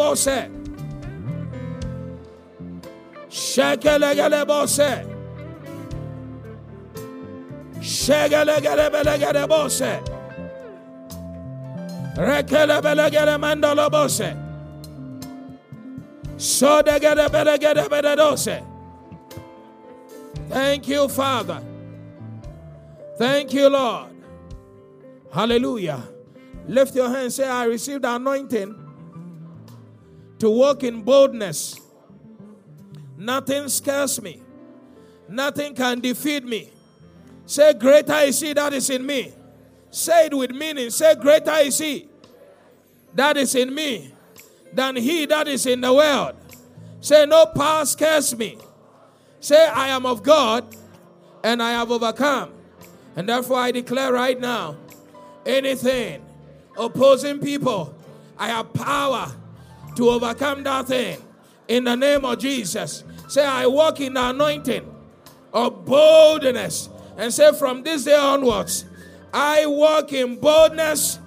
bose. 13.90 14.36
Sodegere 16.36 17.28
belegere 17.28 17.88
beledose. 17.88 18.62
Thank 20.48 20.88
you, 20.88 21.08
Father. 21.08 21.62
Thank 23.18 23.52
you, 23.52 23.68
Lord. 23.68 24.10
Hallelujah. 25.32 26.02
Lift 26.66 26.94
your 26.94 27.08
hand 27.08 27.32
say, 27.32 27.46
I 27.48 27.64
received 27.64 28.02
the 28.02 28.14
anointing 28.14 28.74
to 30.38 30.50
walk 30.50 30.82
in 30.82 31.02
boldness. 31.02 31.79
Nothing 33.20 33.68
scares 33.68 34.22
me. 34.22 34.40
Nothing 35.28 35.74
can 35.74 36.00
defeat 36.00 36.42
me. 36.42 36.70
Say, 37.44 37.74
Greater 37.74 38.14
is 38.20 38.40
He 38.40 38.54
that 38.54 38.72
is 38.72 38.88
in 38.88 39.04
me. 39.04 39.34
Say 39.90 40.26
it 40.26 40.34
with 40.34 40.52
meaning. 40.52 40.88
Say, 40.88 41.14
Greater 41.16 41.52
is 41.56 41.76
He 41.78 42.08
that 43.14 43.36
is 43.36 43.54
in 43.54 43.74
me 43.74 44.10
than 44.72 44.96
He 44.96 45.26
that 45.26 45.48
is 45.48 45.66
in 45.66 45.82
the 45.82 45.92
world. 45.92 46.34
Say, 47.02 47.26
No 47.26 47.44
power 47.44 47.84
scares 47.84 48.34
me. 48.38 48.56
Say, 49.38 49.68
I 49.68 49.88
am 49.88 50.06
of 50.06 50.22
God 50.22 50.74
and 51.44 51.62
I 51.62 51.72
have 51.72 51.90
overcome. 51.90 52.54
And 53.16 53.28
therefore, 53.28 53.58
I 53.58 53.70
declare 53.70 54.14
right 54.14 54.40
now 54.40 54.78
anything 55.44 56.24
opposing 56.74 57.38
people, 57.38 57.94
I 58.38 58.48
have 58.48 58.72
power 58.72 59.30
to 59.96 60.08
overcome 60.08 60.62
that 60.62 60.86
thing 60.86 61.18
in 61.70 61.84
the 61.84 61.94
name 61.94 62.24
of 62.24 62.36
Jesus. 62.38 63.04
Say, 63.28 63.46
I 63.46 63.64
walk 63.66 64.00
in 64.00 64.14
the 64.14 64.30
anointing 64.30 64.92
of 65.52 65.84
boldness. 65.84 66.90
And 67.16 67.32
say, 67.32 67.52
from 67.52 67.84
this 67.84 68.04
day 68.04 68.16
onwards, 68.16 68.84
I 69.32 69.66
walk 69.66 70.12
in 70.12 70.36
boldness 70.36 71.20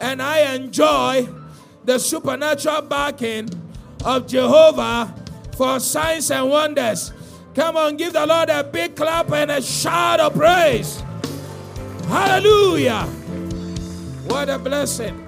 and 0.00 0.22
I 0.22 0.54
enjoy 0.54 1.28
the 1.84 1.98
supernatural 1.98 2.82
backing 2.82 3.50
of 4.04 4.28
Jehovah 4.28 5.12
for 5.56 5.80
signs 5.80 6.30
and 6.30 6.48
wonders. 6.48 7.12
Come 7.56 7.76
on, 7.76 7.96
give 7.96 8.12
the 8.12 8.24
Lord 8.24 8.50
a 8.50 8.62
big 8.62 8.94
clap 8.94 9.32
and 9.32 9.50
a 9.50 9.60
shout 9.60 10.20
of 10.20 10.34
praise. 10.34 11.02
Hallelujah. 12.06 13.02
What 14.28 14.48
a 14.48 14.60
blessing. 14.60 15.27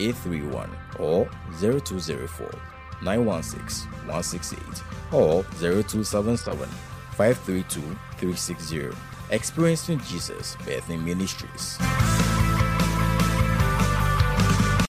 831 0.00 0.70
or 0.98 1.28
0204 1.60 2.50
916 3.02 3.90
168 4.06 4.62
or 5.12 5.42
0277 5.60 6.68
532 7.12 7.80
360. 8.18 8.90
Experiencing 9.30 10.00
Jesus 10.00 10.56
Bethany 10.64 10.96
Ministries. 10.98 11.78